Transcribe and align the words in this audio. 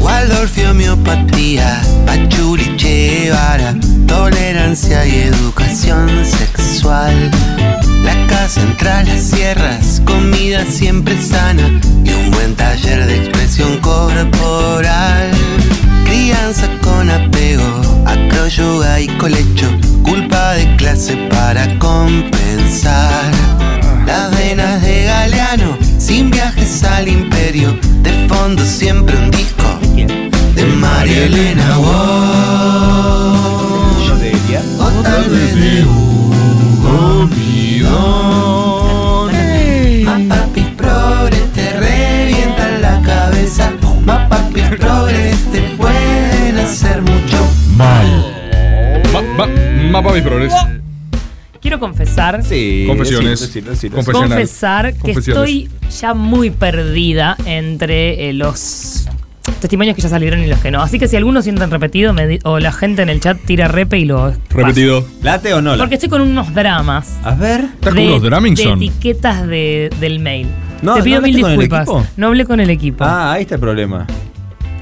Waldorf 0.00 0.58
homeopatía, 0.68 1.80
Pachuli 2.06 2.76
Guevara, 2.76 3.76
tolerancia 4.08 5.06
y 5.06 5.14
educación 5.20 6.08
sexual. 6.24 7.30
La 8.02 8.26
casa 8.26 8.62
entre 8.62 9.04
las 9.04 9.22
sierras, 9.22 10.02
comida 10.04 10.64
siempre 10.64 11.16
sana 11.22 11.68
y 12.04 12.10
un 12.10 12.32
buen 12.32 12.56
taller 12.56 13.06
de 13.06 13.16
expresión 13.16 13.78
corporal. 13.78 15.30
Crianza 16.04 16.68
con 16.82 17.10
apego, 17.10 18.04
acroyoga 18.06 18.98
y 19.00 19.06
colecho, 19.18 19.70
siempre 28.78 29.16
un 29.16 29.30
disco 29.32 29.64
de 30.54 30.64
María 30.76 31.24
Elena 31.26 31.78
Walsh. 31.80 33.18
O 34.78 34.88
tal 35.02 35.24
vez 35.30 35.54
de 35.56 35.82
Hugo 35.82 37.28
Midón. 37.36 37.98
Más 40.04 40.22
papis 40.28 40.66
progres 40.76 41.52
te 41.54 41.72
revientan 41.72 42.80
la 42.80 43.02
cabeza. 43.02 43.72
Más 44.06 44.28
papis 44.28 44.68
progres 44.78 45.36
te 45.50 45.60
pueden 45.76 46.58
hacer 46.58 47.02
mucho 47.02 47.36
Mal. 47.76 48.08
Ma, 49.12 49.20
ma, 49.36 49.46
mapa 49.90 50.12
mis 50.12 50.22
progres. 50.22 50.54
Quiero 51.78 51.92
confesar. 51.94 52.44
Sí. 52.44 52.84
Confesiones. 52.86 53.50
confesar 54.02 54.94
que 54.94 55.12
estoy 55.12 55.68
ya 56.00 56.14
muy 56.14 56.50
perdida 56.50 57.36
entre 57.46 58.28
eh, 58.28 58.32
los 58.32 59.06
testimonios 59.60 59.96
que 59.96 60.02
ya 60.02 60.08
salieron 60.08 60.40
y 60.42 60.46
los 60.46 60.58
que 60.60 60.70
no. 60.70 60.82
Así 60.82 60.98
que 60.98 61.08
si 61.08 61.16
algunos 61.16 61.44
sienten 61.44 61.70
repetido 61.70 62.12
me 62.12 62.26
di- 62.26 62.38
o 62.44 62.58
la 62.58 62.72
gente 62.72 63.02
en 63.02 63.08
el 63.08 63.20
chat 63.20 63.38
tira 63.44 63.68
repe 63.68 63.98
y 63.98 64.04
lo. 64.04 64.32
Repetido. 64.50 65.06
¿Late 65.22 65.54
o 65.54 65.62
no 65.62 65.70
late? 65.70 65.80
Porque 65.82 65.94
estoy 65.94 66.08
con 66.08 66.20
unos 66.20 66.52
dramas. 66.54 67.16
A 67.22 67.34
ver. 67.34 67.60
¿Estás 67.74 67.94
con 67.94 67.96
de, 68.02 68.06
unos 68.08 68.22
de 68.22 68.28
Dramingson? 68.30 68.82
etiquetas 68.82 69.46
de- 69.46 69.90
del 70.00 70.18
mail. 70.20 70.48
No, 70.82 70.94
Te 70.94 70.98
¿no 71.00 71.04
pido 71.04 71.20
mil 71.22 71.34
hablaste 71.36 71.42
con 71.42 71.50
el 71.50 71.58
disculpas. 71.68 72.08
No 72.16 72.26
hablé 72.28 72.44
con 72.44 72.60
el 72.60 72.70
equipo. 72.70 73.04
Ah, 73.04 73.32
ahí 73.32 73.42
está 73.42 73.54
el 73.56 73.60
problema. 73.60 74.06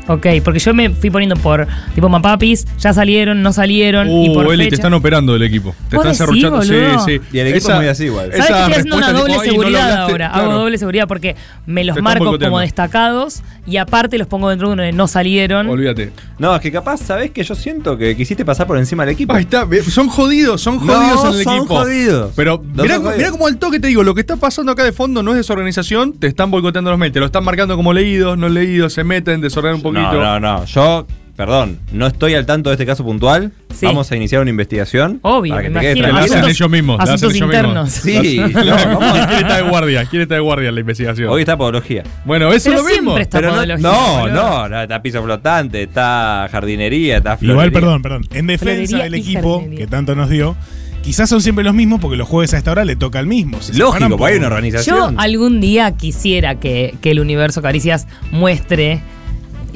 Ok, 0.09 0.27
porque 0.45 0.59
yo 0.61 0.73
me 0.73 0.91
fui 0.91 1.11
poniendo 1.11 1.37
por 1.37 1.67
tipo 1.95 2.09
mapapis, 2.09 2.65
ya 2.79 2.93
salieron, 2.93 3.43
no 3.43 3.53
salieron 3.53 4.09
y 4.11 4.31
por 4.33 4.47
Uh, 4.47 4.53
Eli, 4.53 4.65
fecha. 4.65 4.71
te 4.71 4.75
están 4.77 4.95
operando 4.95 5.33
del 5.33 5.43
equipo. 5.43 5.75
Te 5.89 5.97
¿Vos 5.97 6.07
están 6.07 6.29
decís, 6.29 6.43
serruchando. 6.45 6.63
Sí, 6.63 7.19
sí. 7.21 7.21
Y 7.33 7.39
el 7.41 7.49
equipo 7.49 7.71
es 7.71 7.77
muy 7.77 7.87
así 7.89 8.05
igual. 8.05 8.31
¿Sabes 8.31 8.47
que 8.47 8.53
estoy 8.53 8.73
haciendo 8.73 8.97
una 8.97 9.13
doble 9.13 9.33
tipo, 9.33 9.41
"Ay, 9.43 9.49
no 9.49 9.53
seguridad 9.53 9.83
hablaste", 9.83 10.13
ahora? 10.13 10.31
claro. 10.31 10.51
Hago 10.51 10.59
doble 10.61 10.79
seguridad 10.79 11.09
porque 11.09 11.37
me 11.67 11.85
los 11.85 11.97
Te 11.97 12.03
marco 12.03 12.39
como 12.39 12.61
destacados 12.61 13.43
y 13.67 13.79
aparte 13.79 14.17
los 14.19 14.29
pongo 14.29 14.49
dentro 14.49 14.69
de 14.69 14.75
uno 14.75 14.83
de 14.85 14.93
no 14.93 15.09
salieron. 15.09 15.69
Olvídate. 15.69 16.13
No, 16.39 16.55
es 16.55 16.61
que 16.61 16.71
capaz, 16.71 16.99
¿sabés 16.99 17.33
que 17.33 17.43
yo 17.43 17.55
siento 17.57 17.99
que 17.99 18.17
quisiste 18.17 18.45
pasar 18.45 18.67
por 18.69 18.79
encima 18.79 19.05
del 19.05 19.15
equipo? 19.15 19.33
Ahí 19.35 19.43
está. 19.43 19.67
Son 19.91 20.09
jodidos, 20.09 20.61
son 20.61 20.75
No, 20.77 20.81
jodidos 20.93 21.25
en 21.25 21.39
el 21.39 21.45
son 21.45 21.57
equipo. 21.57 21.77
jodidos. 21.79 22.33
Pero 22.37 22.63
No 22.75 22.83
mirá, 22.85 22.95
son 22.95 23.03
jodidos. 23.05 23.19
mirá 23.19 23.31
como 23.33 23.47
al 23.49 23.57
toque 23.59 23.81
te 23.81 23.89
digo, 23.89 24.05
lo 24.05 24.15
que 24.15 24.21
está 24.21 24.37
pasando 24.37 24.71
acá 24.71 24.85
de 24.85 24.93
fondo 24.93 25.23
no 25.25 25.33
es 25.33 25.39
desorganización, 25.39 26.13
te 26.13 26.29
están 26.29 26.51
boicoteando 26.51 26.95
los 26.97 27.13
te 27.13 27.19
lo 27.21 27.27
están 27.27 27.45
marcando 27.45 27.75
como 27.77 27.93
leídos, 27.93 28.39
no 28.39 28.49
leídos, 28.49 28.93
se 28.93 29.03
meten, 29.05 29.41
desordenan 29.41 29.77
un 29.77 29.83
poquito. 29.83 29.96
No, 30.03 30.13
no, 30.13 30.41
no. 30.41 30.65
Yo, 30.65 31.07
perdón, 31.37 31.79
no 31.93 32.07
estoy 32.07 32.35
al 32.35 32.47
tanto 32.47 32.71
de 32.71 32.75
este 32.75 32.87
caso 32.87 33.05
puntual. 33.05 33.53
Sí. 33.75 33.85
Vamos 33.85 34.11
a 34.11 34.17
iniciar 34.17 34.41
una 34.41 34.49
investigación. 34.51 35.19
Obvio, 35.21 35.53
para 35.53 35.63
que 35.65 35.69
me 35.71 35.81
te 35.81 35.95
quede. 35.95 36.13
La 36.13 36.21
hacen 36.21 36.45
ellos 36.45 36.71
mismos. 36.71 36.97
la 36.97 37.05
hacen 37.05 37.15
asuntos 37.17 37.35
ellos 37.37 37.47
internos. 37.47 38.05
mismos. 38.07 38.25
Sí, 38.27 38.39
no, 38.39 38.75
vamos 38.77 39.03
a- 39.19 39.27
¿Quién 39.27 39.41
está 39.41 39.57
de 39.57 39.63
guardia? 39.69 40.05
¿Quién 40.07 40.23
está 40.23 40.35
de 40.37 40.41
guardia 40.41 40.69
en 40.71 40.75
la 40.77 40.81
investigación? 40.81 41.29
Hoy 41.29 41.43
está 41.43 41.59
podología. 41.59 42.03
bueno, 42.25 42.51
eso 42.53 42.71
Pero 42.71 42.81
es 42.81 42.85
lo 42.87 42.91
mismo. 42.91 43.19
está 43.19 43.39
Pero 43.39 43.49
no, 43.51 43.55
podología, 43.57 43.83
no, 43.87 44.29
no, 44.29 44.69
no, 44.71 44.83
está 44.83 45.03
piso 45.03 45.23
flotante, 45.23 45.83
está 45.83 46.49
jardinería, 46.51 47.19
está 47.19 47.37
Igual, 47.41 47.71
florería. 47.71 47.81
perdón, 47.81 48.03
perdón. 48.03 48.23
En 48.33 48.47
defensa 48.47 48.65
Florería 48.97 49.05
del 49.05 49.15
equipo 49.15 49.57
jardinería. 49.59 49.85
que 49.85 49.91
tanto 49.91 50.15
nos 50.15 50.31
dio, 50.31 50.57
quizás 51.03 51.29
son 51.29 51.43
siempre 51.43 51.63
los 51.65 51.75
mismos 51.75 52.01
porque 52.01 52.17
los 52.17 52.27
jueves 52.27 52.55
a 52.55 52.57
esta 52.57 52.71
hora 52.71 52.87
le 52.87 52.97
toca 52.97 53.19
al 53.19 53.27
mismo. 53.27 53.61
Se 53.61 53.75
Lógico, 53.77 54.17
porque 54.17 54.33
hay 54.33 54.39
una 54.39 54.49
Yo 54.49 54.55
organización. 54.55 55.21
algún 55.21 55.61
día 55.61 55.95
quisiera 55.99 56.55
que, 56.55 56.95
que 57.03 57.11
el 57.11 57.21
universo 57.21 57.61
Caricias 57.61 58.07
muestre 58.33 59.03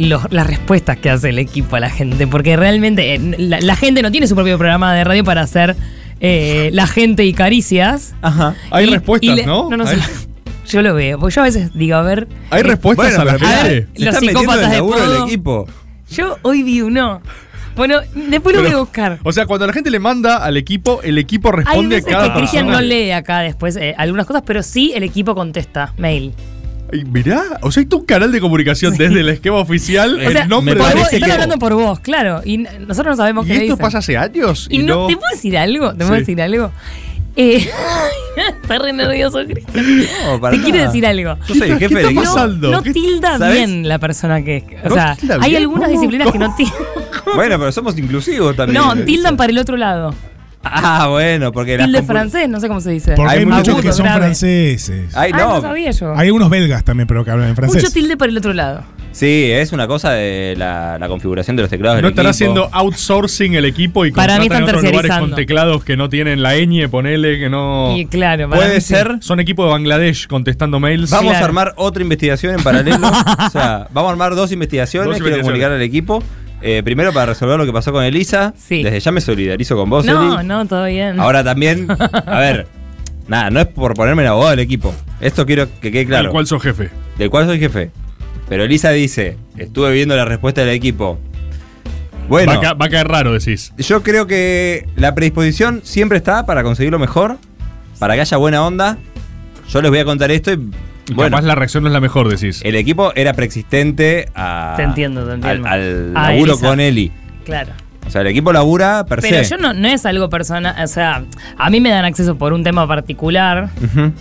los- 0.08 0.30
las 0.30 0.46
respuestas 0.46 0.96
que 0.96 1.10
hace 1.10 1.28
el 1.30 1.38
equipo 1.38 1.76
a 1.76 1.80
la 1.80 1.90
gente, 1.90 2.26
porque 2.26 2.56
realmente 2.56 3.14
eh, 3.14 3.20
la, 3.38 3.60
la 3.60 3.76
gente 3.76 4.02
no 4.02 4.10
tiene 4.10 4.26
su 4.26 4.34
propio 4.34 4.56
programa 4.58 4.94
de 4.94 5.04
radio 5.04 5.24
para 5.24 5.42
hacer 5.42 5.76
eh, 6.20 6.70
la 6.72 6.86
gente 6.86 7.24
y 7.24 7.32
caricias. 7.32 8.14
Ajá. 8.22 8.54
Hay 8.70 8.86
Y- 8.88 8.90
respuestas, 8.92 9.30
y 9.30 9.34
le- 9.36 9.46
¿no? 9.46 9.68
No, 9.70 9.76
no 9.78 9.86
Hay- 9.86 9.96
sé. 9.96 10.02
Yo 10.68 10.82
lo 10.82 10.94
veo, 10.94 11.18
porque 11.18 11.34
yo 11.34 11.40
a 11.40 11.44
veces 11.46 11.72
digo, 11.74 11.96
a 11.96 12.02
ver, 12.02 12.28
Hay 12.50 12.62
respuestas 12.62 13.16
Bueno, 13.16 13.22
a 13.22 13.24
la 13.24 13.38
gente. 13.40 13.88
se 13.96 14.04
Los 14.04 14.16
psicópatas 14.18 14.72
el 14.72 14.86
de 14.86 15.08
del 15.14 15.22
equipo. 15.24 15.66
yo 16.10 16.36
hoy 16.42 16.62
vi 16.62 16.80
uno. 16.82 17.20
Bueno, 17.74 17.98
después 18.14 18.54
lo 18.54 18.62
Pero- 18.62 18.62
voy 18.62 18.72
a 18.72 18.76
buscar. 18.78 19.18
O 19.24 19.32
sea, 19.32 19.46
cuando 19.46 19.66
la 19.66 19.72
gente 19.72 19.90
le 19.90 19.98
manda 19.98 20.36
al 20.36 20.56
equipo, 20.56 21.00
el 21.02 21.18
equipo 21.18 21.48
Hay 21.48 21.56
responde 21.64 21.96
a 21.96 21.98
veces 21.98 22.12
cada 22.12 22.32
que 22.34 22.38
Cristian 22.38 22.68
no 22.68 22.80
lee 22.80 23.10
acá 23.10 23.40
después 23.40 23.74
eh, 23.76 23.94
algunas 23.98 24.26
cosas, 24.26 24.42
pero 24.46 24.62
sí 24.62 24.92
el 24.94 25.02
equipo 25.02 25.34
contesta 25.34 25.92
mail. 25.96 26.34
Ay, 26.92 27.04
mirá, 27.04 27.42
o 27.62 27.70
sea, 27.70 27.80
hay 27.82 27.86
tu 27.86 28.04
canal 28.04 28.32
de 28.32 28.40
comunicación 28.40 28.96
desde 28.96 29.20
el 29.20 29.28
esquema 29.28 29.58
oficial, 29.58 30.20
O 30.26 30.30
sea, 30.30 30.46
nombre 30.46 30.74
del 30.74 30.82
vos, 30.96 31.12
están 31.12 31.30
hablando 31.30 31.58
por 31.58 31.74
vos, 31.74 32.00
claro. 32.00 32.40
Y 32.44 32.58
nosotros 32.58 33.06
no 33.12 33.16
sabemos 33.16 33.44
¿Y 33.46 33.48
qué 33.48 33.54
esto 33.54 33.64
dicen. 33.64 33.78
pasa 33.78 33.98
hace 33.98 34.16
años? 34.16 34.66
Y 34.70 34.78
no, 34.78 35.06
¿te 35.06 35.16
puedo 35.16 35.30
decir 35.32 35.56
algo? 35.58 35.90
¿Te 35.92 35.98
puedo 35.98 36.14
Sí. 36.14 36.18
decir 36.20 36.42
algo? 36.42 36.70
Eh, 37.36 37.68
está 38.62 38.78
re 38.78 38.92
nervioso, 38.92 39.38
Cristian. 39.46 39.86
No, 40.40 40.50
Te 40.50 40.56
quiero 40.58 40.76
nada. 40.78 40.86
decir 40.88 41.06
algo. 41.06 41.36
Yo 41.46 41.54
soy 41.54 41.70
el 41.70 41.78
jefe 41.78 41.94
¿Qué 41.94 42.08
está 42.08 42.20
pasando? 42.22 42.70
No 42.70 42.82
¿Qué- 42.82 42.92
tilda 42.92 43.38
¿sabes? 43.38 43.54
bien 43.56 43.88
la 43.88 43.98
persona 44.00 44.42
que 44.42 44.56
es. 44.58 44.64
O 44.84 44.88
¿No 44.88 44.94
sea, 44.96 45.16
hay 45.40 45.54
algunas 45.56 45.88
¿Cómo? 45.88 46.00
disciplinas 46.00 46.32
que 46.32 46.38
no 46.38 46.54
tildan. 46.56 46.74
Bueno, 47.36 47.58
pero 47.60 47.70
somos 47.70 47.96
inclusivos 47.96 48.56
también. 48.56 48.82
No, 48.82 48.96
tildan 49.04 49.36
para 49.36 49.52
el 49.52 49.58
otro 49.58 49.76
lado. 49.76 50.12
Ah, 50.62 51.06
bueno, 51.09 51.53
porque 51.53 51.76
las 51.78 51.87
Tilde 51.87 52.03
compu- 52.03 52.06
francés, 52.06 52.48
no 52.48 52.60
sé 52.60 52.69
cómo 52.69 52.81
se 52.81 52.91
dice. 52.91 53.15
Porque 53.16 53.31
hay, 53.32 53.38
Hay 53.41 53.47
muchos 53.47 53.81
que 53.81 53.93
son 53.93 54.04
grave. 54.04 54.21
franceses. 54.21 55.15
Ay, 55.16 55.31
Ah, 55.34 55.38
no. 55.38 55.54
no 55.56 55.60
sabía 55.62 55.91
yo. 55.91 56.12
Hay 56.16 56.31
unos 56.31 56.50
belgas 56.50 56.84
también, 56.84 57.06
pero 57.06 57.25
que 57.25 57.31
hablan 57.31 57.48
en 57.48 57.56
francés. 57.56 57.82
Mucho 57.82 57.93
tilde 57.93 58.16
para 58.19 58.31
el 58.31 58.37
otro 58.38 58.53
lado. 58.53 58.82
Sí, 59.12 59.48
es 59.50 59.72
una 59.72 59.88
cosa 59.88 60.12
de 60.12 60.54
la, 60.56 60.97
la 60.98 61.09
configuración 61.09 61.56
de 61.56 61.62
los 61.62 61.71
teclados 61.71 61.97
del 61.97 62.03
¿No 62.03 62.09
estará 62.10 62.28
equipo. 62.28 62.31
haciendo 62.31 62.69
outsourcing 62.72 63.54
el 63.54 63.65
equipo 63.65 64.06
y 64.06 64.12
Para 64.12 64.34
mí 64.38 64.48
contratan 64.48 64.62
en 64.62 64.69
están 64.69 64.76
otros 64.78 64.93
lugares 64.93 65.19
con 65.19 65.34
teclados 65.34 65.82
que 65.84 65.97
no 65.97 66.09
tienen 66.09 66.43
la 66.43 66.54
ñ, 66.54 66.88
ponele, 66.88 67.38
que 67.41 67.48
no... 67.50 67.97
Y 67.97 68.06
claro, 68.06 68.48
para 68.48 68.60
Puede 68.62 68.75
mí 68.77 68.81
sí. 68.81 68.94
ser. 68.94 69.16
Son 69.21 69.41
equipo 69.41 69.65
de 69.65 69.71
Bangladesh 69.72 70.28
contestando 70.28 70.78
mails. 70.78 71.10
Vamos 71.10 71.31
Claro. 71.32 71.44
a 71.44 71.48
armar 71.48 71.72
otra 71.77 72.03
investigación 72.04 72.54
en 72.54 72.62
paralelo. 72.62 73.09
o 73.47 73.50
sea, 73.50 73.88
vamos 73.92 74.10
a 74.10 74.12
armar 74.12 74.37
dos 74.37 74.53
investigaciones. 74.53 75.06
Dos 75.09 75.16
Quiero 75.16 75.37
investigaciones. 75.38 75.44
comunicar 75.44 75.72
al 75.72 75.82
equipo. 75.82 76.22
Eh, 76.62 76.82
primero 76.84 77.12
para 77.12 77.26
resolver 77.26 77.59
lo 77.59 77.65
que 77.66 77.72
pasó 77.72 77.93
con 77.93 78.04
Elisa. 78.04 78.53
Sí. 78.56 78.82
Desde 78.82 79.00
ya 79.00 79.12
me 79.12 79.21
solidarizo 79.21 79.76
con 79.76 79.88
vos, 79.88 80.04
No, 80.04 80.38
Eli. 80.38 80.47
no, 80.47 80.66
todo 80.66 80.84
bien. 80.87 81.19
Ahora 81.19 81.43
también, 81.43 81.87
a 81.91 82.38
ver, 82.38 82.66
nada, 83.28 83.50
no 83.50 83.60
es 83.60 83.66
por 83.66 83.94
ponerme 83.94 84.22
el 84.22 84.28
abogado 84.28 84.50
del 84.50 84.60
equipo. 84.60 84.94
Esto 85.21 85.47
quiero 85.47 85.66
que 85.81 85.91
quede 85.91 86.06
claro. 86.06 86.25
Del 86.25 86.32
cual 86.32 86.47
sos 86.47 86.62
jefe. 86.62 86.91
del 87.19 87.31
cual 87.31 87.47
soy 87.47 87.59
jefe. 87.59 87.91
Pero 88.48 88.65
Elisa 88.65 88.91
dice, 88.91 89.37
estuve 89.56 89.93
viendo 89.93 90.16
la 90.16 90.25
respuesta 90.25 90.60
del 90.62 90.71
equipo. 90.71 91.19
Bueno, 92.28 92.53
Va, 92.53 92.59
a 92.59 92.60
ca- 92.60 92.72
va 92.75 92.87
a 92.87 92.88
caer 92.88 93.09
raro, 93.09 93.32
decís. 93.32 93.72
yo 93.78 94.03
creo 94.03 94.27
que 94.27 94.87
la 94.97 95.15
predisposición 95.15 95.81
siempre 95.82 96.19
está 96.19 96.47
para 96.47 96.62
conseguir 96.62 96.92
lo 96.92 96.98
mejor, 96.98 97.38
para 97.98 98.15
que 98.15 98.21
haya 98.21 98.37
buena 98.37 98.65
onda. 98.65 98.98
Yo 99.69 99.81
les 99.82 99.91
voy 99.91 100.00
a 100.00 100.04
contar 100.04 100.31
esto 100.31 100.53
y 100.53 100.60
Y 101.08 101.14
bueno, 101.14 101.36
Capaz 101.36 101.46
la 101.46 101.54
reacción 101.54 101.82
no 101.82 101.88
es 101.88 101.92
la 101.92 102.00
mejor, 102.00 102.28
decís. 102.28 102.60
el 102.64 102.74
equipo 102.76 103.12
era 103.16 103.32
preexistente 103.32 104.28
a, 104.34 104.74
Te 104.76 104.82
entiendo, 104.84 105.26
te 105.26 105.34
entiendo. 105.34 105.68
al, 105.68 105.80
al 106.12 106.16
A 106.16 106.30
laburo 106.30 106.52
Elisa. 106.52 106.66
con 106.68 106.80
Eli. 106.80 107.12
Claro. 107.44 107.72
O 108.10 108.12
sea, 108.12 108.22
el 108.22 108.26
equipo 108.26 108.53
labura 108.53 109.06
per 109.06 109.21
Pero 109.21 109.44
se. 109.44 109.50
yo 109.50 109.56
no, 109.56 109.72
no 109.72 109.87
es 109.87 110.04
algo 110.04 110.28
personal, 110.28 110.75
o 110.82 110.87
sea, 110.88 111.22
a 111.56 111.71
mí 111.71 111.81
me 111.81 111.91
dan 111.91 112.04
acceso 112.04 112.37
por 112.37 112.53
un 112.53 112.65
tema 112.65 112.84
particular. 112.88 113.71
Ujú. 113.80 114.12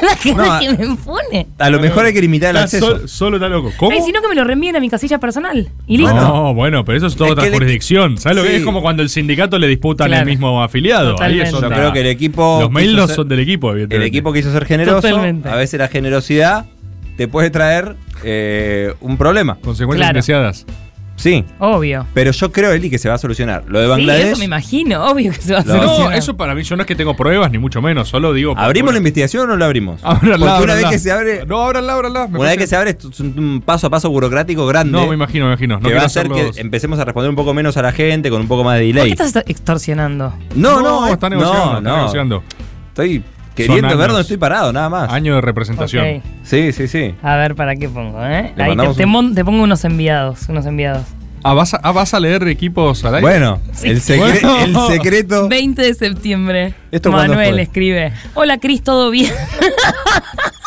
la 0.00 0.16
gente 0.22 0.34
No, 0.40 0.52
a- 0.52 0.60
que 0.60 0.70
me 0.70 0.94
pone. 0.94 1.46
A 1.58 1.70
lo 1.70 1.80
mejor 1.80 2.04
hay 2.06 2.12
que 2.12 2.20
limitar 2.20 2.50
el 2.50 2.56
Está 2.62 2.64
acceso. 2.76 2.86
sol- 2.98 3.08
solo 3.08 3.36
está 3.38 3.48
loco. 3.48 3.72
¿Cómo? 3.78 3.90
Ay, 3.90 4.02
sino 4.06 4.22
que 4.22 4.28
me 4.28 4.36
lo 4.36 4.44
reenvíen 4.44 4.76
a 4.76 4.80
mi 4.80 4.88
casilla 4.88 5.18
personal. 5.18 5.68
Y 5.88 5.98
listo. 5.98 6.14
No, 6.14 6.54
bueno, 6.54 6.84
pero 6.84 6.98
eso 6.98 7.08
es 7.08 7.16
toda 7.16 7.30
Es 7.30 7.32
otra 7.32 7.42
que 7.42 7.48
el- 7.48 7.54
jurisdicción. 7.54 8.16
¿Sabes 8.16 8.36
lo 8.38 8.44
que 8.44 8.50
Sí. 8.50 8.54
es? 8.58 8.62
como 8.64 8.80
cuando 8.80 9.02
el 9.02 9.08
sindicato 9.08 9.58
le 9.58 9.66
disputan 9.66 10.06
Claro. 10.06 10.22
El 10.22 10.28
mismo 10.28 10.62
afiliado. 10.62 11.20
Ahí 11.20 11.40
es 11.40 11.50
Totalmente. 11.50 11.50
Yo 11.50 11.56
otra- 11.66 11.76
creo 11.76 11.92
que 11.92 12.00
el 12.02 12.06
equipo. 12.06 12.58
Los 12.60 12.70
mails 12.70 12.90
quiso 12.90 13.00
no 13.00 13.06
ser- 13.08 13.16
son 13.16 13.28
del 13.28 13.40
equipo, 13.40 13.70
El 13.70 13.72
evidentemente. 13.72 14.06
equipo 14.06 14.32
quiso 14.32 14.52
ser 14.52 14.66
generoso. 14.66 15.00
Totalmente. 15.00 15.48
A 15.48 15.56
veces 15.56 15.80
la 15.80 15.88
generosidad 15.88 16.66
te 17.16 17.26
puede 17.26 17.50
traer 17.50 17.96
eh, 18.22 18.94
un 19.00 19.16
problema. 19.16 19.56
Consecuencias 19.56 20.06
Claro. 20.06 20.18
indeseadas. 20.18 20.66
Sí. 21.20 21.44
Obvio. 21.58 22.06
Pero 22.14 22.30
yo 22.32 22.50
creo, 22.50 22.72
Eli, 22.72 22.88
que 22.88 22.98
se 22.98 23.08
va 23.08 23.16
a 23.16 23.18
solucionar. 23.18 23.64
Lo 23.68 23.78
de 23.78 23.84
Sí, 23.86 23.90
Bangladesh. 23.90 24.26
eso 24.28 24.38
me 24.38 24.44
imagino, 24.46 25.04
obvio 25.06 25.32
que 25.32 25.40
se 25.42 25.52
va 25.52 25.60
a 25.60 25.64
No, 25.64 25.74
No, 25.74 25.82
solucionar. 25.82 26.14
eso 26.18 26.36
para 26.36 26.54
mí, 26.54 26.62
yo 26.62 26.76
no 26.76 26.82
es 26.82 26.86
que 26.86 26.94
tengo 26.96 27.14
pruebas, 27.14 27.50
ni 27.50 27.58
mucho 27.58 27.82
menos, 27.82 28.08
solo 28.08 28.32
digo. 28.32 28.54
¿Abrimos 28.56 28.92
la 28.92 28.98
investigación 28.98 29.44
o 29.44 29.46
no 29.48 29.56
la 29.56 29.66
abrimos? 29.66 30.00
ábranla, 30.04 30.30
Porque 30.38 30.44
una 30.44 30.56
ábranla. 30.56 30.74
vez 30.82 30.90
que 30.90 30.98
se 30.98 31.12
abre. 31.12 31.44
No, 31.46 31.60
ábranla, 31.60 31.92
ábranla. 31.94 32.28
me 32.28 32.38
Una 32.38 32.48
vez 32.48 32.58
que 32.58 32.66
se 32.66 32.76
abre, 32.76 32.90
esto 32.90 33.10
es 33.10 33.20
un 33.20 33.62
paso 33.64 33.86
a 33.86 33.90
paso 33.90 34.08
burocrático 34.10 34.66
grande. 34.66 34.92
No, 34.92 35.06
me 35.06 35.14
imagino, 35.14 35.44
me 35.46 35.52
imagino. 35.52 35.78
No 35.78 35.88
que 35.88 35.94
va 35.94 36.02
a 36.02 36.06
hacer 36.06 36.28
que 36.30 36.52
empecemos 36.56 36.98
a 36.98 37.04
responder 37.04 37.28
un 37.30 37.36
poco 37.36 37.52
menos 37.54 37.76
a 37.76 37.82
la 37.82 37.92
gente 37.92 38.30
con 38.30 38.40
un 38.40 38.48
poco 38.48 38.64
más 38.64 38.78
de 38.78 38.86
¿Por 38.86 38.94
delay. 38.94 39.14
qué 39.14 39.22
estás 39.22 39.44
extorsionando? 39.46 40.32
No, 40.54 40.80
No, 40.80 41.06
no, 41.06 41.12
está 41.12 41.28
negociando, 41.28 41.64
no, 41.72 41.78
está 41.78 41.90
no. 41.90 41.96
negociando. 41.98 42.42
Estoy 42.88 43.22
queriendo 43.54 43.96
ver 43.96 44.08
dónde 44.08 44.22
estoy 44.22 44.36
parado, 44.36 44.72
nada 44.72 44.88
más. 44.88 45.10
Año 45.12 45.34
de 45.34 45.40
representación. 45.40 46.22
Sí, 46.42 46.72
sí, 46.72 46.88
sí. 46.88 47.14
A 47.22 47.36
ver, 47.36 47.54
¿para 47.54 47.76
qué 47.76 47.88
pongo, 47.88 48.24
eh? 48.24 48.36
Ahí 48.46 48.52
te, 48.56 48.62
mandamos 48.68 48.96
te 48.96 49.04
un- 49.04 49.10
mon- 49.10 49.34
te 49.34 49.44
pongo 49.44 49.62
unos 49.62 49.84
enviados, 49.84 50.48
unos 50.48 50.66
enviados. 50.66 51.02
Ah, 51.42 51.54
¿vas 51.54 51.72
a, 51.72 51.80
ah, 51.82 51.92
¿vas 51.92 52.12
a 52.12 52.20
leer 52.20 52.46
equipos 52.48 53.02
al 53.04 53.14
aire? 53.14 53.22
Bueno, 53.26 53.60
el, 53.82 54.00
secre- 54.02 54.18
Bueno. 54.42 54.58
el 54.62 54.76
secreto. 54.94 55.48
20 55.50 55.80
de 55.82 55.94
septiembre. 55.94 56.74
¿Esto 56.90 57.10
Manuel 57.10 57.58
escribe. 57.60 58.12
Hola 58.34 58.58
Cris, 58.58 58.82
¿todo 58.82 59.10
bien? 59.10 59.32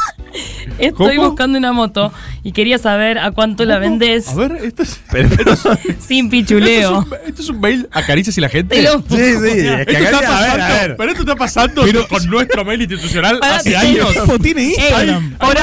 Estoy 0.80 1.16
¿Cómo? 1.18 1.30
buscando 1.30 1.58
una 1.58 1.72
moto 1.72 2.12
y 2.44 2.52
quería 2.52 2.78
saber 2.78 3.18
a 3.20 3.32
cuánto 3.32 3.64
la 3.66 3.78
vendés 3.80 4.28
A 4.30 4.36
ver, 4.36 4.52
esto 4.64 4.84
es, 4.84 5.00
Pero- 5.12 5.30
pero- 5.36 5.56
sí, 5.56 5.70
sin 6.00 6.26
esto, 6.26 6.30
pichuleo. 6.32 7.02
es 7.02 7.08
un, 7.08 7.14
esto 7.28 7.42
es 7.42 7.50
un 7.50 7.60
mail 7.62 7.88
a 7.92 8.04
caricias 8.06 8.38
y 8.38 8.42
la 8.42 8.50
gente. 8.50 8.82
Lo 8.82 9.00
sí. 9.00 9.06
Es 9.10 9.86
que 9.86 9.94
Esto 9.94 10.18
acá- 10.18 10.20
está 10.20 10.38
a 10.38 10.42
ver, 10.42 10.62
a 10.62 10.68
ver. 10.70 10.96
pero 10.98 11.12
esto 11.12 11.24
está 11.24 11.36
pasando 11.36 11.84
con 12.10 12.26
nuestro 12.28 12.66
mail 12.66 12.82
institucional 12.82 13.40
hace 13.42 13.76
años. 13.78 14.08
¿Cómo 14.20 14.40
tiene 14.40 14.64
Instagram? 14.64 15.36
ahora- 15.40 15.62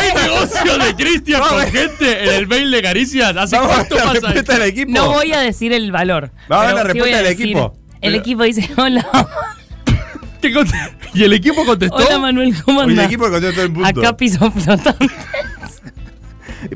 Hay 0.00 0.14
negocio 0.30 0.78
de 0.78 0.94
Cristian 0.94 1.42
con 1.42 1.60
gente 1.70 2.24
en 2.24 2.34
el 2.34 2.46
mail 2.46 2.70
de 2.70 2.82
caricias. 2.82 3.36
¿Hace 3.36 3.56
cuánto 3.58 3.94
la 3.96 4.04
pasa 4.12 4.32
esto? 4.32 4.52
del 4.52 4.62
equipo. 4.62 4.92
No 4.92 5.10
voy 5.12 5.32
a 5.32 5.40
decir 5.40 5.72
el 5.72 5.92
valor. 5.92 6.30
Vamos 6.48 6.64
a 6.64 6.66
ver 6.68 6.74
la 6.74 6.80
sí 6.82 6.86
respuesta 6.88 7.16
del 7.18 7.26
equipo. 7.26 7.76
El 8.00 8.12
Pero- 8.12 8.20
equipo 8.22 8.42
dice, 8.44 8.68
hola, 8.76 9.06
¿Qué 10.40 10.52
y 11.14 11.22
el 11.24 11.32
equipo 11.32 11.64
contestó. 11.64 11.96
hola 11.96 12.18
Manuel, 12.18 12.54
¿cómo 12.64 12.82
Y 12.84 12.92
el 12.92 13.00
equipo 13.00 13.28
contestó 13.30 13.62
en 13.62 13.72
punto. 13.74 13.88
Acá 13.88 14.16
piso 14.16 14.50
flotante. 14.50 15.08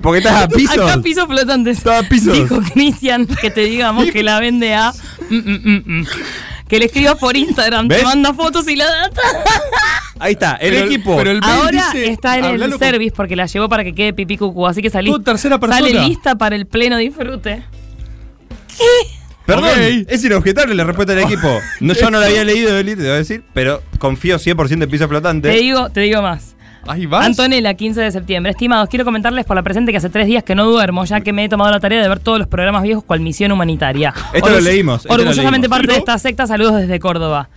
Porque 0.03 0.19
estás 0.19 0.43
a 0.45 0.49
piso. 0.49 0.85
Acá 0.87 1.03
piso 1.03 1.27
flotante. 1.27 1.71
Estaba 1.71 1.99
a 1.99 2.03
pisos. 2.03 2.33
Dijo 2.35 2.61
Cristian 2.73 3.27
que 3.27 3.51
te 3.51 3.63
digamos 3.63 4.07
que 4.11 4.23
la 4.23 4.39
vende 4.41 4.75
a... 4.75 4.93
mm, 5.29 5.35
mm, 5.37 5.61
mm, 5.65 5.83
mm. 6.01 6.07
Que 6.69 6.79
le 6.79 6.85
escribas 6.85 7.17
por 7.17 7.37
Instagram, 7.37 7.89
te 7.89 8.01
manda 8.05 8.33
fotos 8.33 8.69
y 8.69 8.77
la 8.77 8.85
data. 8.87 9.21
Ahí 10.21 10.35
está, 10.35 10.55
el 10.57 10.73
Pero- 10.75 10.87
equipo. 10.87 11.17
pero 11.17 11.31
el- 11.33 11.41
mail 11.41 11.53
Ahora 11.53 11.71
dice, 11.93 12.11
está 12.13 12.39
en 12.39 12.45
el 12.45 12.61
con- 12.71 12.79
service 12.79 13.13
porque 13.17 13.35
la 13.35 13.47
llevó 13.47 13.69
para 13.69 13.83
que 13.83 13.93
quede 13.93 14.13
pipí 14.13 14.37
cucú, 14.37 14.67
así 14.69 14.81
que 14.81 14.89
salí. 14.91 15.11
Tú, 15.11 15.19
tercera 15.21 15.59
persona. 15.59 15.81
Sale 15.85 16.07
lista 16.07 16.37
para 16.37 16.55
el 16.55 16.67
pleno 16.67 16.97
disfrute. 16.99 17.65
Perdón, 19.57 20.05
es 20.09 20.25
inobjetable 20.25 20.75
la 20.75 20.85
respuesta 20.85 21.15
del 21.15 21.25
equipo. 21.25 21.49
No, 21.81 21.95
yo 21.95 22.11
no 22.11 22.21
la 22.21 22.27
había 22.27 22.45
leído, 22.45 22.77
Eli, 22.79 22.95
te 22.95 23.03
voy 23.03 23.11
a 23.11 23.15
decir, 23.15 23.43
pero 23.55 23.83
confío 23.99 24.37
100% 24.39 24.83
en 24.83 24.91
piso 24.91 25.09
flotante. 25.09 25.51
Te 25.51 25.57
digo, 25.57 25.91
te 25.91 26.01
digo 26.01 26.21
más. 26.23 26.55
Ahí 26.87 27.07
vas. 27.07 27.27
Antonella, 27.27 27.75
15 27.75 28.01
de 28.01 28.11
septiembre. 28.11 28.53
Estimados, 28.53 28.89
quiero 28.89 29.05
comentarles 29.05 29.45
por 29.45 29.57
la 29.57 29.63
presente 29.63 29.93
que 29.93 29.99
hace 29.99 30.09
tres 30.09 30.27
días 30.27 30.43
que 30.45 30.55
no 30.55 30.65
duermo, 30.71 31.05
ya 31.05 31.21
que 31.21 31.33
me 31.33 31.45
he 31.45 31.49
tomado 31.49 31.71
la 31.71 31.81
tarea 31.81 32.01
de 32.03 32.09
ver 32.09 32.21
todos 32.21 32.39
los 32.39 32.49
programas 32.49 32.83
viejos 32.83 33.05
cual 33.05 33.21
misión 33.21 33.53
humanitaria. 33.53 34.15
Esto 34.33 34.49
lo 34.51 34.61
leímos, 34.61 35.03
esto 35.03 35.09
lo 35.09 35.23
Orgullosamente 35.23 35.69
leímos. 35.69 35.79
parte 35.79 35.87
de 35.89 35.95
¿Sí, 35.95 35.99
no? 36.01 36.13
esta 36.13 36.19
secta, 36.19 36.47
saludos 36.47 36.77
desde 36.81 36.99
Córdoba. 36.99 37.49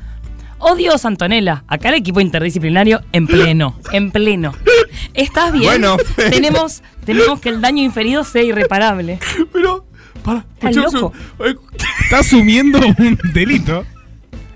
Oh 0.59 0.75
Dios, 0.75 1.03
Antonella, 1.05 1.63
acá 1.67 1.89
el 1.89 1.95
equipo 1.95 2.21
interdisciplinario 2.21 3.01
en 3.11 3.27
pleno, 3.27 3.77
en 3.91 4.11
pleno. 4.11 4.53
¿Estás 5.13 5.51
bien? 5.51 5.65
Bueno, 5.65 5.97
tenemos, 6.29 6.81
tenemos 7.05 7.39
que 7.39 7.49
el 7.49 7.61
daño 7.61 7.83
inferido 7.83 8.23
sea 8.23 8.43
irreparable. 8.43 9.19
Pero. 9.51 9.82
Para, 10.23 10.45
Estás 10.61 10.93
loco. 10.93 11.13
Está 12.03 12.19
asumiendo 12.19 12.79
un 12.79 13.19
delito. 13.33 13.85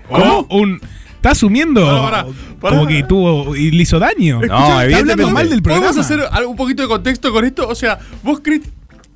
¿Cómo? 0.08 0.46
O 0.48 0.58
Un, 0.60 0.80
está 1.16 1.30
asumiendo 1.32 1.84
Pará, 1.84 2.02
pará, 2.24 2.26
pará. 2.60 2.76
como 2.76 2.88
que 2.88 3.02
tuvo 3.02 3.54
y 3.54 3.70
le 3.70 3.82
hizo 3.82 3.98
daño. 3.98 4.36
No, 4.38 4.44
está 4.44 4.56
hablando 4.80 4.82
evidentemente. 4.98 5.32
mal 5.32 5.50
del 5.50 5.62
programa. 5.62 5.86
¿Podemos 5.88 6.06
hacer 6.06 6.46
un 6.46 6.56
poquito 6.56 6.82
de 6.82 6.88
contexto 6.88 7.32
con 7.32 7.44
esto? 7.44 7.68
O 7.68 7.74
sea, 7.74 7.98
vos, 8.22 8.40
Cris, 8.42 8.62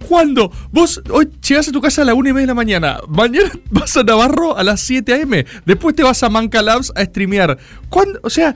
¿cuándo? 0.07 0.53
Vos 0.71 1.01
hoy 1.11 1.31
llegás 1.49 1.69
a 1.69 1.73
tu 1.73 1.81
casa 1.81 2.03
a 2.03 2.05
la 2.05 2.13
1 2.13 2.29
y 2.29 2.33
media 2.35 2.43
de 2.43 2.47
la 2.49 2.55
mañana. 2.55 2.99
Mañana 3.09 3.51
vas 3.71 3.97
a 3.97 4.03
Navarro 4.03 4.59
a 4.59 4.63
las 4.63 4.81
7 4.83 5.15
a.m. 5.15 5.47
Después 5.65 5.97
te 5.97 6.03
vas 6.03 6.23
a 6.23 6.29
Manca 6.29 6.61
Labs 6.61 6.93
a 6.95 7.05
streamear. 7.07 7.57
¿Cuándo? 7.89 8.21
O 8.23 8.29
sea, 8.29 8.55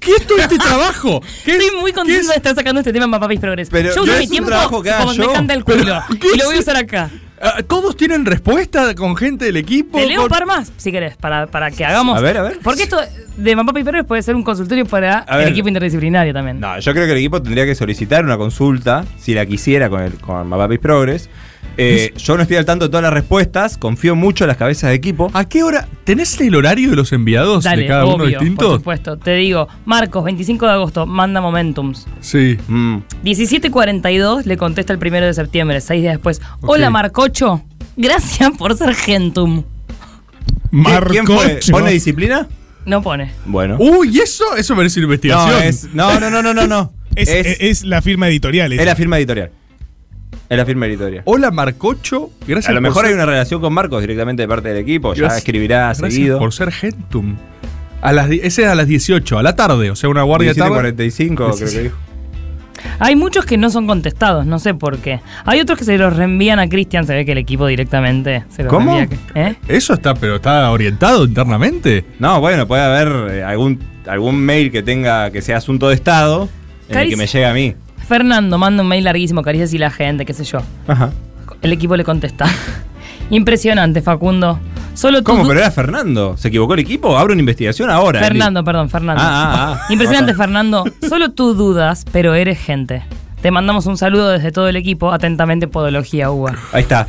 ¿qué 0.00 0.12
es 0.12 0.26
todo 0.26 0.38
este 0.38 0.56
trabajo? 0.56 1.20
¿Qué 1.44 1.52
Estoy 1.52 1.66
es- 1.66 1.80
muy 1.82 1.90
qué 1.90 1.96
contenta 1.96 2.20
es- 2.22 2.28
de 2.28 2.34
estar 2.36 2.54
sacando 2.54 2.80
este 2.80 2.92
tema 2.94 3.04
en 3.04 3.10
Papá 3.10 3.28
Progress. 3.28 3.68
Pero 3.70 3.90
yo 3.90 3.96
no 3.96 4.02
uso 4.04 4.18
mi 4.18 4.28
tiempo 4.28 4.50
como 4.70 4.82
me 5.14 5.26
canta 5.32 5.52
el 5.52 5.62
culo. 5.64 6.02
¿qué 6.20 6.28
Y 6.34 6.38
lo 6.38 6.46
voy 6.46 6.56
a 6.56 6.60
usar 6.60 6.76
acá. 6.78 7.10
Ah, 7.40 7.62
¿Todos 7.66 7.96
tienen 7.96 8.24
respuesta 8.24 8.94
con 8.94 9.14
gente 9.16 9.44
del 9.44 9.56
equipo? 9.58 9.98
Te 9.98 10.06
leo 10.06 10.22
un 10.22 10.28
par 10.28 10.46
más, 10.46 10.72
si 10.76 10.90
querés, 10.90 11.16
para, 11.16 11.46
para 11.46 11.70
que 11.70 11.84
hagamos. 11.84 12.16
A 12.16 12.20
ver, 12.20 12.38
a 12.38 12.42
ver. 12.42 12.58
Porque 12.62 12.84
esto 12.84 12.98
de 13.36 13.56
Mamá 13.56 13.72
Progress 13.72 14.04
puede 14.04 14.22
ser 14.22 14.34
un 14.34 14.42
consultorio 14.42 14.86
para 14.86 15.18
A 15.18 15.36
ver. 15.36 15.46
el 15.48 15.52
equipo 15.52 15.68
interdisciplinario 15.68 16.32
también. 16.32 16.60
No, 16.60 16.78
yo 16.78 16.92
creo 16.92 17.04
que 17.04 17.12
el 17.12 17.18
equipo 17.18 17.42
tendría 17.42 17.66
que 17.66 17.74
solicitar 17.74 18.24
una 18.24 18.38
consulta, 18.38 19.04
si 19.18 19.34
la 19.34 19.44
quisiera, 19.44 19.90
con, 19.90 20.00
el, 20.02 20.14
con 20.14 20.48
Mapapis 20.48 20.78
Progress. 20.78 21.28
Eh, 21.78 22.14
yo 22.16 22.36
no 22.36 22.42
estoy 22.42 22.56
al 22.56 22.64
tanto 22.64 22.86
de 22.86 22.88
todas 22.88 23.02
las 23.02 23.12
respuestas, 23.12 23.76
confío 23.76 24.14
mucho 24.16 24.44
en 24.44 24.48
las 24.48 24.56
cabezas 24.56 24.88
de 24.90 24.96
equipo. 24.96 25.30
¿A 25.34 25.44
qué 25.46 25.62
hora? 25.62 25.86
¿Tenés 26.04 26.40
el 26.40 26.54
horario 26.54 26.90
de 26.90 26.96
los 26.96 27.12
enviados 27.12 27.64
Dale, 27.64 27.82
de 27.82 27.88
cada 27.88 28.04
uno 28.06 28.14
obvio, 28.14 28.38
por 28.38 28.44
distinto? 28.44 28.74
supuesto. 28.76 29.16
Te 29.18 29.34
digo, 29.34 29.68
Marcos, 29.84 30.24
25 30.24 30.64
de 30.66 30.72
agosto, 30.72 31.04
manda 31.06 31.40
Momentums. 31.40 32.06
Sí. 32.20 32.56
Mm. 32.68 32.96
17.42 33.24 34.44
le 34.44 34.56
contesta 34.56 34.92
el 34.92 34.98
primero 34.98 35.26
de 35.26 35.34
septiembre, 35.34 35.80
seis 35.80 36.00
días 36.02 36.14
después. 36.14 36.40
Hola. 36.62 36.88
Marcocho. 36.90 37.62
Gracias 37.96 38.50
por 38.56 38.76
ser 38.76 38.94
gentum. 38.94 39.62
Marcocho. 40.70 41.10
¿Quién 41.10 41.26
fue? 41.26 41.60
¿Pone 41.70 41.90
disciplina? 41.92 42.48
No 42.84 43.02
pone. 43.02 43.32
Bueno. 43.46 43.76
Uy, 43.78 44.18
eso, 44.20 44.54
eso 44.56 44.76
merece 44.76 45.00
una 45.00 45.06
investigación. 45.06 45.50
No, 45.50 45.58
es, 45.58 45.88
no, 45.92 46.20
no, 46.20 46.30
no, 46.30 46.42
no, 46.42 46.54
no, 46.54 46.66
no. 46.66 46.92
Es, 47.14 47.28
es, 47.30 47.46
es- 47.46 47.56
es 47.60 47.84
la 47.84 48.00
firma 48.02 48.28
editorial. 48.28 48.72
esa. 48.72 48.82
es 48.82 48.86
la 48.86 48.94
firma 48.96 49.18
editorial. 49.18 49.50
Es 50.48 50.56
la 50.56 50.64
firma 50.64 50.86
editorial. 50.86 51.22
Hola, 51.26 51.50
Marcocho. 51.50 52.30
Gracias 52.46 52.68
A 52.68 52.72
lo 52.72 52.76
por 52.76 52.82
mejor 52.82 53.02
ser- 53.04 53.08
hay 53.08 53.14
una 53.14 53.26
relación 53.26 53.60
con 53.60 53.72
Marcos 53.72 54.00
directamente 54.00 54.42
de 54.42 54.48
parte 54.48 54.68
del 54.68 54.78
equipo, 54.78 55.12
ya 55.14 55.26
escribirá 55.28 55.86
gracias 55.86 56.12
seguido. 56.14 56.38
por 56.38 56.52
ser 56.52 56.70
Gentum. 56.72 57.36
A 58.00 58.12
las, 58.12 58.30
ese 58.30 58.62
es 58.62 58.68
a 58.68 58.74
las 58.76 58.86
18, 58.86 59.38
a 59.38 59.42
la 59.42 59.56
tarde, 59.56 59.90
o 59.90 59.96
sea, 59.96 60.08
una 60.08 60.22
guardia 60.22 60.52
de 60.54 60.60
tarde. 60.60 60.94
17.45 60.94 61.34
creo 61.34 61.56
que 61.56 61.82
dijo. 61.82 61.96
Hay 63.00 63.16
muchos 63.16 63.44
que 63.44 63.56
no 63.58 63.68
son 63.70 63.86
contestados, 63.88 64.46
no 64.46 64.58
sé 64.60 64.74
por 64.74 64.98
qué. 64.98 65.20
Hay 65.44 65.58
otros 65.60 65.78
que 65.78 65.84
se 65.84 65.98
los 65.98 66.14
reenvían 66.14 66.60
a 66.60 66.68
Cristian, 66.68 67.04
se 67.06 67.14
ve 67.14 67.24
que 67.24 67.32
el 67.32 67.38
equipo 67.38 67.66
directamente 67.66 68.44
se 68.48 68.62
los 68.62 68.70
¿Cómo? 68.72 68.94
reenvía. 68.96 69.18
¿Eh? 69.34 69.56
Eso 69.66 69.94
está, 69.94 70.14
pero 70.14 70.36
está 70.36 70.70
orientado 70.70 71.24
internamente. 71.24 72.04
No, 72.20 72.38
bueno, 72.40 72.68
puede 72.68 72.82
haber 72.82 73.34
eh, 73.34 73.42
algún, 73.42 73.80
algún 74.06 74.38
mail 74.38 74.70
que 74.70 74.82
tenga 74.84 75.30
que 75.32 75.42
sea 75.42 75.56
asunto 75.56 75.88
de 75.88 75.94
Estado 75.96 76.48
en 76.88 76.98
el 76.98 77.08
que 77.08 77.16
me 77.16 77.26
llegue 77.26 77.46
a 77.46 77.52
mí. 77.54 77.74
Fernando 78.08 78.56
manda 78.58 78.82
un 78.82 78.88
mail 78.88 79.04
larguísimo, 79.04 79.42
caricias 79.42 79.72
y 79.74 79.78
la 79.78 79.90
gente, 79.90 80.24
qué 80.24 80.32
sé 80.32 80.44
yo. 80.44 80.60
Ajá. 80.86 81.10
El 81.62 81.72
equipo 81.72 81.96
le 81.96 82.04
contesta. 82.04 82.46
Impresionante, 83.30 84.02
Facundo. 84.02 84.60
Solo. 84.94 85.22
¿Cómo? 85.22 85.46
Pero 85.46 85.60
era 85.60 85.70
Fernando. 85.70 86.36
¿Se 86.36 86.48
equivocó 86.48 86.74
el 86.74 86.80
equipo? 86.80 87.18
Abro 87.18 87.32
una 87.32 87.40
investigación 87.40 87.90
ahora. 87.90 88.20
Eli. 88.20 88.28
Fernando, 88.28 88.64
perdón, 88.64 88.88
Fernando. 88.88 89.22
Ah, 89.22 89.28
ah, 89.28 89.80
ah. 89.82 89.92
Impresionante. 89.92 90.34
Fernando. 90.34 90.84
Solo 91.06 91.32
tú 91.32 91.54
dudas, 91.54 92.04
pero 92.12 92.34
eres 92.34 92.58
gente. 92.58 93.02
Te 93.42 93.50
mandamos 93.50 93.86
un 93.86 93.98
saludo 93.98 94.30
desde 94.30 94.52
todo 94.52 94.68
el 94.68 94.76
equipo. 94.76 95.12
Atentamente, 95.12 95.68
Podología 95.68 96.30
UBA. 96.30 96.54
Ahí 96.72 96.82
está. 96.82 97.08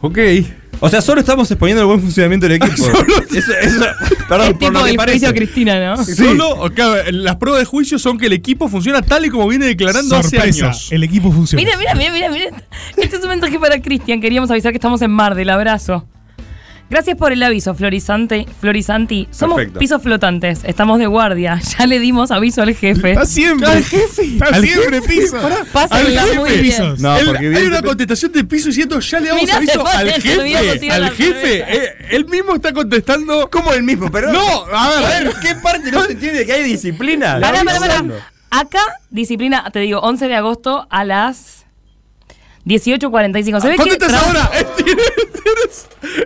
Ok. 0.00 0.18
O 0.84 0.88
sea, 0.88 1.00
solo 1.00 1.20
estamos 1.20 1.48
exponiendo 1.48 1.80
el 1.80 1.86
buen 1.86 2.00
funcionamiento 2.00 2.48
del 2.48 2.56
equipo. 2.60 2.74
eso, 3.36 3.52
eso, 3.52 3.84
perdón, 4.28 4.46
es 4.48 4.50
por 4.50 4.58
tipo 4.58 4.70
lo 4.72 4.84
que 4.84 4.94
parece. 4.94 5.28
a 5.28 5.32
Cristina, 5.32 5.94
¿no? 5.94 6.04
Solo, 6.04 6.50
ok, 6.64 6.78
las 7.12 7.36
pruebas 7.36 7.60
de 7.60 7.66
juicio 7.66 8.00
son 8.00 8.18
que 8.18 8.26
el 8.26 8.32
equipo 8.32 8.68
funciona 8.68 9.00
tal 9.00 9.24
y 9.24 9.30
como 9.30 9.46
viene 9.46 9.66
declarando 9.66 10.16
hace 10.16 10.36
Sorpresa, 10.36 10.66
años. 10.66 10.90
el 10.90 11.04
equipo 11.04 11.30
funciona. 11.30 11.62
Mira, 11.64 11.76
mira, 11.78 11.94
mira, 11.94 12.12
mira, 12.12 12.30
mira. 12.30 12.64
Este 12.96 13.16
es 13.16 13.22
un 13.22 13.28
mensaje 13.28 13.60
para 13.60 13.80
Cristian. 13.80 14.20
Queríamos 14.20 14.50
avisar 14.50 14.72
que 14.72 14.78
estamos 14.78 15.00
en 15.02 15.12
Mar 15.12 15.36
del 15.36 15.50
abrazo. 15.50 16.04
Gracias 16.92 17.16
por 17.16 17.32
el 17.32 17.42
aviso, 17.42 17.74
Florizante, 17.74 18.44
Florizanti. 18.60 19.26
Somos 19.30 19.56
Perfecto. 19.56 19.78
pisos 19.78 20.02
flotantes, 20.02 20.60
estamos 20.64 20.98
de 20.98 21.06
guardia. 21.06 21.58
Ya 21.78 21.86
le 21.86 21.98
dimos 21.98 22.30
aviso 22.30 22.60
al 22.60 22.74
jefe. 22.74 23.12
Está 23.12 23.24
siempre. 23.24 23.66
Al 23.66 23.82
jefe. 23.82 24.22
Está 24.24 24.44
Al 24.48 24.62
siempre 24.62 25.00
jefe, 25.00 25.08
piso. 25.22 25.40
pará. 25.40 25.56
Pásenla 25.72 26.22
al 26.22 26.34
muy 26.36 26.50
jefe. 26.50 26.60
bien. 26.60 26.76
Pisos. 26.76 27.00
No, 27.00 27.16
El- 27.16 27.26
porque 27.28 27.46
hay 27.56 27.64
una 27.64 27.80
contestación 27.80 28.30
de 28.32 28.44
piso 28.44 28.66
diciendo 28.68 29.00
ya 29.00 29.20
le 29.20 29.28
damos 29.28 29.42
Mirá, 29.42 29.56
aviso 29.56 29.86
al 29.86 30.06
se 30.12 30.20
jefe. 30.20 30.78
tirar 30.80 30.96
Al 30.96 31.00
la 31.02 31.10
jefe. 31.12 31.64
Eh, 31.66 31.94
él 32.10 32.26
mismo 32.26 32.54
está 32.56 32.74
contestando. 32.74 33.48
¿Cómo 33.50 33.72
el 33.72 33.82
mismo? 33.84 34.10
Pero 34.10 34.30
No, 34.30 34.66
a 34.70 34.90
ver, 34.90 35.04
a 35.04 35.08
ver, 35.20 35.32
¿qué 35.40 35.54
parte 35.54 35.90
no 35.90 36.04
se 36.04 36.12
entiende 36.12 36.44
que 36.44 36.52
hay 36.52 36.62
disciplina? 36.64 37.38
Pará, 37.40 37.64
pará, 37.64 37.78
pará. 37.80 37.94
Hablando. 37.94 38.16
Acá, 38.50 38.80
disciplina, 39.08 39.70
te 39.72 39.78
digo, 39.78 39.98
11 40.00 40.28
de 40.28 40.34
agosto 40.36 40.86
a 40.90 41.04
las 41.06 41.61
18.45. 42.66 43.60
Se 43.60 43.68
ve 43.68 43.76
¿Cuándo 43.76 43.98
que 43.98 44.04
ahora? 44.14 44.50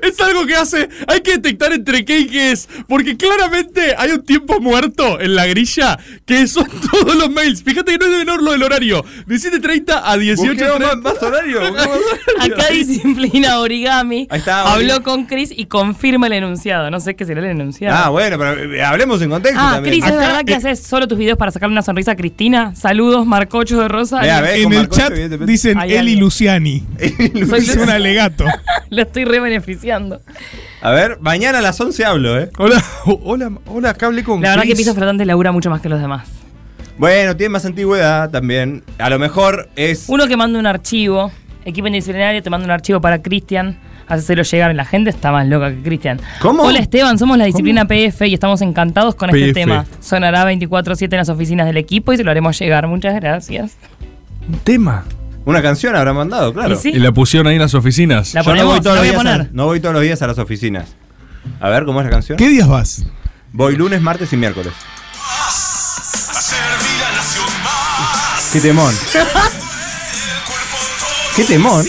Es, 0.02 0.20
algo 0.20 0.46
que 0.46 0.54
hace. 0.54 0.88
Hay 1.06 1.20
que 1.20 1.32
detectar 1.32 1.72
entre 1.72 2.04
qué 2.04 2.20
y 2.20 2.26
qué 2.26 2.52
es. 2.52 2.68
Porque 2.88 3.16
claramente 3.16 3.94
hay 3.96 4.12
un 4.12 4.24
tiempo 4.24 4.60
muerto 4.60 5.20
en 5.20 5.34
la 5.34 5.46
grilla 5.46 5.98
que 6.24 6.46
son 6.46 6.66
todos 6.90 7.14
los 7.14 7.30
mails. 7.30 7.62
Fíjate 7.62 7.92
que 7.92 7.98
no 7.98 8.06
es 8.06 8.12
de 8.12 8.18
menor 8.18 8.42
lo 8.42 8.52
del 8.52 8.62
horario. 8.62 9.04
De 9.26 9.36
7.30 9.36 10.00
a 10.02 10.16
18.30. 10.16 10.80
más, 10.80 10.96
más 10.98 11.22
horario. 11.22 11.60
busquemos 11.72 11.76
más 11.76 11.86
horario. 11.86 12.54
Acá 12.54 12.68
disciplina 12.72 13.60
origami. 13.60 14.26
Ahí 14.30 14.38
está, 14.38 14.62
Habló 14.62 14.76
Origami. 14.76 15.04
con 15.04 15.26
Chris 15.26 15.52
y 15.54 15.66
confirma 15.66 16.26
el 16.28 16.34
enunciado. 16.34 16.90
No 16.90 17.00
sé 17.00 17.14
qué 17.14 17.24
será 17.24 17.40
el 17.40 17.46
enunciado. 17.46 17.96
Ah, 17.96 18.08
bueno, 18.08 18.38
pero 18.38 18.74
eh, 18.74 18.82
hablemos 18.82 19.20
en 19.22 19.30
contexto 19.30 19.60
Ah, 19.62 19.74
también. 19.74 19.94
Cris, 19.94 20.04
¿es 20.04 20.10
Acá, 20.12 20.20
verdad 20.26 20.44
que 20.44 20.52
eh, 20.52 20.56
haces 20.56 20.82
solo 20.82 21.06
tus 21.06 21.18
videos 21.18 21.36
para 21.38 21.50
sacarle 21.50 21.72
una 21.72 21.82
sonrisa 21.82 22.12
a 22.12 22.16
Cristina? 22.16 22.74
Saludos, 22.74 23.26
Marcocho 23.26 23.80
de 23.80 23.88
Rosa. 23.88 24.20
Vea, 24.20 24.40
ve. 24.40 24.62
En 24.62 24.72
el 24.72 24.78
Marcocho, 24.78 25.02
chat 25.08 25.12
dicen 25.12 25.78
Hay 25.78 25.94
Eli. 25.94 26.25
Luciani. 26.26 26.82
Es 26.98 27.76
un 27.76 27.88
alegato. 27.88 28.44
Lo 28.90 29.02
estoy 29.02 29.24
re 29.24 29.38
beneficiando. 29.38 30.20
A 30.80 30.90
ver, 30.90 31.18
mañana 31.20 31.58
a 31.58 31.62
las 31.62 31.80
11 31.80 32.04
hablo, 32.04 32.38
¿eh? 32.38 32.50
Hola, 32.58 32.82
hola, 33.04 33.52
hola, 33.66 33.90
acá 33.90 34.06
hablé 34.06 34.24
con 34.24 34.42
La 34.42 34.50
verdad 34.50 34.64
que. 34.64 34.74
Piso 34.74 34.92
Flotante 34.92 35.24
labura 35.24 35.52
mucho 35.52 35.70
más 35.70 35.80
que 35.80 35.88
los 35.88 36.00
demás. 36.00 36.28
Bueno, 36.98 37.36
tiene 37.36 37.50
más 37.50 37.64
antigüedad 37.64 38.30
también. 38.30 38.82
A 38.98 39.08
lo 39.08 39.20
mejor 39.20 39.68
es. 39.76 40.06
Uno 40.08 40.26
que 40.26 40.36
manda 40.36 40.58
un 40.58 40.66
archivo, 40.66 41.30
equipo 41.64 41.86
indisciplinario 41.86 42.42
te 42.42 42.50
manda 42.50 42.64
un 42.64 42.72
archivo 42.72 43.00
para 43.00 43.22
Cristian, 43.22 43.78
hacérselo 44.08 44.42
llegar. 44.42 44.74
La 44.74 44.84
gente 44.84 45.10
está 45.10 45.30
más 45.30 45.46
loca 45.46 45.70
que 45.70 45.80
Cristian. 45.80 46.20
¿Cómo? 46.40 46.64
Hola 46.64 46.80
Esteban, 46.80 47.18
somos 47.18 47.38
la 47.38 47.44
disciplina 47.44 47.86
PF 47.86 48.26
y 48.26 48.34
estamos 48.34 48.62
encantados 48.62 49.14
con 49.14 49.30
este 49.30 49.52
tema. 49.52 49.86
Sonará 50.00 50.44
24-7 50.50 51.04
en 51.04 51.18
las 51.18 51.28
oficinas 51.28 51.66
del 51.66 51.76
equipo 51.76 52.12
y 52.12 52.16
se 52.16 52.24
lo 52.24 52.32
haremos 52.32 52.58
llegar. 52.58 52.88
Muchas 52.88 53.14
gracias. 53.14 53.76
Un 54.48 54.58
tema. 54.58 55.04
Una 55.46 55.62
canción 55.62 55.94
habrá 55.96 56.12
mandado, 56.12 56.52
claro. 56.52 56.74
¿Y 56.74 56.76
sí? 56.76 56.88
Y 56.90 56.98
la 56.98 57.12
pusieron 57.12 57.46
ahí 57.46 57.54
en 57.54 57.62
las 57.62 57.72
oficinas. 57.74 58.34
La 58.34 58.42
Yo 58.42 58.50
no 58.50 58.52
ponemos, 58.52 58.72
voy, 58.74 58.80
todos 58.82 58.96
la 58.96 59.02
los 59.02 59.12
voy 59.12 59.20
a 59.20 59.22
días 59.32 59.46
a, 59.46 59.48
no 59.52 59.64
voy 59.66 59.80
todos 59.80 59.94
los 59.94 60.02
días 60.02 60.20
a 60.22 60.26
las 60.26 60.38
oficinas. 60.38 60.88
A 61.60 61.68
ver, 61.68 61.84
¿cómo 61.84 62.00
es 62.00 62.04
la 62.06 62.10
canción? 62.10 62.36
¿Qué 62.36 62.48
días 62.48 62.66
vas? 62.68 63.06
Voy 63.52 63.76
lunes, 63.76 64.02
martes 64.02 64.32
y 64.32 64.36
miércoles. 64.36 64.72
Qué 68.52 68.60
temón. 68.60 68.94
Qué 71.36 71.44
temón. 71.44 71.86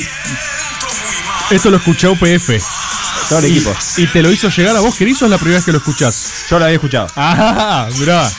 Esto 1.50 1.70
lo 1.72 1.78
escuchó 1.78 2.12
UPF. 2.12 2.50
Todo 3.30 3.40
el 3.40 3.46
Y, 3.48 3.52
equipo. 3.58 3.74
y 3.98 4.08
te 4.08 4.22
lo 4.22 4.32
hizo 4.32 4.50
llegar 4.50 4.76
a 4.76 4.80
vos, 4.82 4.96
querido, 4.96 5.18
o 5.22 5.26
es 5.26 5.32
la 5.32 5.38
primera 5.38 5.58
vez 5.58 5.66
que 5.66 5.72
lo 5.72 5.80
escuchás? 5.80 6.46
Yo 6.50 6.60
lo 6.60 6.66
había 6.66 6.76
escuchado. 6.76 7.08
Ah, 7.16 7.88
mirá. 8.00 8.30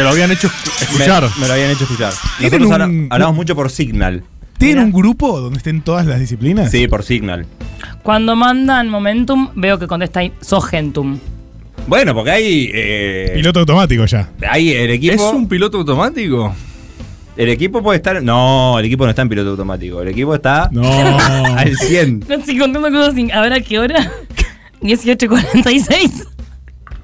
Te 0.00 0.04
lo 0.04 0.10
habían 0.12 0.30
hecho 0.32 0.48
escu- 0.48 0.82
escuchar. 0.82 1.22
Me, 1.24 1.40
me 1.42 1.46
lo 1.48 1.52
habían 1.52 1.70
hecho 1.72 1.84
escuchar. 1.84 2.14
¿Tienen 2.38 2.62
Nosotros 2.62 2.88
un- 2.88 2.94
habla- 2.94 3.06
hablamos 3.14 3.36
mucho 3.36 3.54
por 3.54 3.70
Signal. 3.70 4.22
¿Tienen 4.56 4.76
Mira. 4.86 4.86
un 4.86 4.92
grupo 5.02 5.38
donde 5.40 5.58
estén 5.58 5.82
todas 5.82 6.06
las 6.06 6.18
disciplinas? 6.18 6.70
Sí, 6.70 6.88
por 6.88 7.02
Signal. 7.02 7.44
Cuando 8.02 8.34
mandan 8.34 8.88
Momentum, 8.88 9.50
veo 9.56 9.78
que 9.78 9.86
contesta 9.86 10.20
ahí, 10.20 10.32
Sogentum. 10.40 11.18
Bueno, 11.86 12.14
porque 12.14 12.30
hay. 12.30 12.70
eh, 12.72 13.32
Piloto 13.34 13.60
automático 13.60 14.06
ya. 14.06 14.30
hay 14.48 14.70
el 14.70 14.90
equipo. 14.90 15.14
¿Es 15.14 15.34
un 15.34 15.46
piloto 15.46 15.76
automático? 15.76 16.54
El 17.36 17.50
equipo 17.50 17.82
puede 17.82 17.98
estar. 17.98 18.22
No, 18.22 18.78
el 18.78 18.86
equipo 18.86 19.04
no 19.04 19.10
está 19.10 19.20
en 19.20 19.28
piloto 19.28 19.50
automático. 19.50 20.00
El 20.00 20.08
equipo 20.08 20.34
está 20.34 20.70
No. 20.72 20.82
al 21.58 21.76
100. 21.76 22.24
No 22.26 22.36
estoy 22.36 22.56
contando 22.58 22.90
cosas 22.90 23.14
sin. 23.14 23.30
A 23.32 23.42
ver 23.42 23.52
a 23.52 23.60
qué 23.60 23.78
hora. 23.78 24.10
18.46. 24.80 26.26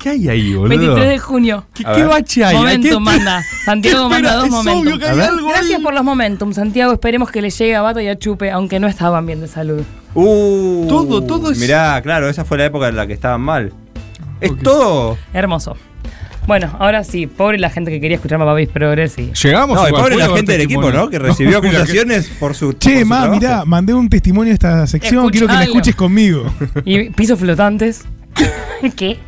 ¿Qué 0.06 0.10
hay 0.10 0.28
ahí, 0.28 0.54
boludo? 0.54 0.68
23 0.68 1.08
de 1.08 1.18
junio. 1.18 1.66
¿Qué, 1.75 1.82
qué 1.82 2.04
bache 2.04 2.44
hay? 2.44 2.54
Momentum 2.54 2.90
¿Qué- 2.90 3.00
manda. 3.00 3.42
Santiago 3.64 4.04
¿Qué 4.08 4.14
manda 4.14 4.36
dos 4.36 4.66
algo 4.68 5.48
Gracias 5.48 5.80
por 5.82 5.94
los 5.94 6.04
momentum, 6.04 6.52
Santiago. 6.52 6.92
Esperemos 6.92 7.28
que 7.32 7.42
le 7.42 7.50
llegue 7.50 7.75
a 7.75 7.82
Bata 7.82 8.00
y 8.00 8.06
a 8.06 8.16
Chupe, 8.16 8.52
aunque 8.52 8.78
no 8.78 8.86
estaban 8.86 9.26
bien 9.26 9.40
de 9.40 9.48
salud. 9.48 9.82
Uh, 10.14 10.86
Todo, 10.88 11.25
todo 11.25 11.50
es- 11.50 11.58
Mirá, 11.58 12.00
claro, 12.02 12.28
esa 12.28 12.44
fue 12.44 12.56
la 12.56 12.66
época 12.66 12.86
en 12.86 12.94
la 12.94 13.08
que 13.08 13.14
estaban 13.14 13.40
mal. 13.40 13.72
Es 14.40 14.56
todo. 14.60 15.18
Hermoso. 15.32 15.76
Bueno, 16.46 16.70
ahora 16.78 17.02
sí, 17.02 17.26
pobre 17.26 17.58
la 17.58 17.70
gente 17.70 17.90
que 17.90 18.00
quería 18.00 18.14
escuchar 18.14 18.40
a 18.40 18.44
Papis 18.44 18.68
Progress 18.68 19.18
y. 19.18 19.32
Llegamos 19.32 19.76
No, 19.76 19.88
y 19.88 19.90
pobre 19.90 20.14
la 20.14 20.28
gente 20.28 20.52
del 20.52 20.60
equipo. 20.60 20.92
¿no? 20.92 21.10
Que 21.10 21.18
recibió 21.18 21.58
acusaciones 21.58 22.28
por 22.38 22.54
su. 22.54 22.66
por 22.66 22.78
Che, 22.78 23.00
su 23.00 23.06
ma, 23.06 23.26
mirá, 23.26 23.64
mandé 23.64 23.92
un 23.92 24.08
testimonio 24.08 24.52
a 24.52 24.54
esta 24.54 24.86
sección. 24.86 25.28
Quiero 25.30 25.48
que 25.48 25.52
la 25.54 25.64
escuches 25.64 25.96
conmigo. 25.96 26.44
Y 26.84 27.10
pisos 27.10 27.40
flotantes. 27.40 28.04
¿Qué? 28.96 29.18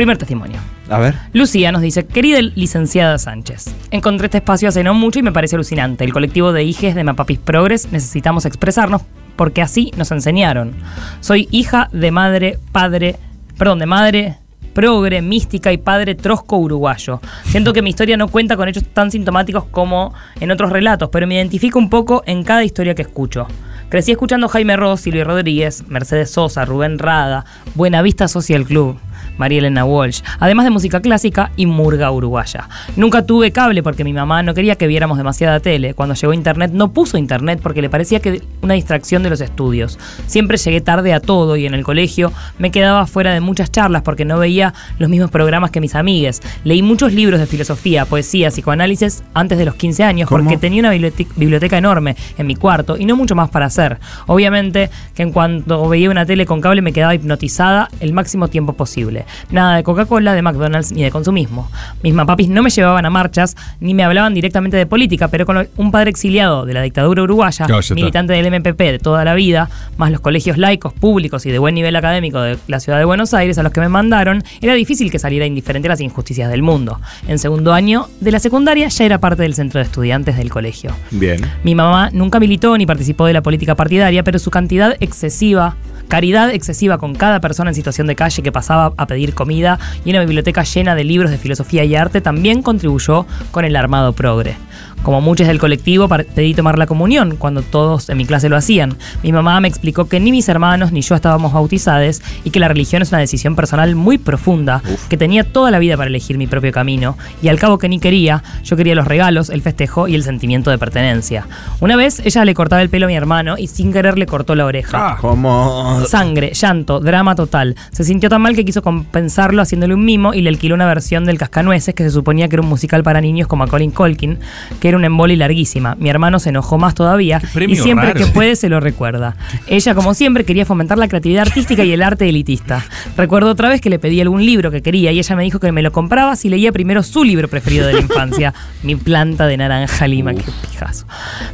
Primer 0.00 0.16
testimonio. 0.16 0.58
A 0.88 0.98
ver. 0.98 1.14
Lucía 1.34 1.72
nos 1.72 1.82
dice, 1.82 2.06
querida 2.06 2.40
licenciada 2.40 3.18
Sánchez, 3.18 3.66
encontré 3.90 4.28
este 4.28 4.38
espacio 4.38 4.70
hace 4.70 4.82
no 4.82 4.94
mucho 4.94 5.18
y 5.18 5.22
me 5.22 5.30
parece 5.30 5.56
alucinante. 5.56 6.04
El 6.04 6.14
colectivo 6.14 6.54
de 6.54 6.64
hijes 6.64 6.94
de 6.94 7.04
Mapapis 7.04 7.38
Progress 7.38 7.92
necesitamos 7.92 8.46
expresarnos 8.46 9.02
porque 9.36 9.60
así 9.60 9.92
nos 9.98 10.10
enseñaron. 10.10 10.72
Soy 11.20 11.48
hija 11.50 11.90
de 11.92 12.10
madre, 12.12 12.58
padre, 12.72 13.16
perdón, 13.58 13.80
de 13.80 13.84
madre 13.84 14.38
progre, 14.72 15.20
mística 15.20 15.70
y 15.70 15.76
padre 15.76 16.14
trosco 16.14 16.56
uruguayo. 16.56 17.20
Siento 17.44 17.74
que 17.74 17.82
mi 17.82 17.90
historia 17.90 18.16
no 18.16 18.28
cuenta 18.28 18.56
con 18.56 18.70
hechos 18.70 18.84
tan 18.94 19.10
sintomáticos 19.10 19.64
como 19.64 20.14
en 20.40 20.50
otros 20.50 20.70
relatos, 20.70 21.10
pero 21.12 21.26
me 21.26 21.34
identifico 21.34 21.78
un 21.78 21.90
poco 21.90 22.22
en 22.24 22.42
cada 22.42 22.64
historia 22.64 22.94
que 22.94 23.02
escucho. 23.02 23.46
Crecí 23.90 24.12
escuchando 24.12 24.48
Jaime 24.48 24.76
Ross, 24.76 25.00
Silvio 25.00 25.24
Rodríguez, 25.24 25.86
Mercedes 25.88 26.30
Sosa, 26.30 26.64
Rubén 26.64 26.98
Rada, 26.98 27.44
Buenavista 27.74 28.28
Social 28.28 28.64
Club, 28.64 28.96
María 29.40 29.58
Elena 29.58 29.84
Walsh, 29.86 30.20
además 30.38 30.66
de 30.66 30.70
música 30.70 31.00
clásica 31.00 31.50
y 31.56 31.64
murga 31.64 32.10
uruguaya. 32.10 32.68
Nunca 32.94 33.24
tuve 33.24 33.50
cable 33.52 33.82
porque 33.82 34.04
mi 34.04 34.12
mamá 34.12 34.42
no 34.42 34.52
quería 34.52 34.76
que 34.76 34.86
viéramos 34.86 35.16
demasiada 35.16 35.60
tele. 35.60 35.94
Cuando 35.94 36.14
llegó 36.14 36.34
internet 36.34 36.70
no 36.72 36.92
puso 36.92 37.16
internet 37.16 37.58
porque 37.62 37.80
le 37.80 37.88
parecía 37.88 38.20
que 38.20 38.42
una 38.60 38.74
distracción 38.74 39.22
de 39.22 39.30
los 39.30 39.40
estudios. 39.40 39.98
Siempre 40.26 40.58
llegué 40.58 40.82
tarde 40.82 41.14
a 41.14 41.20
todo 41.20 41.56
y 41.56 41.64
en 41.64 41.72
el 41.72 41.84
colegio 41.84 42.32
me 42.58 42.70
quedaba 42.70 43.06
fuera 43.06 43.32
de 43.32 43.40
muchas 43.40 43.72
charlas 43.72 44.02
porque 44.02 44.26
no 44.26 44.38
veía 44.38 44.74
los 44.98 45.08
mismos 45.08 45.30
programas 45.30 45.70
que 45.70 45.80
mis 45.80 45.94
amigues. 45.94 46.42
Leí 46.64 46.82
muchos 46.82 47.14
libros 47.14 47.40
de 47.40 47.46
filosofía, 47.46 48.04
poesía, 48.04 48.50
psicoanálisis 48.50 49.24
antes 49.32 49.56
de 49.56 49.64
los 49.64 49.74
15 49.74 50.04
años 50.04 50.28
¿Cómo? 50.28 50.44
porque 50.44 50.58
tenía 50.58 50.80
una 50.80 50.90
biblioteca, 50.90 51.32
biblioteca 51.36 51.78
enorme 51.78 52.14
en 52.36 52.46
mi 52.46 52.56
cuarto 52.56 52.98
y 52.98 53.06
no 53.06 53.16
mucho 53.16 53.34
más 53.34 53.48
para 53.48 53.66
hacer. 53.66 53.98
Obviamente 54.26 54.90
que 55.14 55.22
en 55.22 55.32
cuanto 55.32 55.88
veía 55.88 56.10
una 56.10 56.26
tele 56.26 56.44
con 56.44 56.60
cable 56.60 56.82
me 56.82 56.92
quedaba 56.92 57.14
hipnotizada 57.14 57.88
el 58.00 58.12
máximo 58.12 58.48
tiempo 58.48 58.74
posible. 58.74 59.24
Nada 59.50 59.76
de 59.76 59.82
Coca-Cola, 59.82 60.34
de 60.34 60.42
McDonald's 60.42 60.92
ni 60.92 61.02
de 61.02 61.10
consumismo. 61.10 61.70
Mis 62.02 62.14
mapapis 62.14 62.48
no 62.48 62.62
me 62.62 62.70
llevaban 62.70 63.04
a 63.06 63.10
marchas 63.10 63.56
ni 63.80 63.94
me 63.94 64.04
hablaban 64.04 64.34
directamente 64.34 64.76
de 64.76 64.86
política, 64.86 65.28
pero 65.28 65.46
con 65.46 65.68
un 65.76 65.90
padre 65.90 66.10
exiliado 66.10 66.66
de 66.66 66.74
la 66.74 66.82
dictadura 66.82 67.22
uruguaya, 67.22 67.66
Claro, 67.66 67.82
militante 67.94 68.32
del 68.32 68.50
MPP 68.50 68.78
de 68.78 68.98
toda 68.98 69.24
la 69.24 69.34
vida, 69.34 69.68
más 69.96 70.10
los 70.10 70.20
colegios 70.20 70.58
laicos, 70.58 70.92
públicos 70.92 71.46
y 71.46 71.50
de 71.50 71.58
buen 71.58 71.74
nivel 71.74 71.96
académico 71.96 72.40
de 72.40 72.58
la 72.68 72.80
ciudad 72.80 72.98
de 72.98 73.04
Buenos 73.04 73.34
Aires 73.34 73.58
a 73.58 73.62
los 73.62 73.72
que 73.72 73.80
me 73.80 73.88
mandaron, 73.88 74.42
era 74.60 74.74
difícil 74.74 75.10
que 75.10 75.18
saliera 75.18 75.46
indiferente 75.46 75.88
a 75.88 75.90
las 75.90 76.00
injusticias 76.00 76.50
del 76.50 76.62
mundo. 76.62 77.00
En 77.28 77.38
segundo 77.38 77.72
año 77.72 78.08
de 78.20 78.32
la 78.32 78.38
secundaria 78.38 78.88
ya 78.88 79.04
era 79.04 79.18
parte 79.18 79.42
del 79.42 79.54
centro 79.54 79.78
de 79.78 79.84
estudiantes 79.84 80.36
del 80.36 80.50
colegio. 80.50 80.92
Bien. 81.10 81.40
Mi 81.64 81.74
mamá 81.74 82.10
nunca 82.12 82.40
militó 82.40 82.76
ni 82.76 82.86
participó 82.86 83.26
de 83.26 83.32
la 83.32 83.42
política 83.42 83.74
partidaria, 83.74 84.22
pero 84.22 84.38
su 84.38 84.50
cantidad 84.50 84.96
excesiva, 85.00 85.76
caridad 86.10 86.50
excesiva 86.50 86.98
con 86.98 87.14
cada 87.14 87.40
persona 87.40 87.70
en 87.70 87.74
situación 87.76 88.08
de 88.08 88.16
calle 88.16 88.42
que 88.42 88.50
pasaba 88.50 88.92
a 88.96 89.06
pedir 89.06 89.32
comida 89.32 89.78
y 90.04 90.10
una 90.10 90.18
biblioteca 90.20 90.64
llena 90.64 90.96
de 90.96 91.04
libros 91.04 91.30
de 91.30 91.38
filosofía 91.38 91.84
y 91.84 91.94
arte 91.94 92.20
también 92.20 92.62
contribuyó 92.62 93.26
con 93.52 93.64
el 93.64 93.76
armado 93.76 94.12
progre. 94.12 94.56
Como 95.02 95.20
muchos 95.20 95.46
del 95.46 95.58
colectivo, 95.58 96.08
pedí 96.08 96.54
tomar 96.54 96.78
la 96.78 96.86
comunión 96.86 97.36
cuando 97.36 97.62
todos 97.62 98.08
en 98.08 98.18
mi 98.18 98.26
clase 98.26 98.48
lo 98.48 98.56
hacían. 98.56 98.96
Mi 99.22 99.32
mamá 99.32 99.60
me 99.60 99.68
explicó 99.68 100.08
que 100.08 100.20
ni 100.20 100.30
mis 100.30 100.48
hermanos 100.48 100.92
ni 100.92 101.00
yo 101.00 101.14
estábamos 101.14 101.52
bautizados 101.52 102.20
y 102.44 102.50
que 102.50 102.60
la 102.60 102.68
religión 102.68 103.02
es 103.02 103.10
una 103.10 103.18
decisión 103.18 103.56
personal 103.56 103.94
muy 103.94 104.18
profunda, 104.18 104.82
que 105.08 105.16
tenía 105.16 105.44
toda 105.44 105.70
la 105.70 105.78
vida 105.78 105.96
para 105.96 106.08
elegir 106.08 106.38
mi 106.38 106.46
propio 106.46 106.72
camino 106.72 107.16
y 107.42 107.48
al 107.48 107.58
cabo 107.58 107.78
que 107.78 107.88
ni 107.88 107.98
quería, 107.98 108.42
yo 108.62 108.76
quería 108.76 108.94
los 108.94 109.06
regalos, 109.06 109.50
el 109.50 109.62
festejo 109.62 110.08
y 110.08 110.14
el 110.14 110.22
sentimiento 110.22 110.70
de 110.70 110.78
pertenencia. 110.78 111.46
Una 111.80 111.96
vez 111.96 112.20
ella 112.24 112.44
le 112.44 112.54
cortaba 112.54 112.82
el 112.82 112.90
pelo 112.90 113.06
a 113.06 113.08
mi 113.08 113.16
hermano 113.16 113.56
y 113.58 113.66
sin 113.66 113.92
querer 113.92 114.18
le 114.18 114.26
cortó 114.26 114.54
la 114.54 114.66
oreja. 114.66 115.12
Ah. 115.12 115.16
Como. 115.20 116.02
Sangre, 116.06 116.52
llanto, 116.52 117.00
drama 117.00 117.34
total. 117.34 117.74
Se 117.92 118.04
sintió 118.04 118.28
tan 118.28 118.42
mal 118.42 118.54
que 118.54 118.64
quiso 118.64 118.82
compensarlo 118.82 119.62
haciéndole 119.62 119.94
un 119.94 120.04
mimo 120.04 120.34
y 120.34 120.42
le 120.42 120.50
alquiló 120.50 120.74
una 120.74 120.86
versión 120.86 121.24
del 121.24 121.38
Cascanueces 121.38 121.94
que 121.94 122.02
se 122.02 122.10
suponía 122.10 122.48
que 122.48 122.56
era 122.56 122.62
un 122.62 122.68
musical 122.68 123.02
para 123.02 123.20
niños 123.20 123.48
como 123.48 123.64
a 123.64 123.66
Colin 123.66 123.90
Colkin, 123.90 124.38
que 124.80 124.89
era 124.90 124.98
un 124.98 125.04
emboli 125.04 125.36
larguísima. 125.36 125.96
Mi 125.98 126.10
hermano 126.10 126.38
se 126.38 126.50
enojó 126.50 126.78
más 126.78 126.94
todavía 126.94 127.40
y 127.66 127.76
siempre 127.76 128.08
raro. 128.08 128.20
que 128.20 128.26
puede 128.26 128.56
se 128.56 128.68
lo 128.68 128.80
recuerda. 128.80 129.36
Ella, 129.66 129.94
como 129.94 130.14
siempre, 130.14 130.44
quería 130.44 130.66
fomentar 130.66 130.98
la 130.98 131.08
creatividad 131.08 131.46
artística 131.46 131.84
y 131.84 131.92
el 131.92 132.02
arte 132.02 132.28
elitista. 132.28 132.84
Recuerdo 133.16 133.50
otra 133.50 133.68
vez 133.68 133.80
que 133.80 133.90
le 133.90 133.98
pedí 133.98 134.20
algún 134.20 134.44
libro 134.44 134.70
que 134.70 134.82
quería 134.82 135.12
y 135.12 135.18
ella 135.18 135.36
me 135.36 135.44
dijo 135.44 135.58
que 135.58 135.72
me 135.72 135.82
lo 135.82 135.92
compraba 135.92 136.36
si 136.36 136.48
leía 136.48 136.72
primero 136.72 137.02
su 137.02 137.24
libro 137.24 137.48
preferido 137.48 137.86
de 137.86 137.94
la 137.94 138.00
infancia, 138.00 138.54
Mi 138.82 138.96
planta 138.96 139.46
de 139.46 139.56
naranja 139.56 140.06
lima. 140.06 140.34
Qué 140.34 140.44
pijazo. 140.70 141.06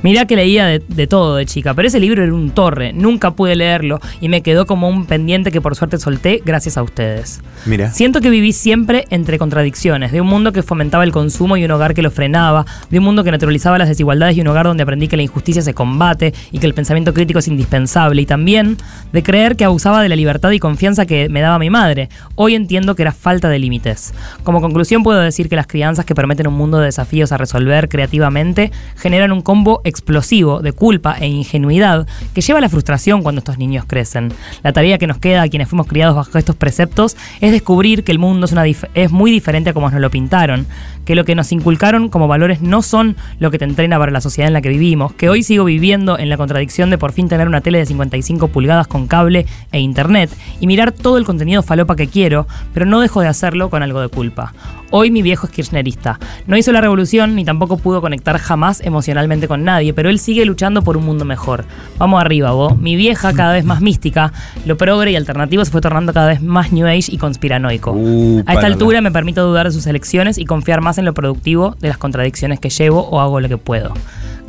Mirá 0.02 0.26
que 0.26 0.36
leía 0.36 0.66
de, 0.66 0.82
de 0.86 1.06
todo 1.06 1.36
de 1.36 1.46
chica, 1.46 1.74
pero 1.74 1.88
ese 1.88 2.00
libro 2.00 2.22
era 2.22 2.32
un 2.32 2.50
torre. 2.50 2.92
Nunca 2.92 3.32
pude 3.32 3.56
leerlo 3.56 4.00
y 4.20 4.28
me 4.28 4.42
quedó 4.42 4.66
como 4.66 4.88
un 4.88 5.06
pendiente 5.06 5.50
que 5.50 5.60
por 5.60 5.74
suerte 5.74 5.98
solté 5.98 6.40
gracias 6.44 6.76
a 6.76 6.82
ustedes. 6.82 7.40
Mira. 7.64 7.90
Siento 7.90 8.20
que 8.20 8.30
viví 8.30 8.52
siempre 8.52 9.04
entre 9.10 9.38
contradicciones, 9.38 10.12
de 10.12 10.20
un 10.20 10.26
mundo 10.26 10.52
que 10.52 10.62
fomentaba 10.62 11.04
el 11.04 11.12
consumo 11.12 11.56
y 11.56 11.64
un 11.64 11.70
hogar 11.70 11.94
que 11.94 12.02
lo 12.02 12.10
frenaba, 12.10 12.64
de 12.90 12.98
un 12.98 13.04
mundo 13.04 13.24
que 13.24 13.25
que 13.26 13.32
naturalizaba 13.32 13.76
las 13.76 13.88
desigualdades 13.88 14.36
y 14.36 14.40
un 14.40 14.48
hogar 14.48 14.66
donde 14.66 14.82
aprendí 14.82 15.08
que 15.08 15.16
la 15.16 15.22
injusticia 15.22 15.60
se 15.60 15.74
combate 15.74 16.32
y 16.50 16.58
que 16.58 16.66
el 16.66 16.72
pensamiento 16.72 17.12
crítico 17.12 17.40
es 17.40 17.48
indispensable. 17.48 18.22
Y 18.22 18.26
también 18.26 18.78
de 19.12 19.22
creer 19.22 19.56
que 19.56 19.64
abusaba 19.64 20.02
de 20.02 20.08
la 20.08 20.16
libertad 20.16 20.50
y 20.52 20.58
confianza 20.58 21.04
que 21.04 21.28
me 21.28 21.40
daba 21.40 21.58
mi 21.58 21.68
madre. 21.68 22.08
Hoy 22.36 22.54
entiendo 22.54 22.94
que 22.94 23.02
era 23.02 23.12
falta 23.12 23.48
de 23.48 23.58
límites. 23.58 24.14
Como 24.44 24.60
conclusión 24.60 25.02
puedo 25.02 25.20
decir 25.20 25.48
que 25.48 25.56
las 25.56 25.66
crianzas 25.66 26.04
que 26.04 26.14
permiten 26.14 26.46
un 26.46 26.54
mundo 26.54 26.78
de 26.78 26.86
desafíos 26.86 27.32
a 27.32 27.36
resolver 27.36 27.88
creativamente 27.88 28.70
generan 28.96 29.32
un 29.32 29.42
combo 29.42 29.80
explosivo 29.84 30.60
de 30.60 30.72
culpa 30.72 31.16
e 31.20 31.26
ingenuidad 31.26 32.06
que 32.34 32.40
lleva 32.40 32.58
a 32.58 32.62
la 32.62 32.68
frustración 32.68 33.22
cuando 33.22 33.40
estos 33.40 33.58
niños 33.58 33.84
crecen. 33.86 34.32
La 34.62 34.72
tarea 34.72 34.98
que 34.98 35.06
nos 35.06 35.18
queda 35.18 35.42
a 35.42 35.48
quienes 35.48 35.68
fuimos 35.68 35.86
criados 35.86 36.16
bajo 36.16 36.38
estos 36.38 36.56
preceptos 36.56 37.16
es 37.40 37.52
descubrir 37.52 38.04
que 38.04 38.12
el 38.12 38.18
mundo 38.18 38.46
es, 38.46 38.86
es 38.94 39.10
muy 39.10 39.30
diferente 39.30 39.70
a 39.70 39.72
como 39.72 39.90
nos 39.90 40.00
lo 40.00 40.10
pintaron, 40.10 40.66
que 41.04 41.14
lo 41.14 41.24
que 41.24 41.34
nos 41.34 41.52
inculcaron 41.52 42.08
como 42.08 42.28
valores 42.28 42.60
no 42.60 42.82
son 42.82 43.15
lo 43.38 43.50
que 43.50 43.58
te 43.58 43.64
entrena 43.64 43.98
para 43.98 44.12
la 44.12 44.20
sociedad 44.20 44.48
en 44.48 44.52
la 44.52 44.62
que 44.62 44.68
vivimos, 44.68 45.12
que 45.12 45.28
hoy 45.28 45.42
sigo 45.42 45.64
viviendo 45.64 46.18
en 46.18 46.28
la 46.28 46.36
contradicción 46.36 46.90
de 46.90 46.98
por 46.98 47.12
fin 47.12 47.28
tener 47.28 47.48
una 47.48 47.60
tele 47.60 47.78
de 47.78 47.86
55 47.86 48.48
pulgadas 48.48 48.86
con 48.86 49.06
cable 49.06 49.46
e 49.72 49.80
internet 49.80 50.30
y 50.60 50.66
mirar 50.66 50.92
todo 50.92 51.18
el 51.18 51.24
contenido 51.24 51.62
falopa 51.62 51.96
que 51.96 52.08
quiero, 52.08 52.46
pero 52.72 52.86
no 52.86 53.00
dejo 53.00 53.20
de 53.20 53.28
hacerlo 53.28 53.70
con 53.70 53.82
algo 53.82 54.00
de 54.00 54.08
culpa. 54.08 54.52
Hoy 54.90 55.10
mi 55.10 55.22
viejo 55.22 55.46
es 55.46 55.52
kirchnerista. 55.52 56.18
No 56.46 56.56
hizo 56.56 56.72
la 56.72 56.80
revolución 56.80 57.34
ni 57.34 57.44
tampoco 57.44 57.76
pudo 57.76 58.00
conectar 58.00 58.38
jamás 58.38 58.80
emocionalmente 58.80 59.48
con 59.48 59.64
nadie, 59.64 59.92
pero 59.92 60.10
él 60.10 60.18
sigue 60.18 60.44
luchando 60.44 60.82
por 60.82 60.96
un 60.96 61.04
mundo 61.04 61.24
mejor. 61.24 61.64
Vamos 61.98 62.20
arriba, 62.20 62.52
vos. 62.52 62.78
Mi 62.78 62.96
vieja, 62.96 63.32
cada 63.32 63.52
vez 63.52 63.64
más 63.64 63.80
mística, 63.80 64.32
lo 64.64 64.76
progre 64.76 65.10
y 65.10 65.16
alternativo 65.16 65.64
se 65.64 65.70
fue 65.70 65.80
tornando 65.80 66.12
cada 66.12 66.28
vez 66.28 66.42
más 66.42 66.72
New 66.72 66.86
Age 66.86 67.10
y 67.12 67.18
conspiranoico. 67.18 67.92
Uh, 67.92 68.42
a 68.46 68.54
esta 68.54 68.66
altura 68.66 69.00
me 69.00 69.10
permito 69.10 69.46
dudar 69.46 69.66
de 69.66 69.72
sus 69.72 69.86
elecciones 69.86 70.38
y 70.38 70.44
confiar 70.44 70.80
más 70.80 70.98
en 70.98 71.04
lo 71.04 71.14
productivo 71.14 71.76
de 71.80 71.88
las 71.88 71.98
contradicciones 71.98 72.60
que 72.60 72.70
llevo 72.70 73.00
o 73.08 73.20
hago 73.20 73.40
lo 73.40 73.48
que 73.48 73.58
puedo. 73.58 73.92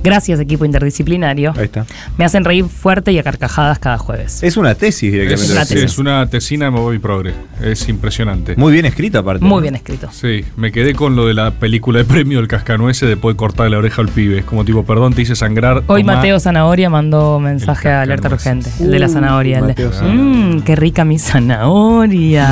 Gracias, 0.08 0.40
equipo 0.40 0.66
interdisciplinario. 0.66 1.54
Ahí 1.58 1.66
está. 1.66 1.86
Me 2.18 2.26
hacen 2.26 2.44
reír 2.44 2.66
fuerte 2.66 3.12
y 3.12 3.20
a 3.20 3.24
carcajadas 3.24 3.80
cada 3.80 3.98
jueves. 3.98 4.42
Es 4.44 4.58
una 4.58 4.76
tesis 4.76 5.12
directamente. 5.12 5.46
Es 5.46 5.52
una 5.52 5.66
tesis. 5.66 5.84
es 5.84 5.98
una 5.98 6.28
tesina 6.28 6.66
de 6.66 6.72
Moby 6.72 7.00
Progre. 7.00 7.34
Es 7.62 7.88
impresionante. 7.90 8.56
Muy 8.56 8.72
bien 8.72 8.86
escrita 8.86 9.20
aparte. 9.20 9.44
Muy 9.44 9.58
¿no? 9.58 9.62
bien 9.62 9.76
escrito. 9.76 10.10
Sí, 10.12 10.46
me 10.56 10.72
quedé 10.72 10.94
con 10.94 11.16
lo 11.16 11.28
de 11.28 11.34
la 11.34 11.52
película 11.52 12.00
de 12.00 12.06
premio 12.06 12.40
El 12.40 12.48
Cascanueces 12.48 13.08
de 13.08 13.18
poder 13.18 13.38
cortar 13.38 13.70
la 13.70 13.78
oreja 13.78 14.02
al 14.02 14.10
pibe. 14.10 14.40
Es 14.40 14.46
como 14.46 14.66
tipo, 14.66 14.84
perdón, 14.84 15.14
te 15.14 15.22
hice 15.24 15.36
sangrar. 15.36 15.84
Hoy 15.88 16.02
tomá. 16.02 16.16
Mateo 16.16 16.40
Zanahoria 16.40 16.90
mandó 16.90 17.40
mensaje 17.40 17.90
a 17.90 18.02
alerta 18.02 18.30
urgente. 18.30 18.70
El 18.80 18.92
de 18.92 19.00
la 19.00 19.10
zanahoria. 19.10 19.60
el 19.60 19.68
de, 19.68 19.86
Mateo 19.86 19.92
Mmm, 20.04 20.62
qué 20.62 20.76
rica 20.76 21.06
mi 21.06 21.20
zanahoria. 21.20 22.48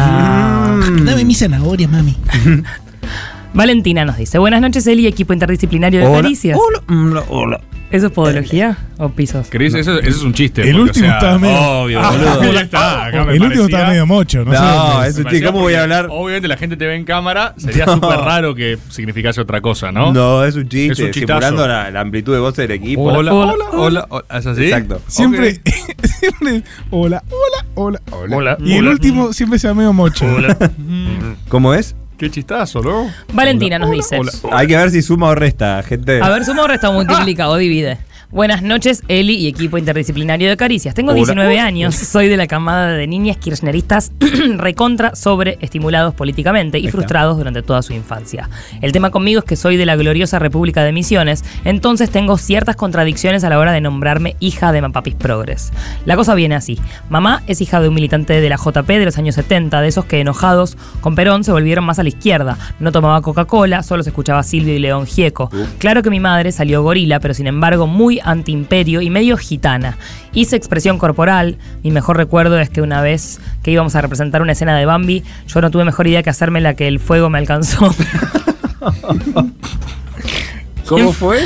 Mm. 0.78 1.06
Dame 1.06 1.26
mi 1.26 1.36
zanahoria, 1.36 1.88
mami. 1.88 2.16
Valentina 3.56 4.06
nos 4.06 4.18
dice: 4.18 4.38
Buenas 4.38 4.62
noches, 4.62 4.86
Eli, 4.86 5.08
equipo 5.08 5.34
interdisciplinario 5.34 6.02
de 6.02 6.06
Hola, 6.08 6.22
Caricias. 6.22 6.60
hola, 6.62 6.82
mm, 6.88 7.18
hola. 7.30 7.62
¿Eso 7.92 8.08
es 8.08 8.12
podología 8.12 8.78
o 8.98 9.10
pisos? 9.10 9.48
¿Querés? 9.48 9.74
Eso, 9.76 9.98
eso 10.00 10.10
es 10.10 10.22
un 10.24 10.34
chiste. 10.34 10.68
El 10.68 10.78
último 10.80 11.08
estaba 11.08 11.38
medio- 11.38 11.62
Obvio, 11.84 12.00
Ah, 12.04 12.12
boludo. 12.12 12.54
ya 12.54 12.62
está. 12.62 13.06
acá 13.06 13.22
El 13.32 13.42
último 13.44 13.66
estaba 13.66 13.90
medio 13.90 14.06
mocho, 14.08 14.44
no, 14.44 14.52
No, 14.52 15.04
sé. 15.04 15.10
es 15.10 15.18
un 15.20 15.26
chiste. 15.26 15.46
¿Cómo 15.46 15.60
voy 15.60 15.76
a 15.76 15.84
hablar? 15.84 16.08
Obviamente 16.10 16.48
la 16.50 16.58
gente 16.58 16.76
te 16.76 16.86
ve 16.88 16.96
en 16.96 17.06
cámara. 17.06 17.54
Sería 17.58 17.86
súper 17.86 18.20
raro 18.20 18.54
que 18.56 18.78
significase 18.90 19.40
otra 19.40 19.62
cosa, 19.62 19.92
¿no? 19.92 20.12
No, 20.12 20.44
es 20.44 20.56
un 20.56 20.68
chiste. 20.68 20.94
Es 20.94 21.00
un 21.00 21.14
simulando 21.14 21.66
la, 21.68 21.90
la 21.92 22.02
amplitud 22.02 22.34
de 22.34 22.40
voz 22.40 22.56
del 22.56 22.72
equipo. 22.72 23.04
Hola, 23.04 23.32
Hola, 23.34 23.54
hola, 23.54 23.66
hola, 23.72 24.08
hola. 24.10 24.26
¿Es 24.40 24.46
así? 24.48 24.64
Exacto. 24.66 25.02
Siempre, 25.08 25.62
siempre, 26.20 26.64
hola, 26.90 27.24
hola, 27.30 27.66
hola, 27.76 28.02
hola. 28.12 28.36
Hola, 28.36 28.58
Y 28.62 28.74
el 28.74 28.80
hola. 28.80 28.92
último 28.92 29.32
siempre 29.32 29.58
se 29.60 29.68
va 29.70 29.74
medio 29.76 29.94
mocho. 29.94 30.26
¿Cómo 31.50 31.74
es? 31.76 31.96
Qué 32.18 32.30
chistazo, 32.32 32.82
¿no? 32.82 33.12
Valentina 33.34 33.76
Hola, 33.76 33.86
nos 33.86 33.96
dice: 33.96 34.18
hola. 34.18 34.32
Hay 34.52 34.68
que 34.68 34.78
ver 34.78 34.90
si 34.92 35.02
suma 35.02 35.28
o 35.28 35.36
resta, 35.36 35.84
gente. 35.84 36.22
A 36.22 36.30
ver, 36.30 36.46
suma 36.46 36.64
o 36.64 36.68
resta, 36.68 36.92
multiplica 36.92 37.50
o 37.50 37.58
divide. 37.58 37.98
Buenas 38.36 38.64
noches, 38.64 39.02
Eli 39.08 39.36
y 39.36 39.48
equipo 39.48 39.78
interdisciplinario 39.78 40.50
de 40.50 40.58
Caricias. 40.58 40.94
Tengo 40.94 41.12
Hola. 41.12 41.20
19 41.20 41.58
años, 41.58 41.96
soy 41.96 42.28
de 42.28 42.36
la 42.36 42.48
camada 42.48 42.90
de 42.90 43.08
niñas 43.08 43.38
kirchneristas 43.38 44.12
recontra 44.58 45.16
sobreestimulados 45.16 46.14
políticamente 46.14 46.78
y 46.78 46.90
frustrados 46.90 47.38
durante 47.38 47.62
toda 47.62 47.82
su 47.82 47.94
infancia. 47.94 48.50
El 48.82 48.92
tema 48.92 49.10
conmigo 49.10 49.40
es 49.40 49.46
que 49.46 49.56
soy 49.56 49.78
de 49.78 49.86
la 49.86 49.96
gloriosa 49.96 50.38
República 50.38 50.84
de 50.84 50.92
Misiones, 50.92 51.46
entonces 51.64 52.10
tengo 52.10 52.38
ciertas 52.38 52.76
contradicciones 52.76 53.46
a 53.46 53.50
la 53.50 53.58
hora 53.58 53.72
de 53.72 53.80
nombrarme 53.80 54.36
hija 54.42 54.74
de 54.74 54.82
Mapapis 54.82 55.16
Progres. 55.16 55.72
La 56.04 56.18
cosa 56.18 56.36
viene 56.36 56.56
así. 56.56 56.78
Mamá 57.10 57.42
es 57.48 57.62
hija 57.62 57.80
de 57.80 57.88
un 57.88 57.96
militante 57.96 58.42
de 58.42 58.50
la 58.50 58.58
JP 58.58 58.86
de 58.86 59.06
los 59.06 59.18
años 59.18 59.36
70, 59.36 59.80
de 59.80 59.88
esos 59.88 60.04
que 60.04 60.20
enojados 60.20 60.76
con 61.00 61.16
Perón 61.16 61.46
se 61.46 61.54
volvieron 61.54 61.86
más 61.86 62.00
a 62.00 62.04
la 62.04 62.10
izquierda. 62.10 62.58
No 62.82 62.92
tomaba 62.92 63.22
Coca-Cola, 63.22 63.82
solo 63.82 64.04
se 64.04 64.10
escuchaba 64.10 64.44
Silvio 64.44 64.74
y 64.74 64.80
León 64.80 65.06
Gieco. 65.06 65.50
Claro 65.78 66.04
que 66.04 66.10
mi 66.10 66.20
madre 66.20 66.52
salió 66.52 66.84
gorila, 66.84 67.22
pero 67.22 67.34
sin 67.34 67.48
embargo 67.48 67.88
muy 67.88 68.20
antiimperio 68.26 69.02
y 69.02 69.10
medio 69.10 69.38
gitana. 69.38 69.98
Hice 70.34 70.56
expresión 70.56 70.98
corporal. 70.98 71.58
Mi 71.84 71.92
mejor 71.92 72.18
recuerdo 72.18 72.60
es 72.60 72.70
que 72.70 72.82
una 72.82 73.02
vez 73.02 73.40
que 73.64 73.72
íbamos 73.72 73.96
a 73.96 74.02
representar 74.02 74.42
una 74.42 74.52
escena 74.52 74.78
de 74.78 74.86
Bambi, 74.86 75.24
yo 75.48 75.62
no 75.62 75.72
tuve 75.72 75.86
mejor 75.86 76.08
idea 76.08 76.24
que 76.24 76.30
hacerme 76.30 76.60
la 76.62 76.74
que 76.74 76.88
el 76.88 77.00
fuego 77.00 77.30
me 77.30 77.38
alcanzó. 77.38 77.96
¿Cómo 80.88 81.14
fue? 81.14 81.40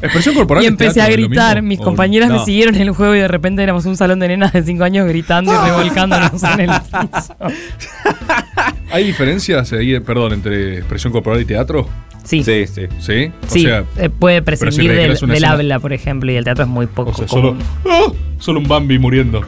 Expresión 0.00 0.36
corporal. 0.36 0.62
y 0.62 0.66
empecé 0.66 1.00
a 1.00 1.06
teatro, 1.06 1.14
¿es 1.14 1.20
lo 1.20 1.28
gritar. 1.28 1.62
Mis 1.62 1.80
¿O 1.80 1.84
compañeras 1.84 2.30
me 2.30 2.38
siguieron 2.44 2.74
en 2.76 2.82
el 2.82 2.90
juego 2.92 3.14
y 3.16 3.18
de 3.18 3.28
repente 3.28 3.62
éramos 3.62 3.84
un 3.86 3.96
salón 3.96 4.20
de 4.20 4.28
nenas 4.28 4.52
de 4.52 4.62
5 4.62 4.84
años 4.84 5.08
gritando 5.08 5.52
y 5.52 5.56
revolcándonos 5.56 6.42
en 6.44 6.60
el 6.60 6.70
piso. 6.70 7.36
¿Hay 8.90 9.04
diferencias 9.04 9.72
ahí, 9.72 9.98
perdón, 10.00 10.34
entre 10.34 10.78
expresión 10.78 11.12
corporal 11.12 11.40
y 11.40 11.44
teatro? 11.44 11.88
Sí. 12.28 12.44
Sí, 12.44 12.66
sí. 12.66 12.82
¿Sí? 13.00 13.32
O 13.46 13.50
Sí, 13.50 13.62
sea, 13.62 13.84
eh, 13.96 14.10
puede 14.10 14.42
prescindir 14.42 14.92
del, 14.92 15.12
escena- 15.12 15.50
habla, 15.52 15.80
por 15.80 15.92
ejemplo, 15.94 16.30
y 16.30 16.36
el 16.36 16.44
teatro 16.44 16.64
es 16.64 16.70
muy 16.70 16.86
poco 16.86 17.10
o 17.10 17.14
sea, 17.14 17.26
solo. 17.28 17.56
¡Ah! 17.88 18.12
solo 18.38 18.60
un 18.60 18.68
Bambi 18.68 18.98
muriendo. 18.98 19.42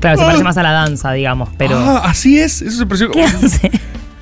Claro, 0.00 0.18
se 0.18 0.24
parece 0.24 0.44
más 0.44 0.58
a 0.58 0.62
la 0.62 0.72
danza, 0.72 1.12
digamos, 1.12 1.48
pero. 1.56 1.78
Ah, 1.78 2.02
así 2.04 2.38
es. 2.38 2.60
Eso 2.60 2.74
es 2.74 2.80
expresión 2.80 3.10
¿Qué 3.12 3.24
hace? 3.24 3.70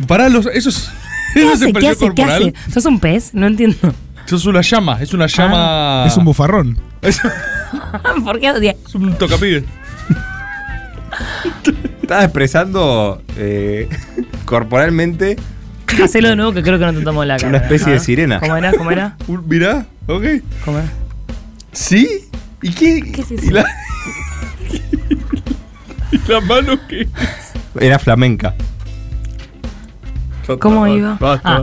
Pará, 0.07 0.29
los, 0.29 0.47
eso 0.47 0.69
es. 0.69 0.91
¿Qué 1.35 1.41
eso 1.43 1.53
es 1.55 1.63
hace? 1.63 1.73
¿Qué 1.73 1.89
hace? 1.89 1.99
¿Qué 2.15 2.23
corporal. 2.23 2.55
hace? 2.57 2.71
¿Sos 2.73 2.85
un 2.87 3.01
pez? 3.01 3.35
No 3.35 3.49
entiendo. 3.49 3.77
Eso 4.25 4.37
es 4.37 4.47
una 4.47 4.61
llama. 4.61 4.99
Es 5.03 5.13
una 5.13 5.27
llama. 5.27 6.05
Es 6.07 6.17
un 6.17 6.25
bufarrón. 6.25 6.79
es, 7.03 7.21
¿Por 8.25 8.39
qué 8.39 8.53
odia? 8.53 8.77
es 8.87 8.95
un 8.95 9.13
tocapibe. 9.19 9.65
Estás 12.03 12.25
expresando 12.25 13.23
eh, 13.37 13.89
corporalmente 14.45 15.37
Hacelo 16.03 16.29
de 16.29 16.37
nuevo 16.37 16.53
que 16.53 16.63
creo 16.63 16.79
que 16.79 16.85
no 16.87 16.93
te 16.93 17.03
tomo 17.03 17.25
la 17.25 17.37
cara. 17.37 17.49
una 17.49 17.59
especie 17.59 17.93
de 17.93 18.01
sirena. 18.01 18.41
¿Cómo 18.41 18.57
era? 18.57 18.73
¿Cómo 18.73 18.91
era? 18.91 19.17
Mirá, 19.47 19.87
ok. 20.07 20.25
¿Cómo 20.65 20.79
era? 20.79 20.89
¿Sí? 21.73 22.29
¿Y 22.63 22.71
qué? 22.71 23.03
¿Qué 23.13 23.21
es 23.21 23.31
eso? 23.31 23.45
¿Y 23.45 23.51
la, 23.51 23.65
¿Y 26.13 26.19
la 26.29 26.41
mano 26.41 26.79
qué? 26.89 27.09
Era 27.81 27.99
flamenca. 27.99 28.55
¿Cómo 30.61 30.87
iba? 30.87 31.17
Ah, 31.45 31.63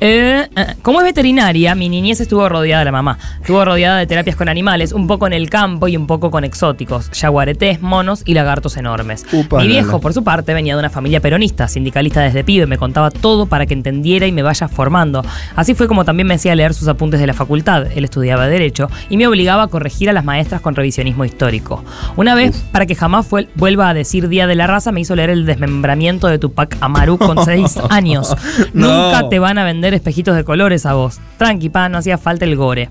eh, 0.00 0.48
eh, 0.56 0.66
como 0.82 1.00
es 1.00 1.04
veterinaria, 1.06 1.74
mi 1.74 1.88
niñez 1.88 2.20
estuvo 2.20 2.48
rodeada 2.48 2.80
de 2.80 2.84
la 2.86 2.92
mamá. 2.92 3.18
Estuvo 3.40 3.64
rodeada 3.64 3.98
de 3.98 4.06
terapias 4.06 4.36
con 4.36 4.48
animales, 4.48 4.92
un 4.92 5.06
poco 5.06 5.26
en 5.26 5.32
el 5.32 5.50
campo 5.50 5.88
y 5.88 5.96
un 5.96 6.06
poco 6.06 6.30
con 6.30 6.44
exóticos, 6.44 7.10
yaguaretés, 7.12 7.80
monos 7.82 8.22
y 8.24 8.34
lagartos 8.34 8.76
enormes. 8.76 9.24
Upa, 9.32 9.58
mi 9.58 9.64
nana. 9.64 9.80
viejo, 9.80 10.00
por 10.00 10.12
su 10.12 10.22
parte, 10.24 10.54
venía 10.54 10.74
de 10.74 10.80
una 10.80 10.90
familia 10.90 11.20
peronista, 11.20 11.68
sindicalista 11.68 12.20
desde 12.20 12.44
pibe, 12.44 12.66
me 12.66 12.78
contaba 12.78 13.10
todo 13.10 13.46
para 13.46 13.66
que 13.66 13.74
entendiera 13.74 14.26
y 14.26 14.32
me 14.32 14.42
vaya 14.42 14.68
formando. 14.68 15.24
Así 15.56 15.74
fue 15.74 15.88
como 15.88 16.04
también 16.04 16.26
me 16.26 16.34
hacía 16.34 16.54
leer 16.54 16.74
sus 16.74 16.88
apuntes 16.88 17.20
de 17.20 17.26
la 17.26 17.34
facultad. 17.34 17.86
Él 17.94 18.04
estudiaba 18.04 18.46
Derecho 18.48 18.88
y 19.08 19.16
me 19.16 19.26
obligaba 19.26 19.64
a 19.64 19.68
corregir 19.68 20.08
a 20.10 20.12
las 20.12 20.24
maestras 20.24 20.60
con 20.60 20.74
revisionismo 20.74 21.24
histórico. 21.24 21.84
Una 22.16 22.34
vez, 22.34 22.64
para 22.72 22.86
que 22.86 22.94
jamás 22.94 23.26
fue- 23.26 23.48
vuelva 23.54 23.88
a 23.88 23.94
decir 23.94 24.28
Día 24.28 24.46
de 24.46 24.54
la 24.54 24.66
Raza, 24.66 24.92
me 24.92 25.00
hizo 25.00 25.14
leer 25.16 25.30
el 25.30 25.46
desmembramiento 25.46 26.26
de 26.28 26.38
Tupac 26.38 26.76
Amaru 26.80 27.18
con 27.18 27.44
seis 27.44 27.78
años. 27.90 28.19
No. 28.72 29.10
Nunca 29.10 29.28
te 29.28 29.38
van 29.38 29.58
a 29.58 29.64
vender 29.64 29.94
espejitos 29.94 30.36
de 30.36 30.44
colores 30.44 30.86
a 30.86 30.94
vos. 30.94 31.20
Tranqui, 31.38 31.68
pa, 31.68 31.88
no 31.88 31.98
hacía 31.98 32.18
falta 32.18 32.44
el 32.44 32.56
gore. 32.56 32.90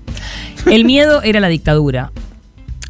El 0.66 0.84
miedo 0.84 1.22
era 1.22 1.40
la 1.40 1.48
dictadura. 1.48 2.12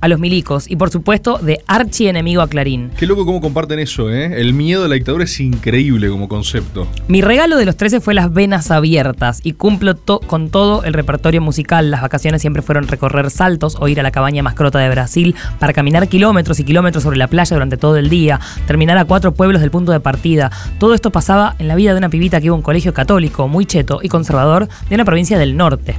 A 0.02 0.08
los 0.08 0.18
milicos 0.18 0.70
y 0.70 0.76
por 0.76 0.90
supuesto 0.90 1.38
de 1.38 1.60
archienemigo 1.66 2.40
a 2.42 2.48
Clarín. 2.48 2.90
Qué 2.96 3.06
loco 3.06 3.26
cómo 3.26 3.40
comparten 3.40 3.78
eso, 3.78 4.10
¿eh? 4.10 4.40
El 4.40 4.54
miedo 4.54 4.84
a 4.84 4.88
la 4.88 4.94
dictadura 4.94 5.24
es 5.24 5.38
increíble 5.40 6.08
como 6.08 6.28
concepto. 6.28 6.86
Mi 7.08 7.20
regalo 7.20 7.56
de 7.58 7.66
los 7.66 7.76
13 7.76 8.00
fue 8.00 8.14
las 8.14 8.32
venas 8.32 8.70
abiertas 8.70 9.40
y 9.44 9.52
cumplo 9.52 9.94
to- 9.96 10.20
con 10.20 10.48
todo 10.50 10.84
el 10.84 10.94
repertorio 10.94 11.42
musical. 11.42 11.90
Las 11.90 12.00
vacaciones 12.02 12.40
siempre 12.40 12.62
fueron 12.62 12.88
recorrer 12.88 13.30
saltos 13.30 13.76
o 13.78 13.88
ir 13.88 14.00
a 14.00 14.02
la 14.02 14.10
cabaña 14.10 14.42
mascrota 14.42 14.78
de 14.78 14.88
Brasil 14.88 15.34
para 15.58 15.72
caminar 15.72 16.08
kilómetros 16.08 16.58
y 16.60 16.64
kilómetros 16.64 17.02
sobre 17.04 17.18
la 17.18 17.28
playa 17.28 17.54
durante 17.54 17.76
todo 17.76 17.96
el 17.96 18.08
día, 18.08 18.40
terminar 18.66 18.96
a 18.96 19.04
cuatro 19.04 19.34
pueblos 19.34 19.60
del 19.60 19.70
punto 19.70 19.92
de 19.92 20.00
partida. 20.00 20.50
Todo 20.78 20.94
esto 20.94 21.10
pasaba 21.10 21.56
en 21.58 21.68
la 21.68 21.74
vida 21.74 21.92
de 21.92 21.98
una 21.98 22.08
pibita 22.08 22.40
que 22.40 22.46
iba 22.46 22.54
a 22.54 22.56
un 22.56 22.62
colegio 22.62 22.94
católico, 22.94 23.48
muy 23.48 23.66
cheto 23.66 24.00
y 24.02 24.08
conservador 24.08 24.66
de 24.88 24.94
una 24.94 25.04
provincia 25.04 25.38
del 25.38 25.56
norte. 25.56 25.96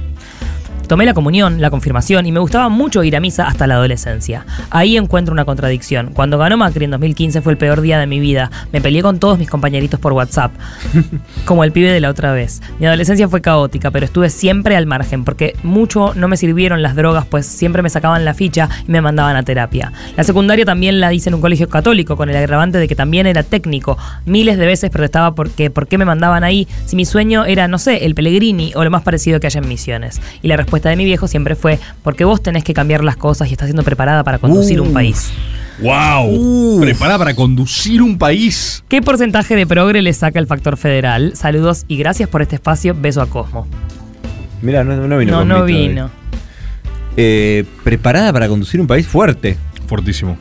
Tomé 0.92 1.06
la 1.06 1.14
comunión, 1.14 1.62
la 1.62 1.70
confirmación 1.70 2.26
y 2.26 2.32
me 2.32 2.40
gustaba 2.40 2.68
mucho 2.68 3.02
ir 3.02 3.16
a 3.16 3.20
misa 3.20 3.46
hasta 3.46 3.66
la 3.66 3.76
adolescencia. 3.76 4.44
Ahí 4.68 4.98
encuentro 4.98 5.32
una 5.32 5.46
contradicción. 5.46 6.10
Cuando 6.12 6.36
ganó 6.36 6.58
Macri 6.58 6.84
en 6.84 6.90
2015 6.90 7.40
fue 7.40 7.52
el 7.52 7.56
peor 7.56 7.80
día 7.80 7.98
de 7.98 8.06
mi 8.06 8.20
vida. 8.20 8.50
Me 8.72 8.82
peleé 8.82 9.00
con 9.00 9.18
todos 9.18 9.38
mis 9.38 9.48
compañeritos 9.48 9.98
por 9.98 10.12
WhatsApp, 10.12 10.52
como 11.46 11.64
el 11.64 11.72
pibe 11.72 11.90
de 11.90 12.00
la 12.00 12.10
otra 12.10 12.34
vez. 12.34 12.60
Mi 12.78 12.84
adolescencia 12.84 13.26
fue 13.26 13.40
caótica, 13.40 13.90
pero 13.90 14.04
estuve 14.04 14.28
siempre 14.28 14.76
al 14.76 14.84
margen 14.84 15.24
porque 15.24 15.56
mucho 15.62 16.12
no 16.14 16.28
me 16.28 16.36
sirvieron 16.36 16.82
las 16.82 16.94
drogas, 16.94 17.24
pues 17.24 17.46
siempre 17.46 17.80
me 17.80 17.88
sacaban 17.88 18.26
la 18.26 18.34
ficha 18.34 18.68
y 18.86 18.90
me 18.90 19.00
mandaban 19.00 19.36
a 19.36 19.44
terapia. 19.44 19.94
La 20.18 20.24
secundaria 20.24 20.66
también 20.66 21.00
la 21.00 21.14
hice 21.14 21.30
en 21.30 21.36
un 21.36 21.40
colegio 21.40 21.70
católico, 21.70 22.18
con 22.18 22.28
el 22.28 22.36
agravante 22.36 22.76
de 22.76 22.86
que 22.86 22.96
también 22.96 23.26
era 23.26 23.42
técnico. 23.42 23.96
Miles 24.26 24.58
de 24.58 24.66
veces 24.66 24.90
protestaba 24.90 25.34
porque 25.34 25.70
por 25.70 25.88
qué 25.88 25.96
me 25.96 26.04
mandaban 26.04 26.44
ahí 26.44 26.68
si 26.84 26.96
mi 26.96 27.06
sueño 27.06 27.46
era, 27.46 27.66
no 27.66 27.78
sé, 27.78 28.04
el 28.04 28.14
Pellegrini 28.14 28.72
o 28.74 28.84
lo 28.84 28.90
más 28.90 29.00
parecido 29.00 29.40
que 29.40 29.46
haya 29.46 29.58
en 29.58 29.68
Misiones. 29.68 30.20
Y 30.42 30.48
la 30.48 30.58
respuesta 30.58 30.81
de 30.88 30.96
mi 30.96 31.04
viejo 31.04 31.28
siempre 31.28 31.54
fue, 31.54 31.78
porque 32.02 32.24
vos 32.24 32.42
tenés 32.42 32.64
que 32.64 32.74
cambiar 32.74 33.04
las 33.04 33.16
cosas 33.16 33.48
y 33.48 33.52
estás 33.52 33.66
siendo 33.66 33.82
preparada 33.82 34.24
para 34.24 34.38
conducir 34.38 34.80
un 34.80 34.92
país. 34.92 35.32
¡Wow! 35.80 36.80
Preparada 36.80 37.18
para 37.18 37.34
conducir 37.34 38.02
un 38.02 38.18
país. 38.18 38.84
¿Qué 38.88 39.02
porcentaje 39.02 39.56
de 39.56 39.66
progre 39.66 40.02
le 40.02 40.12
saca 40.12 40.38
el 40.38 40.46
factor 40.46 40.76
federal? 40.76 41.32
Saludos 41.34 41.84
y 41.88 41.96
gracias 41.96 42.28
por 42.28 42.42
este 42.42 42.56
espacio. 42.56 42.94
Beso 42.98 43.22
a 43.22 43.26
Cosmo. 43.26 43.66
Mira, 44.60 44.84
no, 44.84 44.96
no 45.08 45.18
vino 45.18 45.32
No, 45.32 45.44
no 45.44 45.64
vino. 45.64 46.10
Eh, 47.16 47.64
preparada 47.84 48.32
para 48.32 48.48
conducir 48.48 48.80
un 48.80 48.86
país 48.86 49.06
fuerte. 49.06 49.56
Fortísimo. 49.86 50.36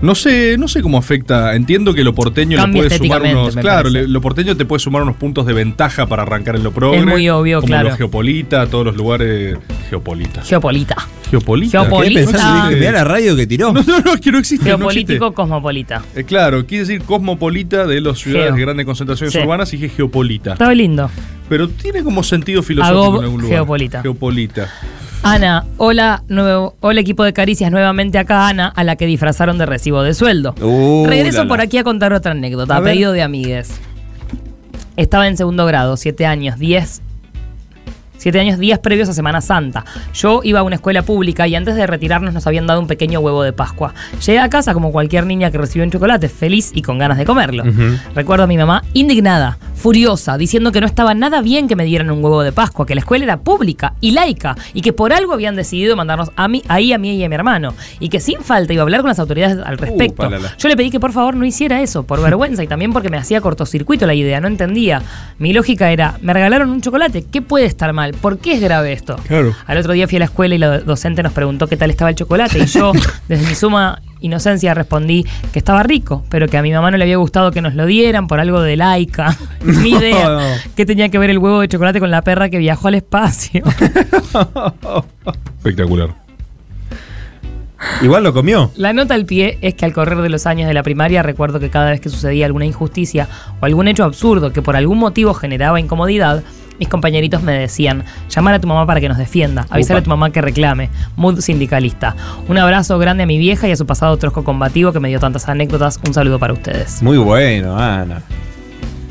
No 0.00 0.14
sé, 0.14 0.56
no 0.58 0.68
sé 0.68 0.80
cómo 0.80 0.96
afecta. 0.96 1.56
Entiendo 1.56 1.92
que 1.92 2.04
lo 2.04 2.14
porteño 2.14 2.64
le 2.64 2.72
puede 2.72 2.96
sumar 2.96 3.20
unos. 3.22 3.56
Claro, 3.56 3.90
le- 3.90 4.06
lo 4.06 4.20
porteño 4.20 4.56
te 4.56 4.64
puede 4.64 4.78
sumar 4.78 5.02
unos 5.02 5.16
puntos 5.16 5.44
de 5.44 5.52
ventaja 5.52 6.06
para 6.06 6.22
arrancar 6.22 6.54
en 6.54 6.62
lo 6.62 6.70
progre. 6.70 6.98
Es 7.00 7.04
muy 7.04 7.28
obvio, 7.28 7.56
como 7.60 7.66
claro. 7.66 7.88
Los 7.88 7.98
geopolita, 7.98 8.66
todos 8.68 8.84
los 8.86 8.96
lugares. 8.96 9.58
Geopolita. 9.90 10.42
Geopolita. 10.42 10.94
Geopolita. 11.30 11.80
Geopolita. 11.82 12.20
¿Qué 12.20 12.26
pensás? 12.26 12.68
Que 12.68 12.76
Mirá 12.76 12.92
la 12.92 13.04
radio 13.04 13.34
que 13.34 13.46
tiró. 13.48 13.72
No, 13.72 13.82
no, 13.82 14.00
no, 14.00 14.14
es 14.14 14.20
que 14.20 14.30
no 14.30 14.38
existe. 14.38 14.70
no 14.70 14.76
Geopolítico 14.78 15.12
existe. 15.26 15.34
cosmopolita. 15.34 16.02
Eh, 16.14 16.22
claro, 16.24 16.64
quiere 16.64 16.84
decir 16.86 17.02
cosmopolita 17.02 17.84
de 17.86 18.00
las 18.00 18.18
ciudades 18.18 18.46
Geo. 18.48 18.54
de 18.56 18.60
grandes 18.62 18.86
concentraciones 18.86 19.32
Sí. 19.32 19.40
urbanas 19.40 19.72
y 19.74 19.78
que 19.78 19.88
geopolita. 19.88 20.52
Estaba 20.52 20.74
lindo. 20.74 21.10
Pero 21.48 21.68
tiene 21.68 22.04
como 22.04 22.22
sentido 22.22 22.62
filosófico 22.62 23.02
Hago 23.04 23.18
en 23.18 23.24
algún 23.24 23.40
lugar. 23.40 23.56
geopolita. 23.56 24.02
Geopolita. 24.02 24.68
Ana, 25.22 25.66
hola, 25.76 26.22
nuevo, 26.28 26.76
hola 26.80 27.00
equipo 27.00 27.24
de 27.24 27.32
Caricias, 27.32 27.70
nuevamente 27.70 28.18
acá 28.18 28.48
Ana, 28.48 28.68
a 28.68 28.84
la 28.84 28.96
que 28.96 29.06
disfrazaron 29.06 29.58
de 29.58 29.66
recibo 29.66 30.02
de 30.02 30.14
sueldo. 30.14 30.54
Uh, 30.60 31.06
Regreso 31.06 31.46
por 31.48 31.60
aquí 31.60 31.76
a 31.76 31.84
contar 31.84 32.12
otra 32.12 32.32
anécdota, 32.32 32.76
A 32.76 32.82
pedido 32.82 33.12
de 33.12 33.22
amigues. 33.22 33.80
Estaba 34.96 35.28
en 35.28 35.36
segundo 35.36 35.66
grado, 35.66 35.96
siete 35.96 36.24
años, 36.24 36.58
10. 36.58 37.02
Siete 38.16 38.40
años, 38.40 38.58
días 38.58 38.80
previos 38.80 39.08
a 39.08 39.12
Semana 39.12 39.40
Santa. 39.40 39.84
Yo 40.12 40.40
iba 40.42 40.58
a 40.58 40.62
una 40.64 40.74
escuela 40.74 41.02
pública 41.02 41.46
y 41.46 41.54
antes 41.54 41.76
de 41.76 41.86
retirarnos 41.86 42.34
nos 42.34 42.46
habían 42.48 42.66
dado 42.66 42.80
un 42.80 42.88
pequeño 42.88 43.20
huevo 43.20 43.44
de 43.44 43.52
Pascua. 43.52 43.94
Llegué 44.26 44.40
a 44.40 44.48
casa 44.48 44.74
como 44.74 44.90
cualquier 44.90 45.24
niña 45.24 45.52
que 45.52 45.58
recibió 45.58 45.84
un 45.84 45.92
chocolate, 45.92 46.28
feliz 46.28 46.72
y 46.74 46.82
con 46.82 46.98
ganas 46.98 47.16
de 47.16 47.24
comerlo. 47.24 47.62
Recuerdo 48.16 48.44
a 48.44 48.46
mi 48.48 48.56
mamá 48.56 48.82
indignada, 48.92 49.58
furiosa, 49.78 50.36
diciendo 50.36 50.72
que 50.72 50.80
no 50.80 50.86
estaba 50.86 51.14
nada 51.14 51.40
bien 51.40 51.68
que 51.68 51.76
me 51.76 51.84
dieran 51.84 52.10
un 52.10 52.22
huevo 52.22 52.42
de 52.42 52.52
Pascua, 52.52 52.84
que 52.86 52.94
la 52.94 53.00
escuela 53.00 53.24
era 53.24 53.40
pública 53.40 53.94
y 54.00 54.10
laica 54.10 54.56
y 54.74 54.82
que 54.82 54.92
por 54.92 55.12
algo 55.12 55.32
habían 55.32 55.56
decidido 55.56 55.96
mandarnos 55.96 56.30
a 56.36 56.48
mí, 56.48 56.62
ahí 56.68 56.92
a 56.92 56.98
mí 56.98 57.16
y 57.16 57.24
a 57.24 57.28
mi 57.28 57.34
hermano. 57.34 57.74
Y 58.00 58.08
que 58.08 58.20
sin 58.20 58.40
falta 58.40 58.72
iba 58.72 58.82
a 58.82 58.84
hablar 58.84 59.00
con 59.00 59.08
las 59.08 59.18
autoridades 59.18 59.58
al 59.64 59.78
respecto. 59.78 60.28
Yo 60.58 60.68
le 60.68 60.76
pedí 60.76 60.90
que 60.90 61.00
por 61.00 61.12
favor 61.12 61.36
no 61.36 61.44
hiciera 61.44 61.80
eso, 61.80 62.02
por 62.02 62.20
vergüenza 62.20 62.62
y 62.62 62.66
también 62.66 62.92
porque 62.92 63.08
me 63.08 63.16
hacía 63.16 63.40
cortocircuito 63.40 64.06
la 64.06 64.14
idea, 64.14 64.40
no 64.40 64.48
entendía. 64.48 65.02
Mi 65.38 65.52
lógica 65.52 65.90
era, 65.90 66.18
me 66.20 66.32
regalaron 66.32 66.70
un 66.70 66.80
chocolate, 66.80 67.24
¿qué 67.30 67.40
puede 67.40 67.66
estar 67.66 67.92
mal? 67.92 68.14
¿Por 68.14 68.38
qué 68.38 68.54
es 68.54 68.60
grave 68.60 68.92
esto? 68.92 69.16
Claro. 69.26 69.54
Al 69.66 69.78
otro 69.78 69.92
día 69.92 70.08
fui 70.08 70.16
a 70.16 70.20
la 70.20 70.24
escuela 70.26 70.54
y 70.54 70.58
la 70.58 70.80
docente 70.80 71.22
nos 71.22 71.32
preguntó 71.32 71.66
qué 71.66 71.76
tal 71.76 71.90
estaba 71.90 72.10
el 72.10 72.16
chocolate 72.16 72.58
y 72.58 72.66
yo, 72.66 72.92
desde 73.28 73.46
mi 73.46 73.54
suma 73.54 74.00
inocencia, 74.20 74.74
respondí 74.74 75.24
que 75.52 75.58
estaba 75.58 75.82
rico, 75.82 76.24
pero 76.28 76.46
que 76.48 76.56
a 76.58 76.62
mi 76.62 76.72
mamá 76.72 76.90
no 76.90 76.96
le 76.96 77.04
había 77.04 77.16
gustado 77.16 77.50
que 77.50 77.60
nos 77.62 77.74
lo 77.74 77.86
dieran 77.86 78.26
por 78.28 78.40
algo 78.40 78.60
de 78.60 78.76
laica. 78.76 79.36
Ni 79.64 79.90
idea 79.90 80.28
No. 80.28 80.40
que 80.76 80.86
tenía 80.86 81.08
que 81.08 81.18
ver 81.18 81.30
el 81.30 81.38
huevo 81.38 81.60
de 81.60 81.68
chocolate 81.68 82.00
con 82.00 82.10
la 82.10 82.22
perra 82.22 82.48
que 82.48 82.58
viajó 82.58 82.88
al 82.88 82.94
espacio. 82.94 83.62
Espectacular. 85.58 86.14
Igual 88.02 88.24
lo 88.24 88.32
comió. 88.32 88.72
La 88.76 88.92
nota 88.92 89.14
al 89.14 89.24
pie 89.24 89.58
es 89.62 89.74
que 89.74 89.84
al 89.84 89.92
correr 89.92 90.18
de 90.18 90.28
los 90.28 90.46
años 90.46 90.66
de 90.66 90.74
la 90.74 90.82
primaria 90.82 91.22
recuerdo 91.22 91.60
que 91.60 91.70
cada 91.70 91.90
vez 91.90 92.00
que 92.00 92.08
sucedía 92.08 92.46
alguna 92.46 92.64
injusticia 92.66 93.28
o 93.60 93.64
algún 93.66 93.86
hecho 93.86 94.02
absurdo 94.04 94.52
que 94.52 94.62
por 94.62 94.74
algún 94.74 94.98
motivo 94.98 95.32
generaba 95.32 95.78
incomodidad, 95.78 96.42
mis 96.78 96.88
compañeritos 96.88 97.42
me 97.42 97.52
decían, 97.52 98.04
llamar 98.28 98.54
a 98.54 98.60
tu 98.60 98.66
mamá 98.68 98.86
para 98.86 99.00
que 99.00 99.08
nos 99.08 99.18
defienda, 99.18 99.66
avisar 99.70 99.96
a 99.96 100.02
tu 100.02 100.10
mamá 100.10 100.30
que 100.30 100.40
reclame, 100.40 100.90
mood 101.16 101.40
sindicalista. 101.40 102.14
Un 102.48 102.58
abrazo 102.58 102.98
grande 102.98 103.24
a 103.24 103.26
mi 103.26 103.38
vieja 103.38 103.68
y 103.68 103.72
a 103.72 103.76
su 103.76 103.86
pasado 103.86 104.16
trosco 104.16 104.44
combativo 104.44 104.92
que 104.92 105.00
me 105.00 105.08
dio 105.08 105.20
tantas 105.20 105.48
anécdotas. 105.48 106.00
Un 106.06 106.14
saludo 106.14 106.38
para 106.38 106.52
ustedes. 106.52 107.02
Muy 107.02 107.18
bueno, 107.18 107.78
Ana. 107.78 108.22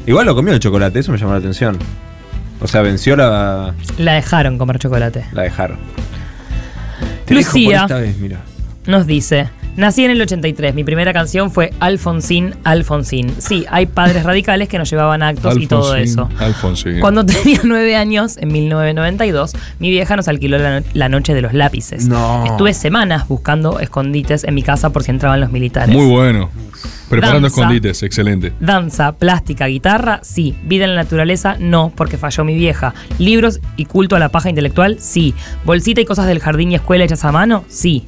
Igual 0.06 0.26
lo 0.26 0.36
comió 0.36 0.54
el 0.54 0.60
chocolate, 0.60 1.00
eso 1.00 1.12
me 1.12 1.18
llamó 1.18 1.34
la 1.34 1.40
atención. 1.40 1.78
O 2.62 2.68
sea, 2.68 2.82
venció 2.82 3.16
la. 3.16 3.74
La 3.98 4.14
dejaron 4.14 4.58
comer 4.58 4.80
chocolate. 4.80 5.26
la 5.34 5.44
dejaron. 5.44 5.78
Te 7.26 7.36
Lucía. 7.36 7.86
vez, 7.88 8.18
mira. 8.18 8.40
Nos 8.86 9.06
dice, 9.06 9.50
nací 9.78 10.04
en 10.04 10.12
el 10.12 10.22
83, 10.22 10.76
mi 10.76 10.84
primera 10.84 11.14
canción 11.14 11.50
fue 11.52 11.72
Alfonsín, 11.80 12.54
Alfonsín. 12.66 13.34
Sí, 13.38 13.66
hay 13.70 13.86
padres 13.86 14.24
radicales 14.24 14.68
que 14.68 14.78
nos 14.78 14.90
llevaban 14.90 15.24
a 15.24 15.30
actos 15.30 15.58
y 15.58 15.68
todo 15.68 15.96
eso. 15.96 16.30
Alfonsín. 16.40 17.00
Cuando 17.00 17.26
tenía 17.26 17.62
nueve 17.64 17.96
años, 17.96 18.38
en 18.38 18.50
1992, 18.52 19.54
mi 19.80 19.90
vieja 19.90 20.16
nos 20.16 20.28
alquiló 20.28 20.58
la, 20.58 20.80
no- 20.82 20.86
la 20.94 21.08
noche 21.10 21.34
de 21.34 21.42
los 21.42 21.54
lápices. 21.54 22.08
No. 22.08 22.46
Estuve 22.46 22.74
semanas 22.74 23.28
buscando 23.28 23.80
escondites 23.80 24.44
en 24.44 24.54
mi 24.56 24.64
casa 24.64 24.90
por 24.90 25.04
si 25.04 25.12
entraban 25.12 25.40
los 25.40 25.52
militares. 25.52 25.96
Muy 25.96 26.06
bueno. 26.08 26.50
Preparando 27.10 27.48
Danza. 27.48 27.62
escondites, 27.62 28.04
excelente. 28.04 28.52
Danza, 28.60 29.14
plástica, 29.14 29.68
guitarra, 29.68 30.20
sí. 30.24 30.58
Vida 30.64 30.84
en 30.84 30.94
la 30.96 31.04
naturaleza, 31.04 31.56
no, 31.58 31.92
porque 31.96 32.18
falló 32.18 32.44
mi 32.44 32.56
vieja. 32.56 32.94
Libros 33.18 33.62
y 33.78 33.86
culto 33.86 34.18
a 34.18 34.20
la 34.20 34.28
paja 34.30 34.50
intelectual, 34.50 34.98
sí. 35.00 35.34
Bolsita 35.64 36.02
y 36.02 36.06
cosas 36.06 36.28
del 36.28 36.40
jardín 36.40 36.72
y 36.74 36.76
escuela 36.76 37.06
hechas 37.06 37.24
a 37.24 37.32
mano, 37.32 37.64
sí. 37.70 38.06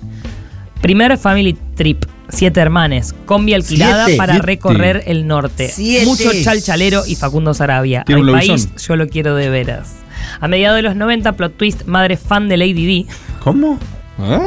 Primer 0.82 1.18
family 1.18 1.58
trip. 1.76 2.06
Siete 2.32 2.60
hermanes, 2.60 3.15
combi 3.26 3.56
alquilada 3.56 4.06
Siete. 4.06 4.18
para 4.18 4.34
Siete. 4.34 4.46
recorrer 4.46 5.04
el 5.08 5.26
norte. 5.26 5.68
Siete. 5.70 6.06
Mucho 6.06 6.30
chalchalero 6.44 7.04
y 7.08 7.15
Facundo 7.15 7.56
Sarabia. 7.56 8.04
Tiene 8.06 8.22
Al 8.22 8.30
un 8.30 8.36
país, 8.36 8.70
yo 8.88 8.96
lo 8.96 9.08
quiero 9.08 9.34
de 9.36 9.50
veras. 9.50 9.96
A 10.39 10.48
mediados 10.48 10.76
de 10.76 10.84
los 10.84 10.96
90, 10.96 11.32
plot 11.34 11.58
twist, 11.58 11.84
madre 11.86 12.18
fan 12.18 12.48
de 12.48 12.58
Lady 12.58 12.86
D. 13.06 13.13
¿Cómo? 13.44 13.80
¿Ah? 14.19 14.41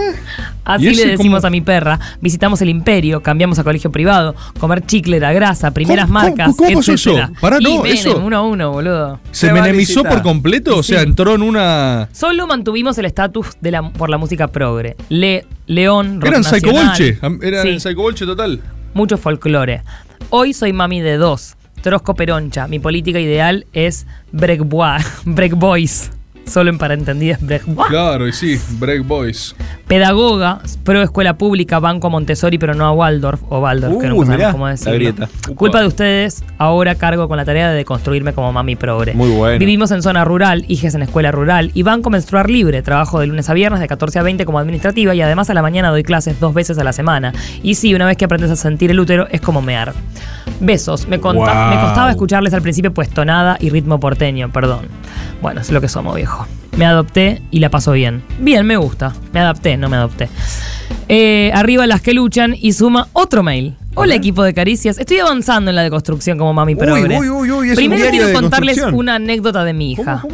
Así 0.64 0.86
¿Y 0.88 0.94
le 0.94 1.06
decimos 1.12 1.40
cómo? 1.40 1.46
a 1.48 1.50
mi 1.50 1.60
perra. 1.60 1.98
Visitamos 2.20 2.60
el 2.62 2.68
imperio, 2.68 3.22
cambiamos 3.22 3.58
a 3.58 3.64
colegio 3.64 3.90
privado, 3.90 4.34
comer 4.60 4.84
chicle 4.86 5.16
era 5.16 5.32
grasa, 5.32 5.70
primeras 5.72 6.06
¿Cómo- 6.06 6.20
marcas, 6.20 6.54
cómo- 6.56 6.68
cómo 6.68 6.78
pasó 6.78 6.92
eso? 6.92 7.14
Pará, 7.40 7.58
Y 7.60 7.64
no, 7.64 7.82
Menem, 7.82 7.96
eso- 7.96 8.18
uno 8.24 8.36
a 8.36 8.42
uno, 8.42 8.70
boludo. 8.72 9.20
¿Se 9.32 9.52
menemizó 9.52 10.04
por 10.04 10.22
completo? 10.22 10.76
O 10.76 10.82
sea, 10.82 11.02
entró 11.02 11.34
en 11.34 11.42
una. 11.42 12.08
Solo 12.12 12.46
mantuvimos 12.46 12.96
el 12.98 13.06
estatus 13.06 13.48
de 13.60 13.70
la, 13.70 13.90
por 13.90 14.10
la 14.10 14.18
música 14.18 14.48
progre. 14.48 14.96
Le, 15.08 15.46
León, 15.66 16.20
rock 16.20 16.28
Eran 16.30 16.42
nacional. 16.42 16.94
Psychobolche. 16.94 17.18
Eran 17.46 17.62
Sí, 17.66 17.80
Psychobolche 17.80 18.26
total. 18.26 18.60
mucho 18.94 19.16
folclore. 19.16 19.82
Hoy 20.30 20.52
soy 20.54 20.72
mami 20.72 21.00
de 21.00 21.16
dos. 21.16 21.56
Trosco 21.82 22.14
Peroncha. 22.14 22.68
Mi 22.68 22.78
política 22.78 23.18
ideal 23.18 23.66
es 23.72 24.06
Break, 24.30 24.62
Bois, 24.64 25.04
break 25.24 25.54
Boys. 25.56 26.10
Solo 26.46 26.70
en 26.70 26.78
para 26.78 26.94
entendidas 26.94 27.40
Break 27.40 27.64
Bois. 27.66 27.88
Claro, 27.88 28.28
y 28.28 28.32
sí, 28.32 28.60
Break 28.78 29.06
Boys. 29.06 29.54
Pedagoga, 29.86 30.60
pro 30.84 31.02
escuela 31.02 31.36
pública, 31.38 31.78
banco 31.78 32.06
a 32.08 32.10
Montessori, 32.10 32.58
pero 32.58 32.74
no 32.74 32.84
a 32.86 32.92
Waldorf 32.92 33.40
o 33.48 33.60
Waldorf, 33.60 33.98
que 34.00 34.08
no 34.08 34.16
Uy, 34.16 34.26
sabemos 34.26 34.52
cómo 34.52 34.64
la 34.66 34.70
decirlo. 34.72 34.94
grieta. 34.94 35.28
Culpa 35.54 35.80
de 35.80 35.86
ustedes, 35.86 36.44
ahora 36.58 36.94
cargo 36.94 37.28
con 37.28 37.36
la 37.36 37.44
tarea 37.44 37.70
de 37.70 37.84
construirme 37.84 38.32
como 38.32 38.52
mami 38.52 38.74
progre. 38.76 39.14
Muy 39.14 39.30
bueno. 39.30 39.58
Vivimos 39.58 39.90
en 39.92 40.02
zona 40.02 40.24
rural, 40.24 40.64
hijes 40.68 40.94
en 40.94 41.02
escuela 41.02 41.30
rural 41.30 41.70
y 41.74 41.82
banco 41.82 42.10
menstruar 42.10 42.50
libre. 42.50 42.82
Trabajo 42.82 43.20
de 43.20 43.26
lunes 43.26 43.48
a 43.50 43.54
viernes 43.54 43.80
de 43.80 43.88
14 43.88 44.18
a 44.18 44.22
20 44.22 44.44
como 44.44 44.58
administrativa 44.58 45.14
y 45.14 45.20
además 45.22 45.48
a 45.50 45.54
la 45.54 45.62
mañana 45.62 45.90
doy 45.90 46.02
clases 46.02 46.40
dos 46.40 46.54
veces 46.54 46.78
a 46.78 46.84
la 46.84 46.92
semana. 46.92 47.32
Y 47.62 47.74
sí, 47.76 47.94
una 47.94 48.06
vez 48.06 48.16
que 48.16 48.24
aprendes 48.24 48.50
a 48.50 48.56
sentir 48.56 48.90
el 48.90 48.98
útero 49.00 49.26
es 49.30 49.40
como 49.40 49.62
mear. 49.62 49.92
Besos. 50.60 51.06
Me, 51.08 51.20
conta- 51.20 51.42
Wow. 51.52 51.74
me 51.76 51.80
costaba 51.82 52.10
escucharles 52.10 52.54
al 52.54 52.62
principio 52.62 52.92
pues 52.94 53.08
tonada 53.10 53.56
y 53.60 53.70
ritmo 53.70 53.98
porteño, 54.00 54.50
perdón. 54.50 54.86
Bueno, 55.40 55.60
es 55.60 55.70
lo 55.70 55.80
que 55.80 55.88
somos, 55.88 56.14
viejo. 56.14 56.46
Me 56.76 56.86
adopté 56.86 57.42
y 57.50 57.60
la 57.60 57.70
paso 57.70 57.92
bien. 57.92 58.22
Bien, 58.38 58.66
me 58.66 58.76
gusta. 58.76 59.12
Me 59.32 59.40
adapté, 59.40 59.76
no 59.76 59.88
me 59.88 59.96
adopté. 59.96 60.28
Eh, 61.08 61.50
arriba 61.54 61.86
las 61.86 62.00
que 62.00 62.14
luchan 62.14 62.54
y 62.58 62.72
suma 62.72 63.08
otro 63.12 63.42
mail. 63.42 63.76
Hola 63.94 64.14
equipo 64.14 64.42
de 64.42 64.54
caricias. 64.54 64.98
Estoy 64.98 65.18
avanzando 65.18 65.70
en 65.70 65.76
la 65.76 65.82
deconstrucción 65.82 66.38
como 66.38 66.54
mami 66.54 66.74
progre. 66.74 67.18
uy, 67.18 67.28
uy, 67.28 67.50
uy, 67.50 67.66
es 67.66 67.72
un 67.72 67.76
Primero 67.76 68.08
quiero 68.10 68.28
de 68.28 68.32
contarles 68.32 68.80
una 68.92 69.16
anécdota 69.16 69.64
de 69.64 69.74
mi 69.74 69.92
hija. 69.92 70.24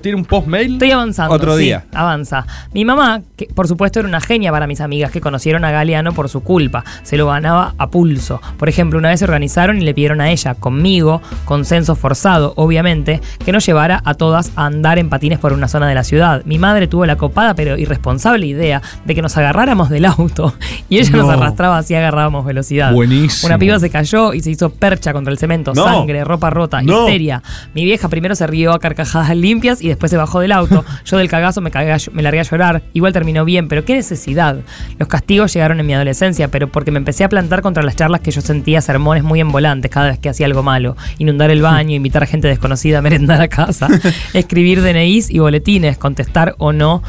¿Tiene 0.00 0.16
un 0.18 0.24
post-mail? 0.24 0.74
Estoy 0.74 0.90
avanzando. 0.90 1.34
Otro 1.34 1.56
sí, 1.56 1.64
día. 1.64 1.84
avanza. 1.92 2.46
Mi 2.72 2.84
mamá, 2.84 3.22
que 3.36 3.46
por 3.46 3.68
supuesto 3.68 3.98
era 4.00 4.08
una 4.08 4.20
genia 4.20 4.50
para 4.50 4.66
mis 4.66 4.80
amigas 4.80 5.10
que 5.10 5.20
conocieron 5.20 5.64
a 5.64 5.70
Galeano 5.70 6.12
por 6.12 6.28
su 6.28 6.42
culpa. 6.42 6.84
Se 7.02 7.16
lo 7.16 7.26
ganaba 7.26 7.74
a 7.78 7.88
pulso. 7.88 8.40
Por 8.58 8.68
ejemplo, 8.68 8.98
una 8.98 9.08
vez 9.10 9.18
se 9.20 9.24
organizaron 9.24 9.78
y 9.78 9.80
le 9.82 9.94
pidieron 9.94 10.20
a 10.20 10.30
ella, 10.30 10.54
conmigo, 10.54 11.20
consenso 11.44 11.94
forzado, 11.94 12.52
obviamente, 12.56 13.20
que 13.44 13.52
nos 13.52 13.64
llevara 13.66 14.00
a 14.04 14.14
todas 14.14 14.52
a 14.56 14.66
andar 14.66 14.98
en 14.98 15.08
patines 15.08 15.38
por 15.38 15.52
una 15.52 15.68
zona 15.68 15.88
de 15.88 15.94
la 15.94 16.04
ciudad. 16.04 16.42
Mi 16.44 16.58
madre 16.58 16.86
tuvo 16.86 17.06
la 17.06 17.16
copada 17.16 17.54
pero 17.54 17.76
irresponsable 17.78 18.46
idea 18.46 18.82
de 19.04 19.14
que 19.14 19.22
nos 19.22 19.36
agarráramos 19.36 19.88
del 19.90 20.04
auto 20.04 20.54
y 20.88 20.98
ella 20.98 21.16
nos 21.16 21.26
No. 21.26 21.32
arrastraba 21.32 21.78
así 21.78 21.94
agarrábamos 21.94 22.44
velocidad. 22.44 22.92
Buenísimo. 22.92 23.48
Una 23.48 23.58
piba 23.58 23.78
se 23.78 23.90
cayó 23.90 24.32
y 24.34 24.40
se 24.40 24.50
hizo 24.50 24.70
percha 24.70 25.12
contra 25.12 25.32
el 25.32 25.38
cemento, 25.38 25.72
No. 25.74 25.84
sangre, 25.84 26.24
ropa 26.24 26.50
rota, 26.50 26.82
No. 26.82 27.00
histeria. 27.06 27.42
Mi 27.74 27.84
vieja 27.84 28.08
primero 28.08 28.34
se 28.34 28.46
rió 28.46 28.72
a 28.72 28.78
carcajadas 28.78 29.34
limpias 29.36 29.71
y 29.80 29.88
después 29.88 30.10
se 30.10 30.16
bajó 30.16 30.40
del 30.40 30.52
auto. 30.52 30.84
Yo 31.04 31.16
del 31.16 31.28
cagazo 31.28 31.60
me, 31.60 31.70
cagué 31.70 31.96
me 32.12 32.22
largué 32.22 32.40
a 32.40 32.42
llorar. 32.42 32.82
Igual 32.92 33.12
terminó 33.12 33.44
bien, 33.44 33.68
pero 33.68 33.84
qué 33.84 33.94
necesidad. 33.94 34.56
Los 34.98 35.08
castigos 35.08 35.52
llegaron 35.54 35.80
en 35.80 35.86
mi 35.86 35.94
adolescencia, 35.94 36.48
pero 36.48 36.68
porque 36.68 36.90
me 36.90 36.98
empecé 36.98 37.24
a 37.24 37.28
plantar 37.28 37.62
contra 37.62 37.82
las 37.82 37.96
charlas 37.96 38.20
que 38.20 38.30
yo 38.30 38.40
sentía 38.40 38.80
sermones 38.80 39.22
muy 39.22 39.40
envolantes 39.40 39.90
cada 39.90 40.08
vez 40.08 40.18
que 40.18 40.28
hacía 40.28 40.46
algo 40.46 40.62
malo. 40.62 40.96
Inundar 41.18 41.50
el 41.50 41.62
baño, 41.62 41.94
invitar 41.94 42.22
a 42.22 42.26
gente 42.26 42.48
desconocida 42.48 42.98
a 42.98 43.02
merendar 43.02 43.40
a 43.40 43.48
casa, 43.48 43.88
escribir 44.34 44.82
DNIs 44.82 45.30
y 45.30 45.38
boletines, 45.38 45.98
contestar 45.98 46.54
o 46.58 46.72
no 46.72 47.02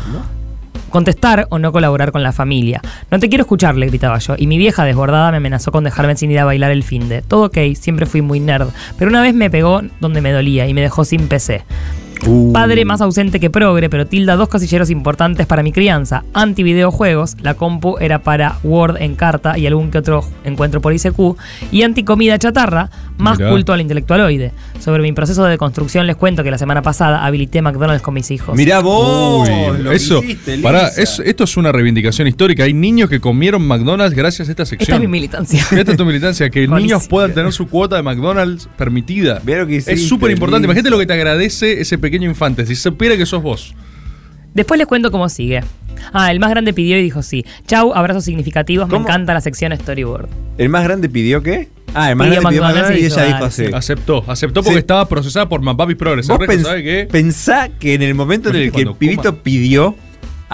contestar 0.94 1.48
o 1.50 1.58
no 1.58 1.72
colaborar 1.72 2.12
con 2.12 2.22
la 2.22 2.32
familia. 2.32 2.80
No 3.10 3.18
te 3.18 3.28
quiero 3.28 3.42
escuchar, 3.42 3.76
le 3.76 3.88
gritaba 3.88 4.20
yo, 4.20 4.36
y 4.38 4.46
mi 4.46 4.60
vieja 4.60 4.86
desbordada 4.86 5.32
me 5.32 5.38
amenazó 5.38 5.72
con 5.72 5.84
dejarme 5.84 6.16
sin 6.16 6.30
ir 6.30 6.38
a 6.40 6.46
bailar 6.46 6.70
el 6.70 6.84
fin 6.84 7.10
de. 7.10 7.24
Todo 7.24 7.46
ok, 7.46 7.58
siempre 7.74 8.06
fui 8.06 8.22
muy 8.22 8.40
nerd, 8.40 8.68
pero 9.00 9.10
una 9.10 9.24
vez 9.24 9.34
me 9.34 9.50
pegó 9.50 9.82
donde 10.00 10.22
me 10.22 10.32
dolía 10.32 10.68
y 10.68 10.74
me 10.76 10.82
dejó 10.82 11.04
sin 11.04 11.28
PC. 11.28 11.64
Padre 12.54 12.86
más 12.86 13.02
ausente 13.02 13.40
que 13.40 13.50
progre, 13.50 13.90
pero 13.90 14.08
tilda 14.08 14.36
dos 14.38 14.48
casilleros 14.48 14.90
importantes 14.90 15.46
para 15.46 15.62
mi 15.62 15.72
crianza. 15.74 16.24
Anti-videojuegos, 16.34 17.36
la 17.42 17.56
compu 17.56 17.98
era 18.00 18.20
para 18.20 18.60
Word 18.64 18.98
en 19.02 19.16
carta 19.16 19.58
y 19.58 19.68
algún 19.68 19.92
que 19.92 19.98
otro 19.98 20.24
encuentro 20.46 20.80
por 20.80 20.94
ICQ. 20.94 21.36
Y 21.72 21.82
anti-comida 21.82 22.40
chatarra, 22.40 22.90
más 23.18 23.38
Mirá. 23.40 23.50
culto 23.52 23.74
al 23.74 23.82
intelectualoide. 23.82 24.52
Sobre 24.80 25.02
mi 25.04 25.12
proceso 25.12 25.44
de 25.44 25.52
deconstrucción 25.52 26.08
les 26.08 26.16
cuento 26.16 26.44
que 26.44 26.52
la 26.52 26.58
semana 26.58 26.82
pasada 26.82 27.26
habilité 27.26 27.62
McDonald's 27.62 28.02
con 28.02 28.14
mis 28.14 28.32
hijos. 28.32 28.56
Mirá 28.56 28.80
vos. 28.80 29.50
Uy, 29.50 29.84
lo 29.84 29.90
que 29.90 29.96
eso, 29.96 30.24
hiciste, 30.24 30.60
pará, 30.60 30.88
es- 30.88 31.20
esto 31.26 31.44
es 31.44 31.58
una 31.58 31.72
reivindicación 31.74 32.28
histórica. 32.30 32.64
Hay 32.64 32.74
niños 32.74 33.10
que 33.10 33.20
comieron 33.20 33.68
McDonald's 33.68 34.16
gracias 34.16 34.48
a 34.48 34.52
esta 34.52 34.64
Esta 34.64 34.78
sección. 34.78 34.96
es 34.96 35.02
mi 35.02 35.08
militancia. 35.08 35.60
Esta 35.72 35.92
es 35.92 35.98
tu 35.98 36.06
militancia, 36.06 36.50
que 36.50 36.68
niños 36.70 37.08
puedan 37.10 37.34
tener 37.34 37.52
su 37.52 37.68
cuota 37.68 37.98
de 37.98 38.04
McDonald's 38.04 38.70
permitida. 38.78 39.42
Mirá 39.46 39.60
lo 39.62 39.68
que 39.68 39.78
es 39.78 40.08
súper 40.08 40.32
importante. 40.32 40.66
Imagínate 40.66 40.90
lo 40.90 40.98
que 41.00 41.06
te 41.06 41.14
agradece 41.14 41.82
ese 41.82 41.98
pequeño 41.98 42.13
infante. 42.22 42.66
Si 42.68 42.76
supiera 42.76 43.18
que 43.18 43.26
sos 43.26 43.42
vos. 43.42 43.74
Después 44.54 44.78
les 44.78 44.86
cuento 44.86 45.10
cómo 45.10 45.30
sigue. 45.30 45.62
Ah, 46.12 46.32
el 46.32 46.40
más 46.40 46.50
grande 46.52 46.74
pidió 46.74 46.98
y 47.00 47.02
dijo 47.04 47.24
sí. 47.24 47.44
Chau, 47.66 47.94
abrazos 47.94 48.26
significativos, 48.26 48.88
¿Cómo? 48.88 49.00
me 49.00 49.06
encanta 49.06 49.34
la 49.34 49.42
sección 49.42 49.76
storyboard. 49.76 50.28
¿El 50.58 50.70
más 50.70 50.84
grande 50.84 51.10
pidió 51.10 51.42
qué? 51.42 51.70
Ah, 51.96 52.10
el 52.10 52.16
más 52.16 52.28
Pidió 52.28 52.42
grande 52.42 52.58
pidió 52.60 52.64
McDonald's 52.68 53.00
y 53.00 53.04
y 53.04 53.06
ella 53.06 53.16
dijo, 53.16 53.26
dijo 53.28 53.40
dale, 53.40 53.52
sí. 53.52 53.66
Aceptó, 53.74 54.24
aceptó 54.28 54.62
porque 54.64 54.76
Sí. 54.76 54.80
estaba 54.80 55.08
procesada 55.08 55.48
por 55.48 55.62
Mapapi 55.62 55.96
Progress. 55.96 56.28
Vos 56.28 56.40
pens- 56.40 56.64
¿sabe 56.64 56.84
qué? 56.84 57.08
pensá 57.12 57.70
que 57.70 57.94
en 57.94 58.02
el 58.02 58.16
momento 58.16 58.50
en 58.50 58.56
el 58.56 58.62
¿Viste 58.64 58.84
que 58.84 58.90
el 58.90 58.96
pibito 58.96 59.24
coma? 59.32 59.44
pidió, 59.44 59.96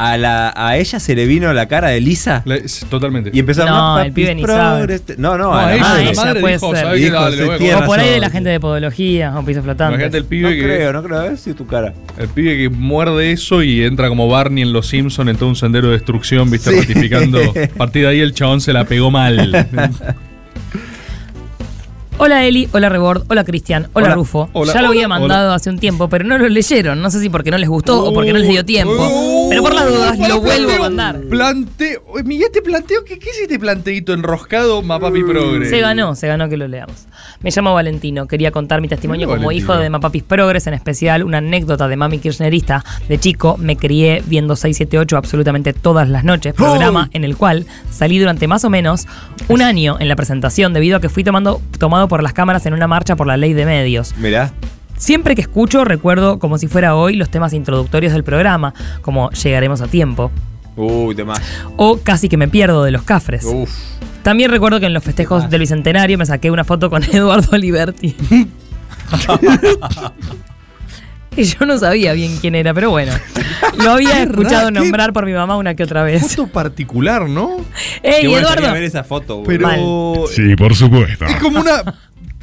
a, 0.02 0.18
la, 0.18 0.54
a 0.56 0.78
ella 0.78 1.00
se 1.00 1.14
le 1.14 1.26
vino 1.26 1.52
la 1.52 1.68
cara 1.68 1.90
de 1.90 2.00
Lisa 2.00 2.44
totalmente. 2.90 3.32
y 3.34 3.40
empezó 3.40 3.64
a 3.64 3.66
No, 3.66 3.72
"Mamá, 3.74 4.06
el 4.06 4.14
pibe 4.14 4.34
ni 4.34 4.44
sabe. 4.44 4.86
progres". 4.86 5.04
No, 5.18 5.38
no, 5.38 5.46
No, 5.52 5.54
a 5.54 5.66
la 5.66 5.76
ella, 5.76 6.04
la 6.06 6.14
madre 6.14 6.40
puede 6.40 6.54
dijo, 6.56 6.76
ser. 6.76 6.94
Dijo, 6.94 7.16
Dale, 7.20 7.54
a 7.54 7.58
tiene 7.58 7.76
O 7.76 7.86
por 7.86 8.00
ahí 8.00 8.10
de 8.12 8.20
la 8.20 8.30
gente 8.30 8.50
de 8.50 8.60
podología 8.60 9.34
o 9.38 9.44
piso 9.44 9.62
flotante. 9.62 9.96
Imagínate 9.96 10.18
el 10.18 10.24
No 10.24 10.30
pibe 10.30 10.56
que. 10.56 10.64
creo, 10.64 10.94
no 10.94 11.04
creo. 11.04 11.20
A 11.20 11.24
ver 11.24 11.38
si 11.38 11.54
tu 11.54 11.68
cara. 11.68 11.94
El 12.18 12.28
pibe 12.30 12.56
que 12.58 12.70
muerde 12.70 13.32
eso 13.34 13.62
y 13.62 13.84
entra 13.84 14.08
como 14.10 14.28
Barney 14.30 14.64
en 14.64 14.72
Los 14.74 14.88
Simpsons 14.88 15.30
en 15.30 15.36
todo 15.36 15.50
un 15.50 15.56
sendero 15.56 15.88
de 15.88 15.94
destrucción, 15.94 16.50
viste, 16.50 16.72
Sí. 16.72 16.80
ratificando. 16.80 17.40
A 17.76 17.78
partir 17.78 18.04
de 18.04 18.08
ahí 18.10 18.20
el 18.22 18.34
chabón 18.34 18.62
se 18.62 18.72
la 18.74 18.86
pegó 18.86 19.12
mal. 19.12 19.68
Hola 22.22 22.44
Eli, 22.46 22.68
hola 22.74 22.90
Rebord, 22.90 23.24
hola 23.30 23.46
Cristian, 23.46 23.88
hola, 23.94 24.08
Hola. 24.08 24.16
Rufo. 24.16 24.50
Hola. 24.52 24.74
ya 24.74 24.82
lo 24.82 24.90
había 24.90 25.06
Hola. 25.06 25.20
mandado 25.20 25.54
hace 25.54 25.70
un 25.70 25.80
tiempo, 25.80 26.10
pero 26.10 26.26
no 26.26 26.38
lo 26.38 26.50
leyeron. 26.50 27.02
No 27.02 27.10
sé 27.10 27.22
si 27.22 27.30
porque 27.30 27.50
no 27.50 27.58
les 27.58 27.70
gustó 27.70 28.04
o 28.04 28.14
porque 28.14 28.34
no 28.34 28.40
les 28.40 28.50
dio 28.50 28.66
tiempo. 28.66 28.92
Uh, 28.94 29.39
pero 29.50 29.62
por 29.62 29.74
las 29.74 29.88
dudas 29.88 30.18
para, 30.18 30.36
lo 30.36 30.42
vuelvo 30.42 30.72
a 30.72 30.80
mandar. 30.80 31.22
Planteo. 31.22 32.04
Miguel, 32.24 32.48
este 32.48 32.62
planteo, 32.62 33.04
¿qué, 33.04 33.20
¿qué 33.20 33.30
es 33.30 33.40
este 33.40 33.60
planteito 33.60 34.14
enroscado, 34.14 34.82
Mapapi 34.82 35.24
Progress? 35.24 35.70
Se 35.70 35.80
ganó, 35.80 36.16
se 36.16 36.28
ganó 36.28 36.50
que 36.50 36.58
lo 36.58 36.68
leamos. 36.68 37.08
Me 37.42 37.52
llamo 37.52 37.74
Valentino, 37.74 38.28
quería 38.28 38.52
contar 38.52 38.82
mi 38.82 38.88
testimonio 38.88 39.28
como 39.28 39.46
Valentino. 39.46 39.74
hijo 39.74 39.78
de 39.78 39.90
Mapapis 39.90 40.24
Progress, 40.24 40.68
en 40.68 40.74
especial 40.74 41.24
una 41.24 41.38
anécdota 41.38 41.88
de 41.88 41.96
mami 41.96 42.20
kirchnerista. 42.20 42.84
De 43.08 43.18
chico 43.18 43.58
me 43.58 43.78
crié 43.78 44.22
viendo 44.26 44.56
678 44.56 45.18
absolutamente 45.18 45.74
todas 45.74 46.10
las 46.10 46.24
noches, 46.24 46.54
programa 46.54 47.10
en 47.14 47.24
el 47.24 47.38
cual 47.38 47.66
salí 47.90 48.20
durante 48.20 48.48
más 48.48 48.66
o 48.66 48.70
menos 48.70 49.08
un 49.48 49.62
año 49.62 49.98
en 50.00 50.10
la 50.10 50.16
presentación 50.16 50.74
debido 50.74 50.98
a 50.98 51.02
que 51.02 51.10
fui 51.10 51.24
tomando, 51.24 51.62
tomado 51.78 52.08
por 52.08 52.24
las 52.24 52.34
cámaras 52.34 52.66
en 52.66 52.74
una 52.74 52.88
marcha 52.88 53.16
por 53.16 53.28
la 53.28 53.38
ley 53.38 53.54
de 53.54 53.66
medios. 53.66 54.16
Mirá. 54.18 54.52
Siempre 55.00 55.34
que 55.34 55.42
escucho 55.42 55.86
recuerdo 55.86 56.40
como 56.40 56.58
si 56.58 56.68
fuera 56.68 56.94
hoy 56.94 57.16
los 57.16 57.30
temas 57.30 57.54
introductorios 57.54 58.12
del 58.12 58.26
programa, 58.26 58.74
como 59.02 59.30
Llegaremos 59.32 59.80
a 59.82 59.88
tiempo, 59.88 60.30
Uy, 60.76 61.16
demás. 61.16 61.40
o 61.78 62.00
Casi 62.04 62.28
que 62.28 62.36
me 62.36 62.50
pierdo 62.50 62.84
de 62.84 62.92
los 62.92 63.04
cafres. 63.04 63.46
Uf. 63.46 63.72
También 64.24 64.52
recuerdo 64.52 64.82
que 64.82 64.88
en 64.88 64.94
los 64.94 65.02
festejos 65.04 65.50
del 65.50 65.62
Bicentenario 65.62 66.18
me 66.18 66.26
saqué 66.26 66.52
una 66.52 66.66
foto 66.66 66.90
con 66.90 67.02
Eduardo 67.04 67.58
Liberti. 67.58 68.14
que 71.36 71.44
yo 71.46 71.66
no 71.66 71.78
sabía 71.78 72.12
bien 72.14 72.38
quién 72.40 72.56
era, 72.56 72.74
pero 72.74 72.90
bueno. 72.90 73.14
Lo 73.78 73.92
había 73.92 74.24
escuchado 74.24 74.72
nombrar 74.72 75.14
por 75.14 75.26
mi 75.26 75.32
mamá 75.32 75.56
una 75.56 75.76
que 75.76 75.84
otra 75.84 76.04
vez. 76.04 76.36
Foto 76.36 76.48
particular, 76.48 77.30
¿no? 77.30 77.62
¡Ey, 78.04 78.26
Eduardo! 78.34 78.74
ver 78.74 78.84
esa 78.84 79.06
foto, 79.06 79.38
güey. 79.38 79.58
Pero. 79.58 80.26
Sí, 80.28 80.56
por 80.58 80.76
supuesto. 80.76 81.26
Es 81.26 81.38
como 81.38 81.62
una. 81.62 81.96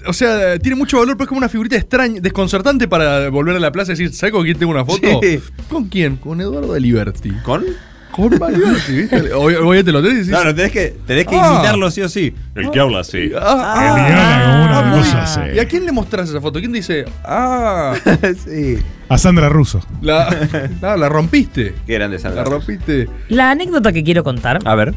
O 0.09 0.13
sea, 0.13 0.59
tiene 0.59 0.77
mucho 0.77 0.99
valor, 0.99 1.17
pero 1.17 1.25
es 1.25 1.29
como 1.29 1.39
una 1.39 1.49
figurita 1.49 1.77
extraña, 1.77 2.21
desconcertante 2.21 2.89
para 2.89 3.29
volver 3.31 3.57
a 3.57 3.61
la 3.61 3.73
plaza 3.73 3.93
y 3.93 3.97
decir, 3.97 4.13
¿sabes 4.15 4.33
con 4.33 4.45
quién 4.45 4.59
tengo 4.59 4.73
una 4.73 4.85
foto? 4.85 5.21
Sí. 5.23 5.41
¿Con 5.69 5.85
quién? 5.89 6.17
Con 6.17 6.41
Eduardo 6.41 6.73
de 6.73 6.81
Liberty. 6.81 7.31
¿Con? 7.45 7.65
Con 8.13 8.31
Liberty, 8.31 8.93
¿viste? 8.93 9.33
Oye, 9.35 9.57
oye, 9.59 9.85
te 9.85 9.93
lo 9.93 10.01
tenés 10.01 10.15
y 10.15 10.19
decís. 10.21 10.33
No, 10.33 10.45
no, 10.45 10.55
tenés 10.55 10.73
que, 10.73 10.97
tenés 11.07 11.27
que 11.27 11.37
Ah. 11.37 11.53
imitarlo 11.55 11.91
sí 11.91 12.01
o 12.01 12.09
sí. 12.09 12.35
El 12.55 12.71
que 12.71 12.81
habla 12.81 13.01
así. 13.01 13.31
Ah, 13.39 13.93
Eliana, 13.95 14.45
como 14.47 14.65
una 14.65 14.83
muy- 14.97 14.99
cosa 15.01 15.23
así. 15.25 15.41
¿Y 15.55 15.59
a 15.59 15.67
quién 15.69 15.85
le 15.85 15.93
mostrás 15.93 16.31
esa 16.31 16.41
foto? 16.41 16.59
¿Quién 16.59 16.73
dice? 16.73 17.05
Ah, 17.25 17.95
sí. 18.47 18.79
A 19.09 19.19
Sandra 19.19 19.49
Russo. 19.49 19.85
la, 20.01 20.29
ah, 20.83 20.97
la 20.97 21.09
rompiste. 21.09 21.75
Qué 21.87 21.95
grande 21.95 22.17
La 22.17 22.23
Sandra. 22.23 22.45
rompiste. 22.45 23.09
La 23.29 23.51
anécdota 23.51 23.93
que 23.93 24.03
quiero 24.03 24.25
contar 24.25 24.59
A 24.65 24.75
ver. 24.75 24.95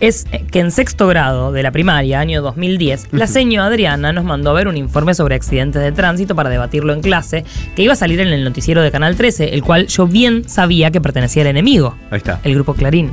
Es 0.00 0.26
que 0.50 0.60
en 0.60 0.70
sexto 0.70 1.06
grado 1.06 1.52
de 1.52 1.62
la 1.62 1.70
primaria, 1.70 2.20
año 2.20 2.42
2010, 2.42 3.08
la 3.12 3.26
señora 3.26 3.66
Adriana 3.66 4.12
nos 4.12 4.24
mandó 4.24 4.50
a 4.50 4.54
ver 4.54 4.68
un 4.68 4.76
informe 4.76 5.14
sobre 5.14 5.34
accidentes 5.34 5.82
de 5.82 5.92
tránsito 5.92 6.34
para 6.34 6.50
debatirlo 6.50 6.92
en 6.92 7.00
clase, 7.00 7.44
que 7.74 7.82
iba 7.82 7.92
a 7.92 7.96
salir 7.96 8.20
en 8.20 8.28
el 8.28 8.44
noticiero 8.44 8.82
de 8.82 8.90
Canal 8.90 9.16
13, 9.16 9.54
el 9.54 9.62
cual 9.62 9.86
yo 9.86 10.06
bien 10.06 10.48
sabía 10.48 10.90
que 10.90 11.00
pertenecía 11.00 11.42
al 11.42 11.48
enemigo. 11.48 11.96
Ahí 12.10 12.18
está. 12.18 12.40
el 12.44 12.54
grupo 12.54 12.74
Clarín. 12.74 13.12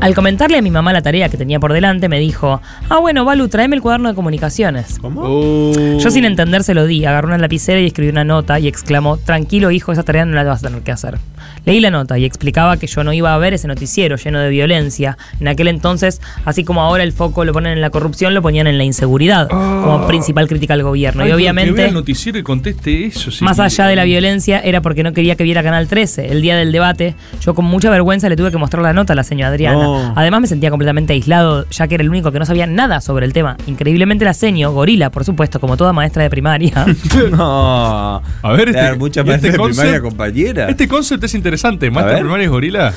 Al 0.00 0.14
comentarle 0.14 0.58
a 0.58 0.62
mi 0.62 0.70
mamá 0.70 0.92
la 0.92 1.00
tarea 1.00 1.28
que 1.28 1.36
tenía 1.38 1.58
por 1.58 1.72
delante, 1.72 2.08
me 2.08 2.18
dijo, 2.18 2.60
ah, 2.90 2.98
bueno, 2.98 3.24
Balu, 3.24 3.48
tráeme 3.48 3.76
el 3.76 3.80
cuaderno 3.82 4.08
de 4.10 4.14
comunicaciones. 4.14 4.98
¿Cómo? 4.98 5.22
Oh. 5.24 5.98
Yo 5.98 6.10
sin 6.10 6.24
entender 6.26 6.62
se 6.62 6.74
lo 6.74 6.86
di, 6.86 7.04
agarró 7.06 7.28
una 7.28 7.38
lapicera 7.38 7.80
y 7.80 7.86
escribió 7.86 8.12
una 8.12 8.24
nota 8.24 8.58
y 8.58 8.68
exclamó, 8.68 9.16
tranquilo 9.16 9.70
hijo, 9.70 9.92
esa 9.92 10.02
tarea 10.02 10.26
no 10.26 10.34
la 10.34 10.44
vas 10.44 10.62
a 10.62 10.68
tener 10.68 10.82
que 10.82 10.92
hacer. 10.92 11.18
Leí 11.64 11.80
la 11.80 11.90
nota 11.90 12.18
y 12.18 12.26
explicaba 12.26 12.76
que 12.76 12.86
yo 12.86 13.02
no 13.04 13.12
iba 13.14 13.32
a 13.34 13.38
ver 13.38 13.54
ese 13.54 13.66
noticiero 13.66 14.16
lleno 14.16 14.40
de 14.40 14.50
violencia. 14.50 15.16
En 15.40 15.48
aquel 15.48 15.68
entonces, 15.68 16.20
así 16.44 16.64
como 16.64 16.82
ahora 16.82 17.02
el 17.02 17.12
foco 17.12 17.44
lo 17.46 17.54
ponen 17.54 17.72
en 17.72 17.80
la 17.80 17.88
corrupción, 17.88 18.34
lo 18.34 18.42
ponían 18.42 18.66
en 18.66 18.76
la 18.76 18.84
inseguridad, 18.84 19.48
como 19.48 20.06
principal 20.06 20.48
crítica 20.48 20.74
al 20.74 20.82
gobierno. 20.82 21.22
Ay, 21.22 21.28
y 21.28 21.30
pero 21.30 21.38
Que 21.38 21.42
vea 21.42 21.52
obviamente... 21.52 21.86
el 21.86 21.94
noticiero 21.94 22.38
y 22.38 22.42
conteste 22.42 23.06
eso. 23.06 23.30
sí. 23.30 23.42
Más 23.42 23.58
allá 23.58 23.86
de 23.86 23.96
la 23.96 24.04
violencia, 24.04 24.60
era 24.60 24.82
porque 24.82 25.02
no 25.02 25.14
quería 25.14 25.36
que 25.36 25.44
viera 25.44 25.62
Canal 25.62 25.88
13. 25.88 26.30
El 26.30 26.42
día 26.42 26.56
del 26.56 26.72
debate, 26.72 27.14
yo 27.40 27.54
con 27.54 27.64
mucha 27.64 27.88
vergüenza 27.88 28.28
le 28.28 28.36
tuve 28.36 28.50
que 28.50 28.58
mostrar 28.58 28.82
la 28.82 28.92
nota 28.92 29.14
a 29.14 29.16
la 29.16 29.24
señora 29.24 29.48
Adriana. 29.48 29.83
No. 29.83 29.83
Además, 30.14 30.40
me 30.42 30.46
sentía 30.46 30.70
completamente 30.70 31.12
aislado, 31.12 31.66
ya 31.70 31.86
que 31.88 31.94
era 31.96 32.02
el 32.02 32.10
único 32.10 32.30
que 32.32 32.38
no 32.38 32.46
sabía 32.46 32.66
nada 32.66 33.00
sobre 33.00 33.26
el 33.26 33.32
tema. 33.32 33.56
Increíblemente, 33.66 34.24
la 34.24 34.34
seño, 34.34 34.72
gorila, 34.72 35.10
por 35.10 35.24
supuesto, 35.24 35.60
como 35.60 35.76
toda 35.76 35.92
maestra 35.92 36.22
de 36.22 36.30
primaria. 36.30 36.86
No. 37.30 38.22
A 38.42 38.52
ver, 38.52 38.68
este, 38.70 38.94
mucha 38.96 39.22
maestra 39.24 39.50
este 39.50 39.62
de 39.62 39.68
primaria 39.68 39.92
concept- 39.98 40.02
compañera. 40.02 40.68
Este 40.68 40.88
concepto 40.88 41.26
es 41.26 41.34
interesante. 41.34 41.90
¿Maestra 41.90 42.14
ver. 42.14 42.22
primaria 42.22 42.44
es 42.44 42.50
gorila? 42.50 42.92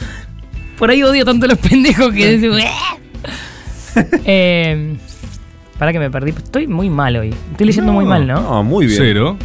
Por 0.77 0.89
ahí 0.91 1.01
odio 1.03 1.25
tanto 1.25 1.45
a 1.45 1.49
los 1.49 1.57
pendejos 1.57 2.11
que. 2.13 2.39
eh, 4.25 4.95
para 5.77 5.91
que 5.91 5.99
me 5.99 6.09
perdí. 6.11 6.31
Estoy 6.31 6.67
muy 6.67 6.89
mal 6.89 7.15
hoy. 7.17 7.33
Estoy 7.51 7.67
leyendo 7.67 7.91
muy 7.93 8.05
mal, 8.05 8.27
¿no? 8.27 8.41
No, 8.41 8.63
muy 8.63 8.85
bien. 8.87 8.97
Cero. 8.99 9.37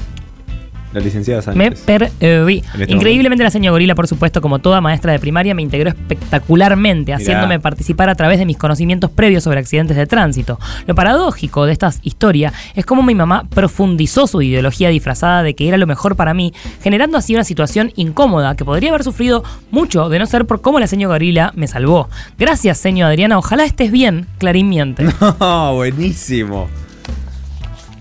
La 0.93 1.01
licenciada 1.01 1.43
Sánchez. 1.43 1.57
Me 1.57 1.71
perdí. 1.73 2.63
Este 2.79 2.93
Increíblemente 2.93 3.43
la 3.45 3.51
señora 3.51 3.73
Gorila, 3.73 3.95
por 3.95 4.07
supuesto, 4.07 4.41
como 4.43 4.59
toda 4.59 4.81
maestra 4.81 5.13
de 5.13 5.19
primaria, 5.19 5.55
me 5.55 5.63
integró 5.63 5.89
espectacularmente, 5.89 7.13
haciéndome 7.15 7.61
participar 7.61 8.09
a 8.11 8.15
través 8.15 8.39
de 8.39 8.47
mis 8.47 8.57
conocimientos 8.57 9.11
previos 9.11 9.45
sobre 9.45 9.59
accidentes 9.61 9.97
de 9.97 10.07
tránsito. 10.07 10.59
Lo 10.87 10.95
paradójico 10.95 11.65
de 11.67 11.73
esta 11.73 11.91
historia 12.03 12.53
es 12.75 12.85
cómo 12.85 13.03
mi 13.03 13.15
mamá 13.15 13.45
profundizó 13.49 14.27
su 14.27 14.43
ideología 14.43 14.89
disfrazada 14.91 15.43
de 15.43 15.55
que 15.55 15.69
era 15.69 15.77
lo 15.79 15.87
mejor 15.87 16.17
para 16.17 16.35
mí, 16.35 16.53
generando 16.83 17.17
así 17.19 17.35
una 17.35 17.45
situación 17.45 17.93
incómoda 17.97 18.55
que 18.57 18.65
podría 18.65 18.91
haber 18.91 19.05
sufrido 19.05 19.43
mucho 19.71 20.09
de 20.09 20.19
no 20.19 20.27
ser 20.27 20.45
por 20.47 20.61
cómo 20.61 20.79
la 20.79 20.87
señora 20.87 21.15
Gorila 21.15 21.53
me 21.57 21.67
salvó. 21.69 22.09
Gracias, 22.39 22.79
señor 22.79 23.09
Adriana. 23.09 23.39
Ojalá 23.39 23.65
estés 23.65 23.91
bien, 23.91 24.27
Clarín 24.39 24.69
miente. 24.69 25.05
No, 25.41 25.75
buenísimo. 25.75 26.69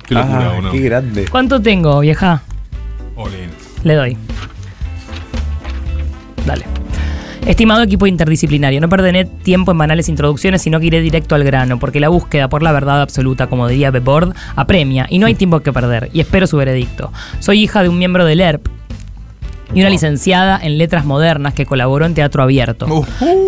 Qué 0.07 0.15
locura, 0.15 0.51
Ah. 0.57 0.69
Qué 0.71 0.79
grande. 0.79 1.25
¿Cuánto 1.29 1.61
tengo, 1.61 1.99
vieja? 2.01 2.43
Olin. 3.21 3.49
Le 3.83 3.95
doy. 3.95 4.17
Dale. 6.45 6.65
Estimado 7.45 7.81
equipo 7.81 8.05
interdisciplinario, 8.05 8.79
no 8.79 8.87
perderé 8.87 9.25
tiempo 9.25 9.71
en 9.71 9.77
banales 9.79 10.09
introducciones, 10.09 10.61
sino 10.61 10.79
que 10.79 10.85
iré 10.85 11.01
directo 11.01 11.33
al 11.33 11.43
grano, 11.43 11.79
porque 11.79 11.99
la 11.99 12.09
búsqueda 12.09 12.49
por 12.49 12.61
la 12.61 12.71
verdad 12.71 13.01
absoluta, 13.01 13.47
como 13.47 13.67
diría 13.67 13.89
Bebord, 13.89 14.35
apremia 14.55 15.07
y 15.09 15.17
no 15.17 15.25
hay 15.25 15.33
tiempo 15.33 15.59
que 15.61 15.73
perder, 15.73 16.09
y 16.13 16.19
espero 16.19 16.45
su 16.45 16.57
veredicto. 16.57 17.11
Soy 17.39 17.63
hija 17.63 17.81
de 17.81 17.89
un 17.89 17.97
miembro 17.97 18.25
del 18.25 18.41
ERP 18.41 18.67
y 19.73 19.79
una 19.79 19.89
licenciada 19.89 20.59
en 20.61 20.77
letras 20.77 21.05
modernas 21.05 21.53
que 21.55 21.65
colaboró 21.65 22.05
en 22.05 22.13
teatro 22.13 22.43
abierto. 22.43 22.85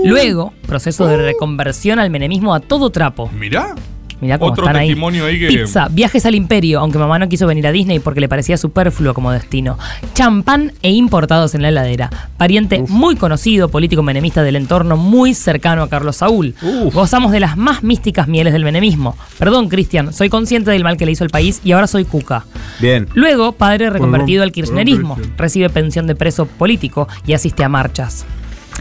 Luego, 0.03 0.53
proceso 0.65 1.05
de 1.05 1.17
reconversión 1.17 1.99
al 1.99 2.09
menemismo 2.09 2.55
a 2.55 2.61
todo 2.61 2.89
trapo. 2.89 3.29
Mirá. 3.37 3.75
Mirá 4.23 4.39
cómo 4.39 4.51
Otro 4.53 4.65
están 4.65 4.79
testimonio 4.81 5.25
ahí 5.25 5.37
que- 5.37 5.47
Pizza, 5.49 5.89
viajes 5.91 6.25
al 6.25 6.33
imperio, 6.33 6.79
aunque 6.79 6.97
mamá 6.97 7.19
no 7.19 7.27
quiso 7.27 7.45
venir 7.45 7.67
a 7.67 7.71
Disney 7.73 7.99
porque 7.99 8.21
le 8.21 8.29
parecía 8.29 8.55
superfluo 8.55 9.13
como 9.13 9.31
destino. 9.33 9.77
Champán 10.13 10.71
e 10.81 10.91
importados 10.91 11.53
en 11.55 11.61
la 11.61 11.69
heladera. 11.69 12.09
Pariente 12.37 12.83
muy 12.87 13.17
conocido, 13.17 13.67
político 13.69 14.01
menemista 14.01 14.41
del 14.43 14.55
entorno, 14.55 14.95
muy 14.95 15.33
cercano 15.33 15.81
a 15.83 15.89
Carlos 15.89 16.15
Saúl. 16.17 16.55
Gozamos 16.93 17.33
de 17.33 17.41
las 17.41 17.57
más 17.57 17.83
místicas 17.83 18.27
mieles 18.29 18.53
del 18.53 18.63
menemismo. 18.63 19.17
Perdón, 19.37 19.67
Cristian, 19.67 20.13
soy 20.13 20.29
consciente 20.29 20.71
del 20.71 20.83
mal 20.83 20.95
que 20.95 21.05
le 21.05 21.11
hizo 21.11 21.25
el 21.25 21.29
país 21.29 21.59
y 21.65 21.73
ahora 21.73 21.87
soy 21.87 22.05
cuca. 22.05 22.45
Bien. 22.79 23.07
Luego, 23.13 23.51
padre 23.51 23.89
reconvertido 23.89 24.39
Perdón, 24.41 24.47
al 24.47 24.51
kirchnerismo. 24.53 25.15
perdón. 25.15 25.33
Recibe 25.37 25.69
pensión 25.69 26.07
de 26.07 26.15
preso 26.15 26.45
político 26.45 27.07
y 27.27 27.33
asiste 27.33 27.63
a 27.63 27.69
marchas. 27.69 28.25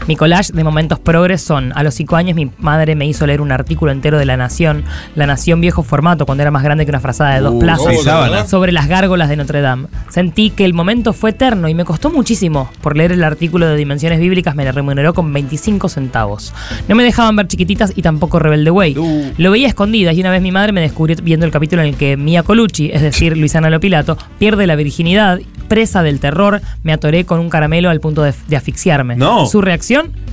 Mi 0.07 0.15
collage 0.15 0.51
de 0.53 0.63
momentos 0.63 0.99
progres 0.99 1.41
son, 1.41 1.71
a 1.75 1.83
los 1.83 1.93
cinco 1.93 2.15
años 2.17 2.35
mi 2.35 2.49
madre 2.59 2.95
me 2.95 3.05
hizo 3.05 3.25
leer 3.25 3.39
un 3.41 3.51
artículo 3.51 3.91
entero 3.91 4.17
de 4.17 4.25
La 4.25 4.35
Nación, 4.35 4.83
La 5.15 5.25
Nación 5.27 5.61
viejo 5.61 5.81
formato, 5.83 6.25
cuando 6.25 6.41
era 6.41 6.51
más 6.51 6.63
grande 6.63 6.83
que 6.85 6.91
una 6.91 6.99
frazada 6.99 7.35
de 7.35 7.41
dos 7.41 7.53
Uh, 7.53 7.59
plazas, 7.59 8.03
sábanas. 8.03 8.49
sobre 8.49 8.71
las 8.71 8.87
gárgolas 8.87 9.29
de 9.29 9.37
Notre 9.37 9.61
Dame. 9.61 9.87
Sentí 10.09 10.49
que 10.49 10.65
el 10.65 10.73
momento 10.73 11.13
fue 11.13 11.29
eterno 11.29 11.69
y 11.69 11.73
me 11.73 11.85
costó 11.85 12.09
muchísimo. 12.11 12.69
Por 12.81 12.97
leer 12.97 13.11
el 13.13 13.23
artículo 13.23 13.67
de 13.67 13.75
Dimensiones 13.77 14.19
Bíblicas 14.19 14.55
me 14.55 14.65
la 14.65 14.71
remuneró 14.71 15.13
con 15.13 15.31
25 15.31 15.87
centavos. 15.89 16.53
No 16.87 16.95
me 16.95 17.03
dejaban 17.03 17.35
ver 17.35 17.47
chiquititas 17.47 17.93
y 17.95 18.01
tampoco 18.01 18.39
Rebelde 18.39 18.71
Way. 18.71 18.97
Uh. 18.97 19.31
Lo 19.37 19.51
veía 19.51 19.67
escondidas 19.67 20.15
y 20.15 20.19
una 20.21 20.31
vez 20.31 20.41
mi 20.41 20.51
madre 20.51 20.71
me 20.73 20.81
descubrió 20.81 21.15
viendo 21.23 21.45
el 21.45 21.51
capítulo 21.51 21.81
en 21.81 21.89
el 21.89 21.95
que 21.95 22.17
Mia 22.17 22.43
Colucci, 22.43 22.89
es 22.91 23.01
decir, 23.01 23.37
Luisana 23.43 23.69
Lopilato, 23.69 24.17
pierde 24.39 24.67
la 24.67 24.75
virginidad, 24.75 25.39
presa 25.67 26.03
del 26.03 26.19
terror, 26.19 26.61
me 26.83 26.91
atoré 26.93 27.25
con 27.25 27.39
un 27.39 27.49
caramelo 27.49 27.89
al 27.89 27.99
punto 27.99 28.21
de, 28.23 28.33
de 28.47 28.55
asfixiarme. 28.57 29.15
No. 29.15 29.45
Su 29.45 29.61
reacción, 29.61 29.82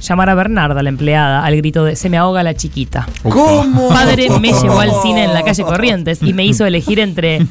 llamar 0.00 0.30
a 0.30 0.34
Bernarda, 0.34 0.82
la 0.82 0.88
empleada, 0.88 1.44
al 1.44 1.56
grito 1.56 1.84
de 1.84 1.96
se 1.96 2.08
me 2.08 2.16
ahoga 2.18 2.42
la 2.42 2.54
chiquita. 2.54 3.06
¿Cómo? 3.22 3.88
Padre 3.88 4.28
me 4.40 4.52
llevó 4.62 4.80
al 4.80 4.92
cine 5.02 5.24
en 5.24 5.34
la 5.34 5.42
calle 5.42 5.62
Corrientes 5.62 6.22
y 6.22 6.32
me 6.32 6.44
hizo 6.44 6.64
elegir 6.66 6.98
entre 7.00 7.46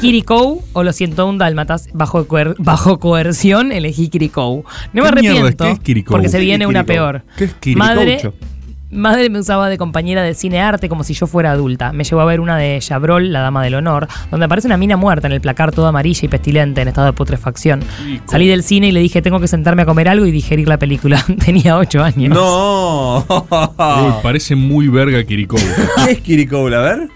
Kiriko 0.00 0.62
o 0.72 0.82
los 0.82 0.96
101 0.96 1.38
dálmatas. 1.38 1.88
Bajo, 1.92 2.26
coer- 2.26 2.54
bajo 2.58 2.98
coerción 2.98 3.72
elegí 3.72 4.08
Kiriko. 4.08 4.64
No 4.92 5.02
me 5.02 5.08
arrepiento 5.08 5.64
¿Qué 5.64 5.70
es 5.72 5.80
Kiriko? 5.80 6.10
porque 6.12 6.28
se 6.28 6.38
¿Qué 6.38 6.42
es 6.42 6.46
viene 6.46 6.66
una 6.66 6.84
peor. 6.84 7.22
¿Qué 7.36 7.44
es 7.44 7.54
Kiriko? 7.54 7.78
Madre. 7.78 8.32
Madre 8.90 9.28
me 9.30 9.38
usaba 9.38 9.68
de 9.68 9.76
compañera 9.78 10.22
de 10.22 10.34
cine 10.34 10.60
arte 10.60 10.88
como 10.88 11.04
si 11.04 11.14
yo 11.14 11.26
fuera 11.26 11.52
adulta. 11.52 11.92
Me 11.92 12.04
llevó 12.04 12.20
a 12.20 12.24
ver 12.24 12.40
una 12.40 12.56
de 12.56 12.78
Chabrol, 12.80 13.32
La 13.32 13.40
Dama 13.40 13.62
del 13.62 13.74
Honor, 13.74 14.08
donde 14.30 14.46
aparece 14.46 14.66
una 14.68 14.76
mina 14.76 14.96
muerta 14.96 15.26
en 15.26 15.32
el 15.34 15.40
placar 15.40 15.72
toda 15.72 15.90
amarilla 15.90 16.20
y 16.24 16.28
pestilente 16.28 16.80
en 16.80 16.88
estado 16.88 17.06
de 17.06 17.12
putrefacción. 17.12 17.80
Salí 18.26 18.48
del 18.48 18.62
cine 18.62 18.88
y 18.88 18.92
le 18.92 19.00
dije 19.00 19.22
tengo 19.22 19.40
que 19.40 19.48
sentarme 19.48 19.82
a 19.82 19.86
comer 19.86 20.08
algo 20.08 20.26
y 20.26 20.30
digerir 20.30 20.68
la 20.68 20.78
película. 20.78 21.24
Tenía 21.44 21.76
8 21.76 22.02
años. 22.02 22.34
No. 22.34 23.18
Uy, 23.28 24.12
parece 24.22 24.54
muy 24.54 24.88
verga 24.88 25.22
Kiriko. 25.24 25.56
¿Qué 26.04 26.12
es 26.12 26.20
Kirikoul? 26.20 26.74
A 26.74 26.80
ver. 26.80 27.08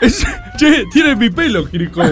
Es- 0.00 0.24
che, 0.56 0.84
tiene 0.92 1.16
mi 1.16 1.30
pelo, 1.30 1.64
Kiriko. 1.68 2.02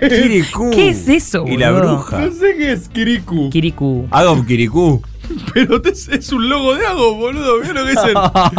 Kirikú. 0.00 0.70
¿Qué 0.70 0.88
es 0.88 1.08
eso, 1.08 1.46
Y 1.46 1.56
la 1.56 1.70
bruja. 1.70 2.20
No 2.20 2.32
sé 2.32 2.54
qué 2.56 2.72
es 2.72 2.88
Kiriku. 2.88 3.50
Kiriku. 3.50 4.06
Hago 4.10 4.44
Kirikú. 4.44 5.02
Pero 5.54 5.80
te- 5.80 5.90
es 5.90 6.32
un 6.32 6.48
logo 6.48 6.74
de 6.74 6.86
Ago, 6.86 7.14
boludo. 7.14 7.60
Mira 7.60 7.72
lo 7.74 7.84
que 7.86 7.92
es 7.92 8.04
el. 8.04 8.16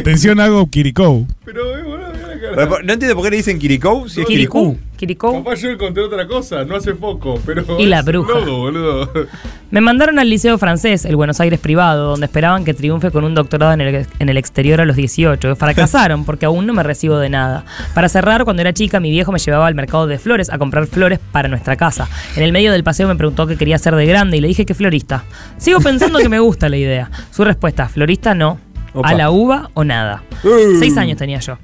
Atención, 0.00 0.40
hago 0.40 0.68
Kiriko. 0.68 1.26
Pero, 1.44 1.76
eh, 1.78 1.82
boludo, 1.82 2.08
mira 2.14 2.26
la 2.34 2.40
cara. 2.40 2.82
No 2.84 2.92
entiendo 2.92 3.14
por 3.14 3.24
qué 3.24 3.30
le 3.30 3.36
dicen 3.38 3.58
Kiriko 3.58 4.08
si 4.08 4.20
es. 4.22 4.26
Kirikú. 4.26 4.78
Kirikou. 4.98 5.42
Capaz 5.42 5.60
yo 5.60 5.70
encontré 5.70 6.02
otra 6.02 6.26
cosa, 6.26 6.64
no 6.64 6.76
hace 6.76 6.94
foco, 6.94 7.40
pero. 7.46 7.64
Y 7.78 7.86
la 7.86 8.02
bruja. 8.02 8.34
logo, 8.40 8.58
boludo. 8.58 9.10
Me 9.70 9.80
mandaron 9.80 10.18
al 10.18 10.28
liceo 10.28 10.58
francés, 10.58 11.04
el 11.04 11.14
Buenos 11.14 11.40
Aires 11.40 11.60
privado, 11.60 12.10
donde 12.10 12.26
esperaban 12.26 12.64
que 12.64 12.74
triunfe 12.74 13.10
con 13.10 13.24
un 13.24 13.34
doctorado 13.34 13.72
en 13.72 13.80
el, 13.82 14.06
en 14.18 14.28
el 14.28 14.36
exterior 14.36 14.80
a 14.80 14.84
los 14.84 14.96
18. 14.96 15.56
Fracasaron 15.56 16.24
porque 16.24 16.46
aún 16.46 16.66
no 16.66 16.72
me 16.72 16.82
recibo 16.82 17.18
de 17.18 17.28
nada. 17.28 17.64
Para 17.94 18.08
cerrar, 18.08 18.44
cuando 18.44 18.62
era 18.62 18.72
chica, 18.72 18.98
mi 18.98 19.10
viejo 19.10 19.30
me 19.30 19.38
llevaba 19.38 19.66
al 19.66 19.74
mercado 19.74 20.06
de 20.06 20.18
flores 20.18 20.50
a 20.50 20.58
comprar 20.58 20.86
flores 20.86 21.20
para 21.32 21.48
nuestra 21.48 21.76
casa. 21.76 22.08
En 22.34 22.42
el 22.42 22.52
medio 22.52 22.72
del 22.72 22.82
paseo 22.82 23.06
me 23.08 23.14
preguntó 23.14 23.46
qué 23.46 23.56
quería 23.56 23.76
hacer 23.76 23.94
de 23.94 24.06
grande 24.06 24.38
y 24.38 24.40
le 24.40 24.48
dije 24.48 24.66
que 24.66 24.74
florista. 24.74 25.24
Sigo 25.58 25.80
pensando 25.80 26.18
que 26.18 26.28
me 26.28 26.40
gusta 26.40 26.68
la 26.68 26.76
idea. 26.76 27.10
Su 27.30 27.44
respuesta, 27.44 27.88
florista 27.88 28.34
no. 28.34 28.58
Opa. 28.94 29.08
A 29.08 29.14
la 29.14 29.30
uva 29.30 29.70
o 29.74 29.84
nada. 29.84 30.22
Uh. 30.44 30.78
Seis 30.78 30.96
años 30.96 31.18
tenía 31.18 31.38
yo. 31.40 31.58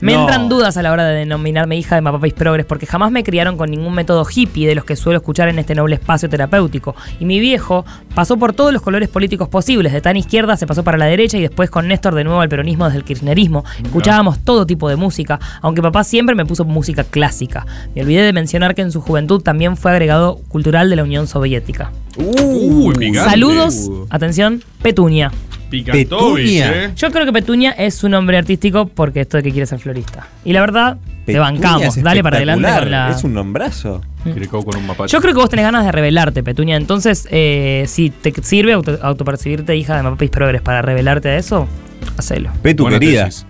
Me 0.00 0.12
No. 0.14 0.20
entran 0.20 0.48
dudas 0.48 0.76
a 0.76 0.82
la 0.82 0.92
hora 0.92 1.04
de 1.04 1.16
denominarme 1.16 1.76
hija 1.76 1.94
de 1.96 2.00
Mapapis 2.00 2.32
Progres 2.34 2.64
porque 2.66 2.86
jamás 2.86 3.10
me 3.10 3.24
criaron 3.24 3.56
con 3.56 3.70
ningún 3.70 3.94
método 3.94 4.24
hippie 4.32 4.66
de 4.66 4.74
los 4.74 4.84
que 4.84 4.94
suelo 4.96 5.18
escuchar 5.18 5.48
en 5.48 5.58
este 5.58 5.74
noble 5.74 5.96
espacio 5.96 6.28
terapéutico. 6.28 6.94
Y 7.18 7.24
mi 7.24 7.40
viejo 7.40 7.84
pasó 8.14 8.36
por 8.36 8.52
todos 8.52 8.72
los 8.72 8.82
colores 8.82 9.08
políticos 9.08 9.48
posibles. 9.48 9.92
De 9.92 10.00
tan 10.00 10.16
izquierda 10.16 10.56
se 10.56 10.66
pasó 10.66 10.84
para 10.84 10.98
la 10.98 11.06
derecha 11.06 11.36
y 11.38 11.42
después 11.42 11.70
con 11.70 11.88
Néstor 11.88 12.14
de 12.14 12.24
nuevo 12.24 12.40
al 12.40 12.48
peronismo 12.48 12.84
desde 12.84 12.98
el 12.98 13.04
kirchnerismo. 13.04 13.64
Escuchábamos 13.82 14.38
todo 14.40 14.66
tipo 14.66 14.88
de 14.88 14.96
música, 14.96 15.40
aunque 15.62 15.82
papá 15.82 16.04
siempre 16.04 16.34
me 16.34 16.44
puso 16.46 16.64
música 16.64 17.04
clásica. 17.04 17.66
Me 17.94 18.02
olvidé 18.02 18.22
de 18.22 18.32
mencionar 18.32 18.74
que 18.74 18.82
en 18.82 18.92
su 18.92 19.00
juventud 19.00 19.40
también 19.42 19.76
fue 19.76 19.90
agregado 19.92 20.38
cultural 20.48 20.88
de 20.90 20.96
la 20.96 21.02
Unión 21.04 21.26
Soviética. 21.26 21.90
Uy, 22.16 22.94
picante. 22.94 23.30
Saludos, 23.30 23.90
atención, 24.10 24.62
Petunia. 24.82 25.30
Picantovich, 25.70 26.08
Petunia. 26.44 26.84
eh. 26.86 26.90
Yo 26.96 27.10
creo 27.10 27.24
que 27.26 27.32
Petunia 27.32 27.70
es 27.72 27.94
su 27.94 28.08
nombre 28.08 28.36
artístico 28.38 28.86
porque 28.86 29.22
esto 29.22 29.36
de 29.36 29.42
que 29.42 29.50
quiere 29.50 29.66
ser 29.66 29.78
florista. 29.78 30.28
Y 30.44 30.52
la 30.52 30.60
verdad, 30.60 30.96
te 31.24 31.32
Petunia 31.32 31.40
bancamos. 31.40 31.96
es 31.96 32.02
Dale 32.02 32.22
para 32.22 32.36
adelante 32.36 32.66
espectacular. 32.68 33.02
con 33.04 33.10
la. 33.12 33.18
Es 33.18 33.24
un 33.24 33.34
nombrazo. 33.34 34.00
Kiriko 34.24 34.64
con 34.64 34.76
un 34.76 34.86
mapache. 34.86 35.12
Yo 35.12 35.20
creo 35.20 35.34
que 35.34 35.40
vos 35.40 35.48
tenés 35.50 35.64
ganas 35.64 35.84
de 35.84 35.92
revelarte, 35.92 36.42
Petunia. 36.42 36.76
Entonces, 36.76 37.28
eh, 37.30 37.84
si 37.86 38.10
te 38.10 38.32
sirve 38.42 38.72
auto- 38.72 38.98
autopercibirte 39.02 39.76
hija 39.76 39.96
de 39.96 40.02
Mapapis 40.02 40.30
Progres 40.30 40.62
para 40.62 40.82
revelarte 40.82 41.28
a 41.28 41.36
eso, 41.36 41.68
hacelo. 42.16 42.50
Petu 42.62 42.84
Buena 42.84 42.98
querida. 42.98 43.24
tesis. 43.26 43.46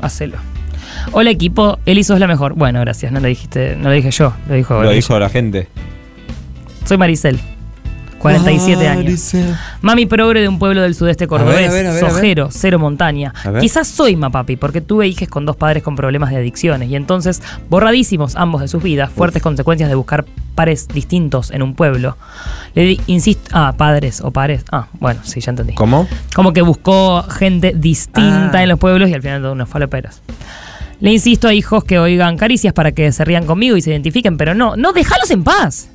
Hacelo. 0.00 0.36
Hola 1.12 1.30
equipo, 1.30 1.78
Eli 1.86 2.02
sos 2.02 2.18
la 2.18 2.26
mejor. 2.26 2.54
Bueno, 2.54 2.80
gracias, 2.80 3.12
no 3.12 3.20
lo 3.20 3.28
dijiste, 3.28 3.76
no 3.76 3.84
lo 3.90 3.94
dije 3.94 4.10
yo, 4.10 4.32
lo 4.48 4.54
dijo 4.54 4.82
Lo 4.82 4.90
dijo 4.90 5.18
la 5.18 5.28
gente. 5.28 5.68
Soy 6.84 6.96
Maricel. 6.98 7.38
47 8.18 8.88
años. 8.88 9.32
Mami 9.80 10.06
progre 10.06 10.40
de 10.40 10.48
un 10.48 10.58
pueblo 10.58 10.82
del 10.82 10.94
sudeste 10.94 11.26
cordobés, 11.26 11.68
a 11.68 11.72
ver, 11.72 11.86
a 11.86 11.92
ver, 11.92 12.02
a 12.02 12.04
ver. 12.04 12.10
sojero, 12.12 12.48
cero 12.50 12.78
montaña. 12.78 13.32
Quizás 13.60 13.88
soy 13.88 14.16
mapapi, 14.16 14.56
porque 14.56 14.80
tuve 14.80 15.06
hijas 15.06 15.28
con 15.28 15.46
dos 15.46 15.56
padres 15.56 15.82
con 15.82 15.96
problemas 15.96 16.30
de 16.30 16.36
adicciones 16.36 16.88
y 16.90 16.96
entonces, 16.96 17.42
borradísimos 17.70 18.36
ambos 18.36 18.60
de 18.60 18.68
sus 18.68 18.82
vidas, 18.82 19.10
fuertes 19.10 19.42
consecuencias 19.42 19.88
de 19.88 19.94
buscar 19.94 20.24
pares 20.54 20.88
distintos 20.88 21.50
en 21.52 21.62
un 21.62 21.74
pueblo. 21.74 22.16
Le 22.74 22.82
di, 22.82 23.00
insisto, 23.06 23.50
ah, 23.52 23.74
padres 23.76 24.20
o 24.20 24.32
pares. 24.32 24.64
Ah, 24.72 24.88
bueno, 24.98 25.20
sí, 25.22 25.40
ya 25.40 25.50
entendí. 25.50 25.74
¿Cómo? 25.74 26.08
Como 26.34 26.52
que 26.52 26.62
buscó 26.62 27.22
gente 27.22 27.72
distinta 27.76 28.58
Ah. 28.58 28.62
en 28.64 28.68
los 28.68 28.78
pueblos 28.78 29.08
y 29.08 29.14
al 29.14 29.22
final 29.22 29.40
todo 29.42 29.52
unos 29.52 29.68
faloperos. 29.68 30.20
Le 31.00 31.12
insisto 31.12 31.46
a 31.46 31.54
hijos 31.54 31.84
que 31.84 32.00
oigan 32.00 32.36
caricias 32.36 32.72
para 32.74 32.90
que 32.90 33.12
se 33.12 33.24
rían 33.24 33.46
conmigo 33.46 33.76
y 33.76 33.82
se 33.82 33.90
identifiquen, 33.90 34.36
pero 34.36 34.54
no, 34.54 34.74
no, 34.74 34.92
déjalos 34.92 35.30
en 35.30 35.44
paz. 35.44 35.90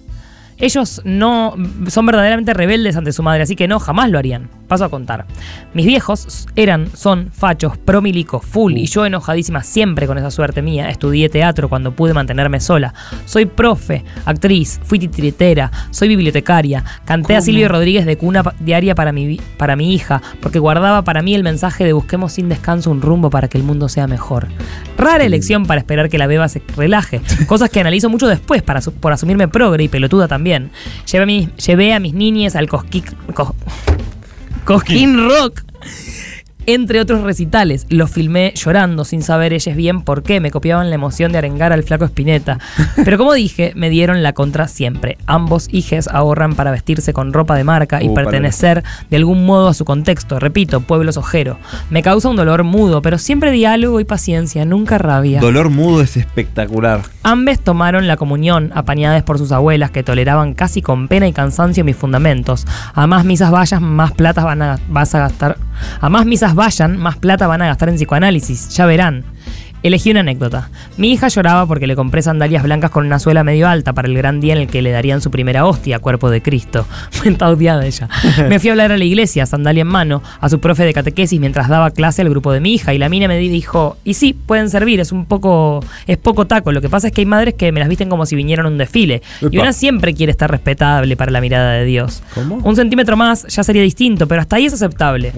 Ellos 0.63 1.01
no 1.03 1.55
son 1.89 2.05
verdaderamente 2.05 2.53
rebeldes 2.53 2.95
ante 2.95 3.11
su 3.11 3.21
madre, 3.21 3.43
así 3.43 3.53
que 3.57 3.67
no, 3.67 3.81
jamás 3.81 4.09
lo 4.09 4.17
harían. 4.17 4.49
Paso 4.67 4.85
a 4.85 4.89
contar. 4.89 5.25
Mis 5.73 5.85
viejos 5.85 6.47
eran, 6.55 6.87
son 6.95 7.29
fachos, 7.31 7.77
promilico, 7.77 8.39
full, 8.39 8.73
y 8.77 8.85
yo 8.85 9.05
enojadísima 9.05 9.63
siempre 9.63 10.07
con 10.07 10.17
esa 10.17 10.31
suerte 10.31 10.61
mía. 10.61 10.89
Estudié 10.89 11.29
teatro 11.29 11.69
cuando 11.69 11.91
pude 11.93 12.13
mantenerme 12.13 12.59
sola. 12.59 12.93
Soy 13.25 13.45
profe, 13.45 14.03
actriz, 14.25 14.79
fui 14.83 14.99
titiritera, 14.99 15.71
soy 15.91 16.07
bibliotecaria. 16.09 16.83
Canté 17.05 17.35
a 17.35 17.41
Silvio 17.41 17.67
Rodríguez 17.69 18.05
de 18.05 18.17
cuna 18.17 18.43
diaria 18.59 18.95
para 18.95 19.11
mi, 19.11 19.39
para 19.57 19.75
mi 19.75 19.93
hija, 19.93 20.21
porque 20.41 20.59
guardaba 20.59 21.03
para 21.03 21.21
mí 21.21 21.35
el 21.35 21.43
mensaje 21.43 21.83
de 21.85 21.93
busquemos 21.93 22.33
sin 22.33 22.49
descanso 22.49 22.91
un 22.91 23.01
rumbo 23.01 23.29
para 23.29 23.47
que 23.47 23.57
el 23.57 23.63
mundo 23.63 23.89
sea 23.89 24.07
mejor. 24.07 24.47
Rara 24.97 25.23
elección 25.23 25.65
para 25.65 25.79
esperar 25.79 26.09
que 26.09 26.17
la 26.17 26.27
beba 26.27 26.47
se 26.49 26.61
relaje. 26.77 27.21
Cosas 27.47 27.69
que 27.69 27.79
analizo 27.79 28.09
mucho 28.09 28.27
después 28.27 28.61
para 28.63 28.81
su- 28.81 28.93
por 28.93 29.11
asumirme 29.13 29.47
progre 29.47 29.83
y 29.83 29.87
pelotuda 29.89 30.27
también. 30.27 30.71
Llevé 31.11 31.23
a, 31.23 31.25
mi- 31.25 31.49
llevé 31.65 31.93
a 31.93 31.99
mis 31.99 32.13
niñes 32.13 32.55
al 32.55 32.67
cosqui, 32.69 33.01
cos- 33.33 33.53
Cosquín 34.65 35.27
Rock. 35.27 35.61
Entre 36.65 37.01
otros 37.01 37.23
recitales, 37.23 37.85
los 37.89 38.09
filmé 38.09 38.53
llorando 38.55 39.03
sin 39.03 39.21
saber 39.21 39.51
ellas 39.51 39.75
bien 39.75 40.01
por 40.01 40.23
qué. 40.23 40.39
Me 40.39 40.51
copiaban 40.51 40.89
la 40.89 40.95
emoción 40.95 41.31
de 41.31 41.39
arengar 41.39 41.73
al 41.73 41.83
flaco 41.83 42.05
Espineta. 42.05 42.59
Pero 43.03 43.17
como 43.17 43.33
dije, 43.33 43.73
me 43.75 43.89
dieron 43.89 44.23
la 44.23 44.33
contra 44.33 44.67
siempre. 44.67 45.17
Ambos 45.25 45.67
hijes 45.71 46.07
ahorran 46.07 46.55
para 46.55 46.71
vestirse 46.71 47.11
con 47.11 47.33
ropa 47.33 47.55
de 47.55 47.65
marca 47.65 48.01
y 48.01 48.13
Uh, 48.13 48.13
pertenecer 48.13 48.83
de 49.09 49.17
algún 49.17 49.45
modo 49.45 49.67
a 49.67 49.73
su 49.73 49.85
contexto. 49.85 50.39
Repito, 50.39 50.81
pueblos 50.81 51.17
ojero. 51.17 51.57
Me 51.89 52.03
causa 52.03 52.29
un 52.29 52.35
dolor 52.35 52.63
mudo, 52.63 53.01
pero 53.01 53.17
siempre 53.17 53.51
diálogo 53.51 53.99
y 53.99 54.05
paciencia, 54.05 54.65
nunca 54.65 54.97
rabia. 54.97 55.39
Dolor 55.39 55.69
mudo 55.69 56.01
es 56.01 56.15
espectacular. 56.15 57.01
Ambes 57.23 57.59
tomaron 57.59 58.07
la 58.07 58.17
comunión, 58.17 58.71
apañadas 58.75 59.23
por 59.23 59.37
sus 59.37 59.51
abuelas 59.51 59.91
que 59.91 60.03
toleraban 60.03 60.53
casi 60.53 60.81
con 60.81 61.07
pena 61.07 61.27
y 61.27 61.33
cansancio 61.33 61.83
mis 61.83 61.95
fundamentos. 61.95 62.65
A 62.93 63.07
más 63.07 63.25
misas 63.25 63.51
vayan, 63.51 63.83
más 63.83 64.11
plata 64.11 64.43
van 64.43 64.61
a, 64.61 64.79
vas 64.89 65.15
a 65.15 65.19
gastar. 65.19 65.57
A 65.99 66.09
más 66.09 66.25
misas 66.25 66.52
vayan, 66.55 66.97
más 66.97 67.17
plata 67.17 67.47
van 67.47 67.61
a 67.61 67.67
gastar 67.67 67.89
en 67.89 67.95
psicoanálisis. 67.95 68.69
Ya 68.69 68.85
verán. 68.85 69.23
Elegí 69.83 70.11
una 70.11 70.21
anécdota. 70.21 70.69
Mi 70.95 71.11
hija 71.11 71.27
lloraba 71.27 71.67
porque 71.67 71.87
le 71.87 71.97
compré 71.97 72.21
sandalias 72.21 72.63
blancas 72.63 72.89
con 72.89 73.05
una 73.05 73.19
suela 73.19 73.43
medio 73.43 73.67
alta 73.67 73.91
para 73.91 74.07
el 74.07 74.15
gran 74.15 74.39
día 74.39 74.53
en 74.53 74.61
el 74.61 74.67
que 74.67 74.81
le 74.81 74.91
darían 74.91 75.19
su 75.19 75.29
primera 75.29 75.65
hostia, 75.65 75.99
cuerpo 75.99 76.29
de 76.29 76.41
Cristo. 76.41 76.87
Está 77.25 77.49
odiada 77.49 77.85
ella. 77.85 78.07
Me 78.47 78.59
fui 78.59 78.69
a 78.69 78.73
hablar 78.73 78.93
a 78.93 78.97
la 78.97 79.03
iglesia, 79.03 79.45
sandalia 79.45 79.81
en 79.81 79.87
mano, 79.87 80.23
a 80.39 80.47
su 80.47 80.61
profe 80.61 80.85
de 80.85 80.93
catequesis 80.93 81.37
mientras 81.37 81.67
daba 81.67 81.91
clase 81.91 82.21
al 82.21 82.29
grupo 82.29 82.53
de 82.53 82.61
mi 82.61 82.75
hija 82.75 82.93
y 82.93 82.97
la 82.97 83.09
mina 83.09 83.27
me 83.27 83.37
dijo, 83.37 83.97
y 84.05 84.13
sí, 84.13 84.33
pueden 84.33 84.69
servir, 84.69 85.01
es 85.01 85.11
un 85.11 85.25
poco, 85.25 85.81
es 86.07 86.17
poco 86.17 86.47
taco. 86.47 86.71
Lo 86.71 86.79
que 86.79 86.87
pasa 86.87 87.07
es 87.07 87.13
que 87.13 87.19
hay 87.19 87.25
madres 87.25 87.55
que 87.55 87.73
me 87.73 87.81
las 87.81 87.89
visten 87.89 88.07
como 88.07 88.25
si 88.25 88.37
vinieran 88.37 88.65
a 88.65 88.69
un 88.69 88.77
desfile. 88.77 89.21
Y 89.51 89.57
una 89.57 89.73
siempre 89.73 90.13
quiere 90.13 90.31
estar 90.31 90.49
respetable 90.49 91.17
para 91.17 91.29
la 91.29 91.41
mirada 91.41 91.73
de 91.73 91.83
Dios. 91.83 92.23
¿Cómo? 92.35 92.55
Un 92.63 92.77
centímetro 92.77 93.17
más 93.17 93.45
ya 93.47 93.65
sería 93.65 93.81
distinto, 93.81 94.29
pero 94.29 94.39
hasta 94.39 94.55
ahí 94.55 94.65
es 94.65 94.73
aceptable. 94.73 95.33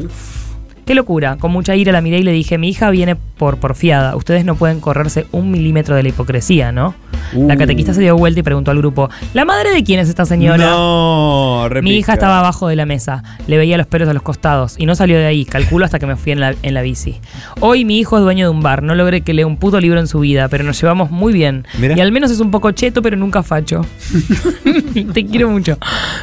Qué 0.86 0.94
locura. 0.96 1.38
Con 1.38 1.52
mucha 1.52 1.76
ira 1.76 1.92
la 1.92 2.02
miré 2.02 2.20
y 2.20 2.24
le 2.24 2.32
dije, 2.32 2.58
mi 2.58 2.70
hija 2.70 2.90
viene 2.92 3.16
por 3.16 3.58
porfiada. 3.58 4.16
Ustedes 4.16 4.46
no 4.46 4.56
pueden 4.56 4.80
correrse 4.80 5.26
un 5.32 5.50
milímetro 5.52 5.96
de 5.96 6.04
la 6.04 6.10
hipocresía, 6.10 6.72
¿no? 6.72 6.94
La 7.34 7.56
Uh. 7.56 7.58
catequista 7.58 7.94
se 7.94 8.02
dio 8.02 8.16
vuelta 8.16 8.40
y 8.42 8.44
preguntó 8.44 8.70
al 8.72 8.78
grupo, 8.78 9.10
¿la 9.34 9.46
madre 9.46 9.72
de 9.72 9.84
quién 9.84 10.00
es 10.00 10.10
esta 10.10 10.26
señora? 10.26 10.58
No, 10.58 11.66
repica. 11.70 11.82
Mi 11.82 11.96
hija 11.98 12.14
estaba 12.14 12.40
abajo 12.40 12.68
de 12.68 12.76
la 12.76 12.86
mesa, 12.86 13.24
le 13.48 13.58
veía 13.58 13.78
los 13.78 13.88
pelos 13.88 14.08
a 14.10 14.14
los 14.14 14.22
costados 14.22 14.76
y 14.78 14.86
no 14.86 14.94
salió 14.96 15.18
de 15.18 15.26
ahí, 15.26 15.44
calculo 15.44 15.86
hasta 15.86 15.98
que 15.98 16.06
me 16.06 16.18
fui 16.18 16.34
en 16.34 16.40
la, 16.40 16.54
en 16.62 16.74
la 16.76 16.82
bici. 16.84 17.16
Hoy 17.62 17.84
mi 17.84 17.98
hijo 17.98 18.18
es 18.18 18.24
dueño 18.24 18.46
de 18.46 18.52
un 18.52 18.62
bar, 18.62 18.84
no 18.84 18.94
logré 18.94 19.22
que 19.22 19.34
lea 19.34 19.48
un 19.48 19.58
puto 19.58 19.80
libro 19.80 20.00
en 20.00 20.08
su 20.08 20.20
vida, 20.20 20.48
pero 20.50 20.64
nos 20.64 20.80
llevamos 20.80 21.10
muy 21.10 21.34
bien. 21.34 21.66
Y 21.82 22.00
al 22.00 22.12
menos 22.12 22.30
es 22.30 22.40
un 22.40 22.52
poco 22.52 22.72
cheto, 22.72 23.02
pero 23.02 23.18
nunca 23.18 23.42
facho. 23.42 23.82
Te 25.14 25.26
quiero 25.26 25.50
mucho. 25.50 25.78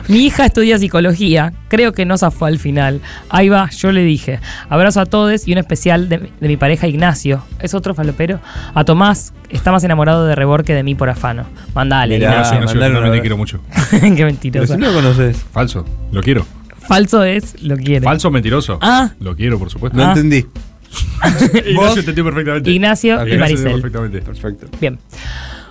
Mi 0.09 0.19
hija 0.27 0.47
estudia 0.47 0.79
psicología, 0.79 1.53
creo 1.69 1.93
que 1.93 2.05
no 2.05 2.17
zafó 2.17 2.47
al 2.47 2.59
final. 2.59 3.01
Ahí 3.29 3.49
va, 3.49 3.69
yo 3.71 3.91
le 3.93 4.03
dije. 4.05 4.39
Abrazo 4.69 5.01
a 5.01 5.07
todos 5.07 5.47
y 5.47 5.53
un 5.53 5.59
especial 5.59 6.09
de, 6.09 6.31
de 6.41 6.49
mi 6.49 6.57
pareja 6.57 6.87
Ignacio. 6.87 7.43
¿Es 7.61 7.75
otro 7.75 7.95
falopero? 7.95 8.41
A 8.75 8.85
Tomás, 8.85 9.33
está 9.51 9.73
más 9.73 9.85
enamorado 9.85 10.27
de 10.27 10.35
Rebor 10.35 10.65
que 10.65 10.75
de 10.75 10.83
mí 10.83 10.95
por 10.95 11.09
afano. 11.11 11.45
Mandale, 11.75 12.17
Mirá. 12.19 12.31
Ignacio. 12.33 12.55
Ignacio, 12.57 12.75
mandale 12.81 12.95
también 12.95 13.15
te 13.15 13.21
quiero 13.21 13.37
mucho. 13.37 13.61
Qué 13.91 13.99
Pero 14.01 14.27
mentiroso. 14.27 14.75
si 14.75 14.79
no 14.81 14.89
lo 14.89 14.95
conoces. 14.95 15.37
Falso, 15.53 15.85
lo 16.11 16.23
quiero. 16.23 16.47
Falso 16.89 17.23
es, 17.23 17.63
lo 17.63 17.77
quiere. 17.77 18.05
Falso 18.05 18.31
mentiroso. 18.31 18.79
Ah. 18.83 19.11
Lo 19.21 19.37
quiero, 19.37 19.59
por 19.59 19.71
supuesto. 19.71 19.97
No 19.99 20.05
Ah. 20.05 20.09
entendí. 20.13 20.45
Ignacio 21.67 22.01
entendió 22.01 22.25
perfectamente. 22.25 22.71
Ignacio 22.71 23.17
Ok, 23.21 23.27
y 23.29 23.33
Ignacio 23.33 23.39
Maricel. 23.57 23.73
perfectamente. 23.73 24.21
Perfecto. 24.23 24.67
Bien. 24.81 24.99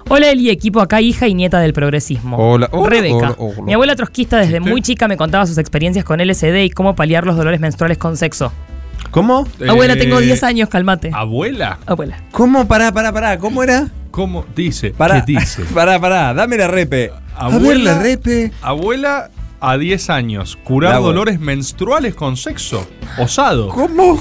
Hola 0.10 0.30
Eli, 0.32 0.50
equipo 0.50 0.82
acá, 0.82 1.00
hija 1.02 1.28
y 1.28 1.34
nieta 1.34 1.60
del 1.60 1.74
progresismo. 1.74 2.38
Hola, 2.38 2.68
hola, 2.72 2.90
Rebeca. 2.90 3.16
hola, 3.16 3.36
hola. 3.38 3.62
Mi 3.64 3.74
abuela 3.74 3.96
trotskista 3.96 4.38
desde 4.38 4.60
muy 4.60 4.82
chica 4.82 5.08
me 5.08 5.18
contaba 5.18 5.46
sus 5.46 5.58
experiencias 5.58 6.04
con 6.06 6.20
LSD 6.20 6.64
y 6.66 6.70
cómo 6.70 6.96
paliar 6.96 7.26
los 7.26 7.36
dolores 7.38 7.60
menstruales 7.60 7.98
con 7.98 8.18
sexo. 8.18 8.52
¿Cómo? 9.12 9.46
Abuela, 9.68 9.94
Eh, 9.94 9.98
tengo 9.98 10.20
10 10.20 10.44
años, 10.44 10.70
calmate. 10.70 11.12
¿Abuela? 11.14 11.80
Abuela. 11.86 12.18
¿Cómo? 12.32 12.68
Pará, 12.68 12.92
pará, 12.92 13.12
pará. 13.12 13.38
¿Cómo 13.38 13.64
era? 13.64 13.88
¿Cómo 14.12 14.46
dice? 14.56 14.92
Pará. 14.92 15.24
¿Qué 15.26 15.34
dice? 15.40 15.64
Pará, 15.74 16.00
pará. 16.00 16.34
Dame 16.34 16.58
la 16.58 16.68
repe. 16.68 17.12
Abuela- 17.36 17.96
la 17.96 18.02
repe. 18.02 18.52
Abuela 18.62 19.30
a 19.60 19.78
10 19.78 20.10
años. 20.10 20.58
Curar 20.64 21.02
dolores 21.02 21.40
menstruales 21.40 22.16
con 22.16 22.36
sexo. 22.38 22.86
Osado. 23.18 23.70
¿Cómo? 23.70 24.20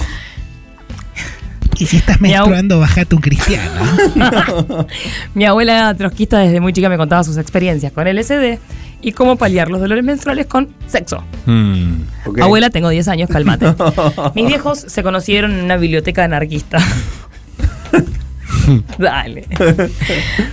Y 1.81 1.87
si 1.87 1.97
estás 1.97 2.21
menstruando, 2.21 2.79
bajate 2.79 3.15
un 3.15 3.23
cristiano. 3.23 3.81
Mi 5.35 5.47
abuela 5.47 5.95
trotskista 5.95 6.39
desde 6.39 6.61
muy 6.61 6.75
chica 6.75 6.91
me 6.91 6.99
contaba 6.99 7.25
sus 7.25 7.39
experiencias 7.39 7.91
con 7.91 8.07
LSD 8.07 8.59
y 9.01 9.13
cómo 9.13 9.37
paliar 9.37 9.71
los 9.71 9.81
dolores 9.81 10.05
menstruales 10.05 10.45
con 10.45 10.69
sexo. 10.87 11.25
Hmm. 11.47 12.03
Ok. 12.27 12.41
Abuela, 12.41 12.69
tengo 12.69 12.91
10 12.91 13.09
años, 13.09 13.31
calmate. 13.31 13.75
Mis 14.35 14.47
viejos 14.47 14.79
se 14.79 15.03
conocieron 15.03 15.53
en 15.53 15.65
una 15.65 15.79
biblioteca 15.79 16.23
anarquista. 16.23 16.79
Dale. 18.99 19.47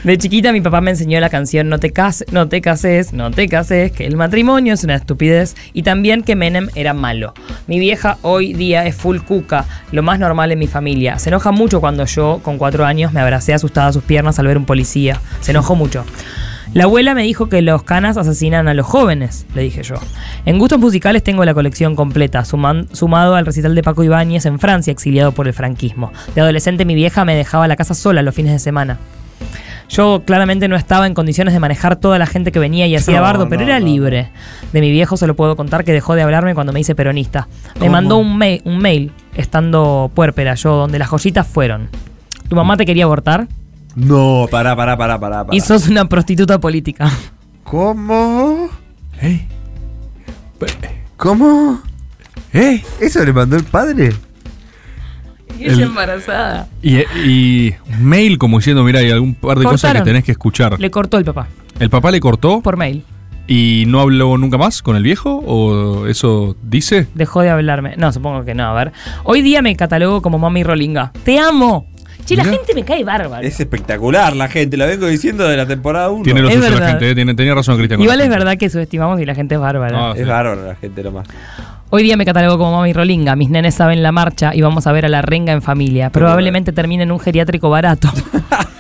De 0.04 0.18
chiquita 0.18 0.52
mi 0.52 0.62
papá 0.62 0.82
me 0.82 0.92
enseñó 0.92 1.20
la 1.20 1.30
canción 1.30 1.70
No 1.70 1.80
te 1.80 1.92
cases, 1.92 2.32
no 2.32 2.48
te 2.48 2.62
cases, 2.62 3.14
no 3.14 3.32
te 3.32 3.48
cases, 3.48 3.92
que 3.92 4.06
el 4.06 4.16
matrimonio 4.16 4.74
es 4.74 4.84
una 4.84 4.96
estupidez 4.96 5.56
y 5.74 5.84
también 5.84 6.24
que 6.24 6.36
Menem 6.36 6.70
era 6.76 6.94
malo. 6.94 7.34
Mi 7.68 7.80
vieja 7.80 8.18
hoy 8.22 8.54
día 8.54 8.86
es 8.86 8.96
full 8.96 9.20
cuca, 9.20 9.66
lo 9.92 10.04
más 10.04 10.20
normal 10.20 10.52
en 10.52 10.60
mi 10.60 10.68
familia. 10.68 11.20
Se 11.20 11.30
enoja 11.30 11.52
mucho 11.52 11.80
cuando 11.80 12.06
yo, 12.06 12.40
con 12.44 12.58
cuatro 12.58 12.86
años, 12.86 13.14
me 13.14 13.20
abracé 13.20 13.54
asustada 13.54 13.88
a 13.88 13.94
sus 13.94 14.04
piernas 14.04 14.40
al 14.40 14.48
ver 14.48 14.58
un 14.58 14.66
policía. 14.66 15.20
Se 15.42 15.52
enojó 15.52 15.76
mucho. 15.76 16.06
La 16.74 16.84
abuela 16.84 17.16
me 17.16 17.24
dijo 17.24 17.50
que 17.50 17.62
los 17.62 17.84
canas 17.84 18.18
asesinan 18.18 18.68
a 18.68 18.74
los 18.74 18.86
jóvenes, 18.86 19.46
le 19.56 19.64
dije 19.64 19.82
yo. 19.84 19.96
En 20.46 20.60
gustos 20.60 20.80
musicales 20.80 21.24
tengo 21.24 21.44
la 21.46 21.54
colección 21.54 21.96
completa, 21.96 22.44
suman- 22.44 22.88
sumado 22.94 23.36
al 23.36 23.46
recital 23.46 23.74
de 23.74 23.82
Paco 23.84 24.04
Ibáñez 24.04 24.46
en 24.46 24.60
Francia, 24.60 24.92
exiliado 24.92 25.32
por 25.32 25.48
el 25.48 25.54
franquismo. 25.54 26.12
De 26.36 26.42
adolescente 26.42 26.86
mi 26.86 26.94
vieja 26.94 27.26
me 27.26 27.36
dejaba 27.36 27.68
la 27.68 27.76
casa 27.76 27.94
sola 27.96 28.22
los 28.22 28.36
fines 28.36 28.52
de 28.52 28.60
semana. 28.60 28.98
Yo 29.90 30.24
claramente 30.26 30.68
no 30.68 30.76
estaba 30.76 31.08
en 31.08 31.14
condiciones 31.14 31.54
de 31.54 31.62
manejar 31.62 31.96
toda 31.96 32.20
la 32.20 32.26
gente 32.26 32.52
que 32.52 32.60
venía 32.60 32.86
y 32.88 32.96
hacía 32.96 33.18
No, 33.18 33.22
bardo, 33.24 33.48
pero 33.48 33.62
no, 33.62 33.68
era 33.68 33.80
libre. 33.80 34.30
De 34.74 34.82
mi 34.82 34.92
viejo 34.92 35.16
solo 35.16 35.36
puedo 35.36 35.56
contar 35.56 35.86
que 35.86 35.94
dejó 35.94 36.14
de 36.16 36.24
hablarme 36.24 36.54
cuando 36.54 36.74
me 36.74 36.82
hice 36.82 36.94
peronista. 36.94 37.48
Me 37.80 37.90
mandó 37.90 38.18
un, 38.18 38.38
mail, 38.38 38.62
un 38.66 38.80
mail, 38.80 39.14
estando 39.36 40.12
puérpera 40.14 40.56
yo, 40.56 40.76
donde 40.76 41.00
las 41.00 41.08
joyitas 41.08 41.48
fueron. 41.48 41.88
¿Tu 42.50 42.56
mamá 42.58 42.76
te 42.76 42.86
quería 42.86 43.06
abortar? 43.06 43.48
No, 44.00 44.46
pará, 44.52 44.76
pará, 44.76 44.96
pará, 44.96 45.20
pará. 45.20 45.44
pará. 45.46 45.58
Y 45.58 45.60
sos 45.60 45.88
una 45.88 46.08
prostituta 46.08 46.60
política. 46.60 47.10
¿Cómo? 47.64 48.70
¿Eh? 49.22 49.42
¿Cómo? 51.18 51.82
¿Eh? 52.54 52.84
¿Eso 53.02 53.26
le 53.26 53.34
mandó 53.34 53.56
el 53.56 53.64
padre? 53.64 54.14
Y 55.60 55.66
El- 55.66 55.74
ella 55.74 55.86
embarazada. 55.88 56.68
Y, 56.84 56.98
y 57.00 57.74
mail 58.00 58.38
como 58.38 58.58
diciendo, 58.60 58.84
mira, 58.84 59.00
hay 59.00 59.10
algún 59.10 59.34
par 59.34 59.58
de 59.58 59.66
cosas 59.66 59.94
que 59.94 60.02
tenés 60.02 60.24
que 60.24 60.32
escuchar. 60.32 60.80
Le 60.80 60.92
cortó 60.92 61.18
el 61.18 61.26
papá, 61.26 61.48
¿El 61.80 61.90
papá 61.90 62.12
le 62.12 62.20
cortó 62.20 62.62
por 62.62 62.78
mail. 62.78 63.04
y 63.48 63.86
no 63.88 64.00
habló 64.02 64.38
nunca 64.38 64.58
más 64.60 64.84
con 64.84 64.96
el 64.96 65.02
viejo? 65.04 65.42
¿O 65.46 66.06
eso 66.06 66.56
dice? 66.62 67.08
Dejó 67.16 67.42
de 67.42 67.50
hablarme. 67.50 67.96
No, 67.98 68.12
supongo 68.12 68.46
que 68.46 68.54
no. 68.54 68.66
A 68.66 68.74
ver. 68.74 68.92
Hoy 69.24 69.42
día 69.42 69.64
me 69.64 69.76
catalogo 69.76 70.22
como 70.22 70.38
mami 70.38 70.64
rolinga. 70.64 71.12
¡Te 71.24 71.40
amo! 71.40 71.88
Che, 72.28 72.36
la 72.36 72.44
gente 72.44 72.74
me 72.76 72.84
cae 72.84 73.04
bárbaro. 73.06 73.42
Es 73.42 73.58
espectacular 73.60 74.36
la 74.36 74.50
gente, 74.50 74.76
la 74.76 74.86
vengo 74.86 75.08
diciendo 75.08 75.48
de 75.48 75.56
la 75.56 75.66
temporada 75.66 76.10
1. 76.10 76.24
Tiene 76.24 76.42
lo 76.42 76.50
Es 76.50 76.56
suyo 76.56 76.66
la 76.70 76.76
verdad. 76.76 76.90
gente, 76.90 77.10
eh, 77.12 77.16
tiene, 77.16 77.34
tenía 77.36 77.56
razón 77.56 77.78
Cristian. 77.78 78.02
Igual 78.02 78.20
es 78.20 78.30
verdad 78.30 78.58
que 78.58 78.70
subestimamos 78.70 79.20
y 79.22 79.26
la 79.26 79.34
gente 79.34 79.56
es 79.56 79.62
bárbara. 79.62 80.12
Es 80.14 80.28
bárbaro 80.28 80.68
la 80.68 80.76
gente 80.76 81.02
nomás. 81.04 81.26
Hoy 81.90 82.04
día 82.04 82.18
me 82.18 82.26
catalogo 82.26 82.58
como 82.58 82.74
mami 82.74 82.92
rolinga. 82.92 83.38
Mis 83.38 83.50
nenes 83.50 83.76
saben 83.76 84.04
la 84.04 84.12
marcha 84.12 84.54
y 84.54 84.60
vamos 84.62 84.86
a 84.88 84.92
ver 84.92 85.06
a 85.06 85.10
la 85.10 85.22
renga 85.22 85.54
en 85.54 85.62
familia. 85.62 86.10
Probablemente 86.10 86.74
termine 86.74 87.04
en 87.04 87.14
un 87.14 87.20
geriátrico 87.20 87.70
barato. 87.70 88.10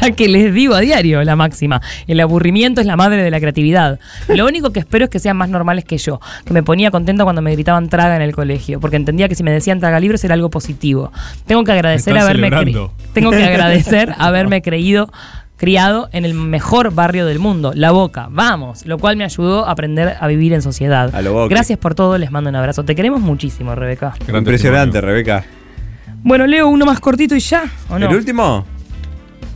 ya 0.00 0.10
que 0.12 0.28
les 0.28 0.52
digo 0.52 0.74
a 0.74 0.80
diario 0.80 1.22
la 1.24 1.36
máxima. 1.36 1.80
El 2.06 2.20
aburrimiento 2.20 2.80
es 2.80 2.86
la 2.86 2.96
madre 2.96 3.22
de 3.22 3.30
la 3.30 3.40
creatividad. 3.40 3.98
Lo 4.28 4.46
único 4.46 4.70
que 4.70 4.80
espero 4.80 5.04
es 5.04 5.10
que 5.10 5.18
sean 5.18 5.36
más 5.36 5.48
normales 5.48 5.84
que 5.84 5.98
yo. 5.98 6.20
Que 6.44 6.52
me 6.52 6.62
ponía 6.62 6.90
contento 6.90 7.24
cuando 7.24 7.42
me 7.42 7.52
gritaban 7.52 7.88
traga 7.88 8.16
en 8.16 8.22
el 8.22 8.34
colegio. 8.34 8.80
Porque 8.80 8.96
entendía 8.96 9.28
que 9.28 9.34
si 9.34 9.42
me 9.42 9.52
decían 9.52 9.80
traga 9.80 10.00
libros 10.00 10.22
era 10.24 10.34
algo 10.34 10.50
positivo. 10.50 11.12
Tengo 11.46 11.64
que 11.64 11.72
agradecer 11.72 12.16
haberme. 12.16 12.50
Tengo 13.12 13.30
que 13.30 13.44
agradecer 13.44 14.14
haberme 14.18 14.62
creído 14.62 15.10
criado 15.56 16.08
en 16.12 16.24
el 16.24 16.32
mejor 16.32 16.94
barrio 16.94 17.26
del 17.26 17.38
mundo, 17.38 17.72
La 17.74 17.90
Boca. 17.90 18.28
Vamos, 18.30 18.86
lo 18.86 18.96
cual 18.96 19.18
me 19.18 19.24
ayudó 19.24 19.66
a 19.66 19.72
aprender 19.72 20.16
a 20.18 20.26
vivir 20.26 20.54
en 20.54 20.62
sociedad. 20.62 21.14
A 21.14 21.20
lo 21.20 21.34
Boca. 21.34 21.54
Gracias 21.54 21.78
por 21.78 21.94
todo, 21.94 22.16
les 22.16 22.30
mando 22.30 22.48
un 22.48 22.56
abrazo. 22.56 22.82
Te 22.84 22.94
queremos 22.94 23.20
muchísimo, 23.20 23.74
Rebeca. 23.74 24.14
Impresionante. 24.26 25.02
Rebeca. 25.02 25.44
Bueno, 26.22 26.46
leo 26.46 26.68
uno 26.68 26.86
más 26.86 26.98
cortito 27.00 27.34
y 27.36 27.40
ya, 27.40 27.64
¿o 27.90 27.98
no? 27.98 28.08
¿El 28.08 28.16
último? 28.16 28.64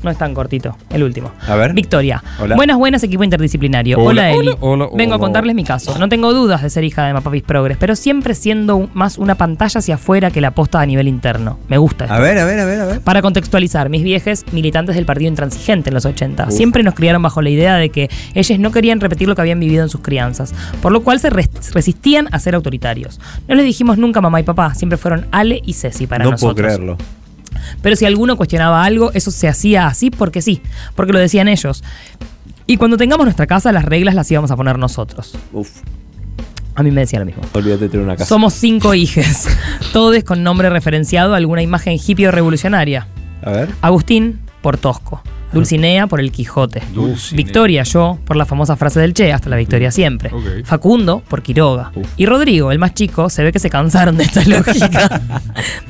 No 0.05 0.11
es 0.11 0.19
tan 0.19 0.35
cortito, 0.35 0.77
el 0.91 1.03
último. 1.03 1.33
A 1.49 1.57
ver. 1.57 1.73
Victoria. 1.73 2.23
Hola. 2.39 2.55
Buenas, 2.57 2.77
buenas, 2.77 3.03
equipo 3.03 3.25
interdisciplinario. 3.25 3.97
Hola, 3.99 4.09
Hola, 4.09 4.33
Eli. 4.33 4.49
hola, 4.61 4.85
hola, 4.85 4.89
Vengo 4.97 5.15
a 5.15 5.19
contarles 5.19 5.55
mi 5.55 5.65
caso. 5.65 5.99
No 5.99 6.09
tengo 6.09 6.33
dudas 6.35 6.63
de 6.63 6.69
ser 6.71 6.85
hija 6.85 7.07
de 7.07 7.13
Mapapis 7.15 7.43
Progres, 7.43 7.79
pero 7.79 7.97
siempre 7.97 8.35
siendo 8.35 8.89
más 8.93 9.17
una 9.19 9.35
pantalla 9.35 9.79
hacia 9.79 9.95
afuera 9.95 10.31
que 10.31 10.41
la 10.43 10.51
posta 10.53 10.81
a 10.81 10.87
nivel 10.87 11.09
interno. 11.09 11.59
Me 11.69 11.79
gusta 11.79 12.05
esto. 12.05 12.15
A 12.15 12.21
ver, 12.21 12.39
a 12.39 12.45
ver, 12.45 12.61
a 12.61 12.65
ver, 12.67 12.81
a 12.81 12.85
ver. 12.85 13.01
Para 13.01 13.23
contextualizar, 13.23 13.89
mis 13.89 14.03
viejes, 14.05 14.45
militantes 14.53 14.95
del 14.95 15.07
partido 15.07 15.29
intransigente 15.31 15.89
en 15.91 15.95
los 15.95 16.05
80, 16.05 16.51
siempre 16.51 16.83
nos 16.83 16.95
criaron 16.95 17.23
bajo 17.23 17.41
la 17.41 17.49
idea 17.51 17.77
de 17.77 17.89
que 17.89 18.11
ellos 18.35 18.59
no 18.59 18.71
querían 18.71 19.01
repetir 19.01 19.27
lo 19.27 19.35
que 19.35 19.41
habían 19.41 19.59
vivido 19.59 19.83
en 19.83 19.89
sus 19.89 20.03
crianzas, 20.03 20.53
por 20.83 20.93
lo 20.93 21.03
cual 21.03 21.19
se 21.19 21.31
res- 21.31 21.73
resistían 21.73 22.29
a 22.31 22.39
ser 22.41 22.55
autoritarios. 22.55 23.21
No 23.49 23.55
les 23.55 23.65
dijimos 23.65 23.97
nunca 23.97 24.21
mamá 24.21 24.39
y 24.41 24.43
papá, 24.43 24.75
siempre 24.75 24.99
fueron 24.99 25.27
Ale 25.31 25.63
y 25.65 25.73
Ceci 25.73 26.07
para 26.07 26.25
no 26.25 26.33
nosotros. 26.33 26.53
puedo 26.55 26.67
creerlo. 26.67 26.99
Pero 27.83 27.97
si 27.97 28.05
alguno 28.05 28.37
cuestionaba 28.37 28.85
algo, 28.85 29.11
eso 29.15 29.31
se 29.31 29.49
hacía 29.49 29.87
así 29.87 30.11
porque 30.11 30.43
sí, 30.43 30.61
porque 30.95 31.13
lo 31.13 31.19
decían 31.19 31.49
ellos. 31.49 31.83
Y 32.67 32.77
cuando 32.77 32.97
tengamos 32.97 33.27
nuestra 33.27 33.47
casa, 33.47 33.73
las 33.73 33.85
reglas 33.85 34.15
las 34.15 34.31
íbamos 34.31 34.51
a 34.51 34.57
poner 34.57 34.79
nosotros. 34.79 35.37
Uf, 35.53 35.71
A 36.75 36.83
mí 36.83 36.91
me 36.91 37.03
decían 37.03 37.21
lo 37.21 37.27
mismo. 37.27 37.43
olvídate 37.53 37.85
de 37.85 37.89
tener 37.91 38.05
una 38.05 38.17
casa. 38.17 38.29
Somos 38.29 38.55
cinco 38.55 38.95
hijes, 38.95 39.49
todos 39.93 40.23
con 40.25 40.43
nombre 40.43 40.71
referenciado 40.71 41.35
a 41.35 41.37
alguna 41.37 41.63
imagen 41.63 41.99
hippie 42.05 42.29
o 42.29 42.31
revolucionaria. 42.31 43.07
A 43.43 43.51
ver. 43.51 43.69
Agustín, 43.83 44.41
por 44.63 44.79
Tosco. 44.79 45.23
Dulcinea, 45.55 46.07
por 46.07 46.21
el 46.21 46.31
Quijote. 46.33 46.83
Dulcinea. 46.93 47.37
Victoria, 47.45 47.83
yo, 47.85 48.19
por 48.25 48.37
la 48.37 48.45
famosa 48.45 48.77
frase 48.77 49.01
del 49.01 49.15
Che, 49.15 49.33
hasta 49.33 49.49
la 49.51 49.57
victoria 49.57 49.91
siempre. 49.91 50.31
Ok. 50.33 50.65
Facundo, 50.65 51.23
por 51.29 51.43
Quiroga. 51.43 51.93
Uf. 51.95 52.07
Y 52.17 52.27
Rodrigo, 52.27 52.73
el 52.73 52.79
más 52.79 52.95
chico, 52.95 53.31
se 53.31 53.43
ve 53.43 53.53
que 53.53 53.59
se 53.59 53.71
cansaron 53.71 54.17
de 54.17 54.25
esta 54.25 54.43
lógica 54.47 55.21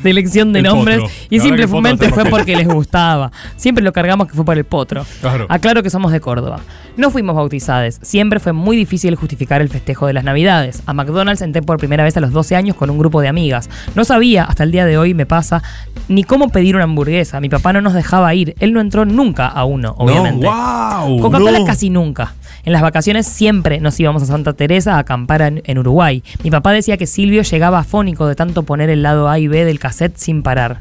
de 0.02 0.10
elección 0.10 0.52
de 0.52 0.60
El 0.60 0.66
nombres. 0.66 1.00
potro. 1.00 1.14
Y 1.30 1.38
La 1.38 1.44
simplemente 1.44 2.08
fue 2.10 2.24
porque 2.26 2.56
les 2.56 2.68
gustaba. 2.68 3.32
Siempre 3.56 3.82
lo 3.82 3.92
cargamos 3.92 4.28
que 4.28 4.34
fue 4.34 4.44
por 4.44 4.56
el 4.56 4.64
potro. 4.64 5.04
Claro. 5.20 5.46
Aclaro 5.48 5.82
que 5.82 5.90
somos 5.90 6.12
de 6.12 6.20
Córdoba. 6.20 6.60
No 6.96 7.10
fuimos 7.10 7.34
bautizados. 7.34 7.98
Siempre 8.02 8.38
fue 8.38 8.52
muy 8.52 8.76
difícil 8.76 9.14
justificar 9.16 9.60
el 9.60 9.68
festejo 9.68 10.06
de 10.06 10.12
las 10.12 10.22
Navidades. 10.24 10.82
A 10.86 10.92
McDonald's 10.92 11.42
entré 11.42 11.62
por 11.62 11.78
primera 11.78 12.04
vez 12.04 12.16
a 12.16 12.20
los 12.20 12.30
12 12.32 12.54
años 12.56 12.76
con 12.76 12.88
un 12.90 12.98
grupo 12.98 13.20
de 13.20 13.28
amigas. 13.28 13.68
No 13.94 14.04
sabía, 14.04 14.44
hasta 14.44 14.62
el 14.62 14.70
día 14.70 14.86
de 14.86 14.96
hoy 14.98 15.14
me 15.14 15.26
pasa, 15.26 15.62
ni 16.08 16.22
cómo 16.24 16.50
pedir 16.50 16.76
una 16.76 16.84
hamburguesa. 16.84 17.40
Mi 17.40 17.48
papá 17.48 17.72
no 17.72 17.80
nos 17.80 17.94
dejaba 17.94 18.32
ir. 18.34 18.54
Él 18.60 18.72
no 18.72 18.80
entró 18.80 19.04
nunca 19.04 19.46
a 19.54 19.64
uno, 19.64 19.94
obviamente. 19.98 20.46
wow. 20.46 21.20
Coca-Cola 21.20 21.60
no. 21.60 21.64
casi 21.64 21.90
nunca. 21.90 22.34
En 22.64 22.72
las 22.72 22.82
vacaciones 22.82 23.26
siempre 23.26 23.80
nos 23.80 23.98
íbamos 24.00 24.22
a 24.22 24.26
Santa 24.26 24.54
Teresa 24.54 24.96
a 24.96 24.98
acampar 24.98 25.42
en, 25.42 25.62
en 25.64 25.78
Uruguay. 25.78 26.22
Mi 26.42 26.50
papá 26.50 26.72
decía 26.72 26.96
que 26.96 27.06
Silvio 27.06 27.42
llegaba 27.42 27.78
afónico 27.78 28.26
de 28.26 28.34
tanto 28.34 28.62
poner 28.62 28.90
el 28.90 29.02
lado 29.02 29.28
A 29.28 29.38
y 29.38 29.48
B 29.48 29.64
del 29.64 29.78
cassette 29.78 30.16
sin 30.16 30.42
parar. 30.42 30.80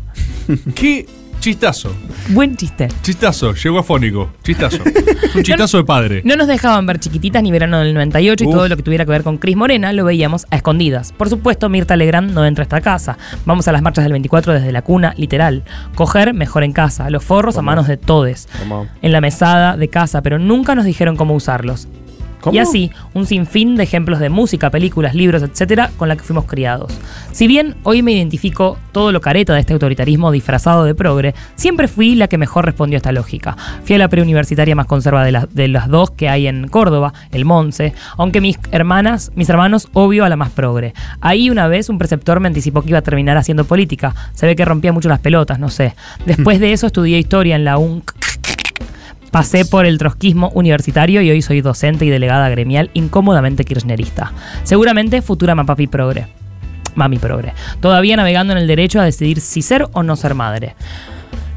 Qué 0.76 1.06
chistazo. 1.44 1.94
Buen 2.30 2.56
chiste. 2.56 2.88
Chistazo. 3.02 3.54
Llegó 3.54 3.80
afónico. 3.80 4.32
Chistazo. 4.44 4.78
Un 5.36 5.44
chistazo 5.44 5.76
de 5.76 5.84
padre. 5.84 6.22
No 6.24 6.38
nos 6.38 6.48
dejaban 6.48 6.86
ver 6.86 7.00
chiquititas 7.00 7.44
ni 7.44 7.52
verano 7.52 7.80
del 7.80 7.94
98 7.94 8.46
y 8.46 8.50
todo 8.50 8.70
lo 8.70 8.78
que 8.78 8.82
tuviera 8.82 9.04
que 9.04 9.12
ver 9.12 9.24
con 9.24 9.38
Cris 9.38 9.58
Morena 9.58 9.92
lo 9.92 10.06
veíamos 10.06 10.46
a 10.52 10.56
escondidas. 10.56 11.12
Por 11.12 11.28
supuesto, 11.28 11.68
Mirta 11.68 11.98
Legrand 11.98 12.32
no 12.32 12.46
entra 12.46 12.62
a 12.62 12.64
esta 12.64 12.80
casa. 12.80 13.18
Vamos 13.46 13.68
a 13.68 13.74
las 13.74 13.82
marchas 13.82 14.06
del 14.06 14.14
24 14.14 14.54
desde 14.54 14.72
la 14.72 14.84
cuna, 14.84 15.14
literal. 15.18 15.66
Coger 15.96 16.34
mejor 16.34 16.64
en 16.64 16.72
casa, 16.72 17.10
los 17.10 17.26
forros 17.26 17.58
a 17.58 17.62
manos 17.62 17.90
de 17.90 17.98
todes. 17.98 18.48
En 19.02 19.12
la 19.12 19.20
mesada 19.20 19.76
de 19.76 19.90
casa, 19.90 20.22
pero 20.22 20.40
nunca 20.40 20.76
nos 20.76 20.86
dijeron 20.86 21.18
cómo 21.18 21.34
usarlos. 21.34 21.90
¿Cómo? 22.44 22.54
Y 22.56 22.60
así, 22.60 22.92
un 23.14 23.26
sinfín 23.26 23.76
de 23.78 23.84
ejemplos 23.84 24.20
de 24.20 24.30
música, 24.30 24.70
películas, 24.70 25.16
libros, 25.16 25.42
etcétera, 25.44 25.92
con 25.96 26.10
la 26.10 26.18
que 26.18 26.24
fuimos 26.24 26.44
criados. 26.44 26.92
Si 27.32 27.48
bien 27.48 27.76
hoy 27.84 28.02
me 28.02 28.12
identifico 28.12 28.78
todo 28.92 29.14
lo 29.14 29.22
careta 29.22 29.54
de 29.54 29.62
este 29.62 29.72
autoritarismo 29.72 30.30
disfrazado 30.32 30.84
de 30.84 30.94
progre, 30.94 31.34
siempre 31.56 31.88
fui 31.88 32.16
la 32.16 32.28
que 32.28 32.38
mejor 32.38 32.66
respondió 32.66 32.98
a 32.98 33.00
esta 33.00 33.14
lógica. 33.14 33.56
Fui 33.86 33.96
a 33.96 34.00
la 34.00 34.10
preuniversitaria 34.10 34.76
más 34.76 34.88
conserva 34.88 35.24
de, 35.24 35.32
la- 35.32 35.48
de 35.52 35.70
las 35.70 35.88
dos 35.88 36.12
que 36.12 36.28
hay 36.28 36.48
en 36.48 36.68
Córdoba, 36.68 37.14
el 37.32 37.46
Monse, 37.46 37.94
aunque 38.18 38.42
mis 38.42 38.60
hermanas, 38.72 39.32
mis 39.36 39.50
hermanos, 39.50 39.88
obvio 39.94 40.26
a 40.26 40.30
la 40.30 40.36
más 40.36 40.50
progre. 40.50 40.94
Ahí 41.22 41.50
una 41.50 41.68
vez 41.70 41.88
un 41.88 41.98
preceptor 41.98 42.42
me 42.42 42.48
anticipó 42.50 42.82
que 42.82 42.90
iba 42.90 43.00
a 43.00 43.04
terminar 43.04 43.38
haciendo 43.38 43.64
política. 43.64 44.14
Se 44.34 44.46
ve 44.46 44.56
que 44.58 44.66
rompía 44.66 44.92
mucho 44.92 45.08
las 45.08 45.20
pelotas, 45.20 45.60
no 45.60 45.70
sé. 45.70 45.96
Después 46.26 46.60
de 46.60 46.74
eso 46.74 46.88
estudié 46.88 47.18
historia 47.20 47.56
en 47.56 47.64
la 47.64 47.78
UNC 47.78 48.12
Pasé 49.34 49.66
por 49.66 49.88
el 49.88 49.98
trotskismo 49.98 50.52
universitario 50.54 51.20
y 51.24 51.32
hoy 51.32 51.42
soy 51.42 51.62
docente 51.62 52.06
y 52.06 52.12
delegada 52.12 52.50
gremial 52.50 52.92
incómodamente 52.94 53.64
kirchnerista. 53.64 54.32
Seguramente 54.62 55.24
futura 55.24 55.56
mapapi 55.56 55.88
progre. 55.88 56.28
Mami 56.94 57.18
progre. 57.18 57.54
Todavía 57.80 58.16
navegando 58.16 58.54
en 58.54 58.60
el 58.60 58.68
derecho 58.68 59.02
a 59.02 59.06
decidir 59.06 59.42
si 59.42 59.64
ser 59.64 59.88
o 59.94 60.04
no 60.04 60.16
ser 60.18 60.36
madre. 60.36 60.76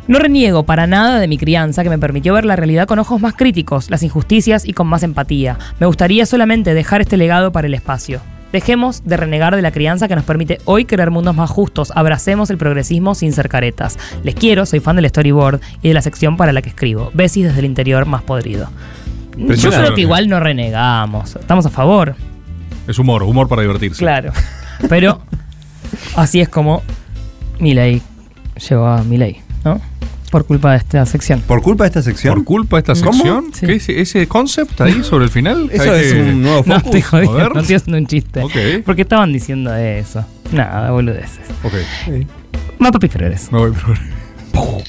No 0.08 0.18
reniego 0.18 0.62
para 0.62 0.86
nada 0.86 1.20
de 1.20 1.28
mi 1.28 1.36
crianza 1.36 1.82
que 1.82 1.90
me 1.90 1.98
permitió 1.98 2.32
ver 2.32 2.46
la 2.46 2.56
realidad 2.56 2.88
con 2.88 2.98
ojos 2.98 3.20
más 3.20 3.34
críticos, 3.34 3.90
las 3.90 4.02
injusticias 4.02 4.64
y 4.64 4.72
con 4.72 4.86
más 4.86 5.02
empatía. 5.02 5.58
Me 5.78 5.86
gustaría 5.86 6.24
solamente 6.24 6.72
dejar 6.72 7.02
este 7.02 7.18
legado 7.18 7.52
para 7.52 7.66
el 7.66 7.74
espacio. 7.74 8.22
Dejemos 8.56 9.02
de 9.04 9.18
renegar 9.18 9.54
de 9.54 9.60
la 9.60 9.70
crianza 9.70 10.08
que 10.08 10.16
nos 10.16 10.24
permite 10.24 10.62
hoy 10.64 10.86
crear 10.86 11.10
mundos 11.10 11.36
más 11.36 11.50
justos. 11.50 11.92
Abracemos 11.94 12.48
el 12.48 12.56
progresismo 12.56 13.14
sin 13.14 13.34
ser 13.34 13.50
caretas. 13.50 13.98
Les 14.22 14.34
quiero, 14.34 14.64
soy 14.64 14.80
fan 14.80 14.96
del 14.96 15.06
storyboard 15.10 15.60
y 15.82 15.88
de 15.88 15.92
la 15.92 16.00
sección 16.00 16.38
para 16.38 16.54
la 16.54 16.62
que 16.62 16.70
escribo. 16.70 17.10
Besis 17.12 17.44
desde 17.44 17.58
el 17.58 17.66
interior 17.66 18.06
más 18.06 18.22
podrido. 18.22 18.70
Yo 19.36 19.68
creo 19.70 19.94
que 19.94 20.00
igual 20.00 20.30
no 20.30 20.40
renegamos. 20.40 21.36
Estamos 21.36 21.66
a 21.66 21.68
favor, 21.68 22.14
Es 22.88 22.98
humor, 22.98 23.24
humor 23.24 23.46
para 23.46 23.60
divertirse. 23.60 23.98
claro. 23.98 24.32
Pero 24.88 25.20
así 26.16 26.40
es 26.40 26.48
como 26.48 26.82
Milei 27.60 28.00
llegó 28.70 28.86
a 28.86 29.02
Milei. 29.02 29.42
Por 30.36 30.44
culpa 30.44 30.72
de 30.72 30.76
esta 30.76 31.06
sección. 31.06 31.40
Por 31.40 31.62
culpa 31.62 31.84
de 31.84 31.88
esta 31.88 32.02
sección. 32.02 32.34
Por 32.34 32.44
culpa 32.44 32.76
de 32.76 32.92
esta 32.92 33.02
¿Cómo? 33.06 33.14
sección, 33.14 33.44
Sí. 33.54 33.64
¿qué 33.66 33.72
es 33.76 33.88
ese 33.88 34.28
concept 34.28 34.78
ahí 34.82 35.02
sobre 35.02 35.24
el 35.24 35.30
final? 35.30 35.70
Eso 35.72 35.94
es 35.94 36.12
que- 36.12 36.20
un 36.20 36.42
nuevo 36.42 36.62
No 36.66 36.78
focus. 36.80 37.10
ver. 37.12 37.54
no 37.54 37.60
estoy 37.62 37.76
haciendo 37.76 37.96
un 37.96 38.06
chiste. 38.06 38.42
Ok. 38.42 38.52
Porque 38.84 39.00
estaban 39.02 39.32
diciendo 39.32 39.74
eso. 39.74 40.26
Nada, 40.52 40.90
boludeces. 40.90 41.40
Ok. 41.64 41.72
Mapa 42.78 42.98
Pifreres. 42.98 43.50
Me 43.50 43.60
voy, 43.60 43.72
pero- 43.72 44.82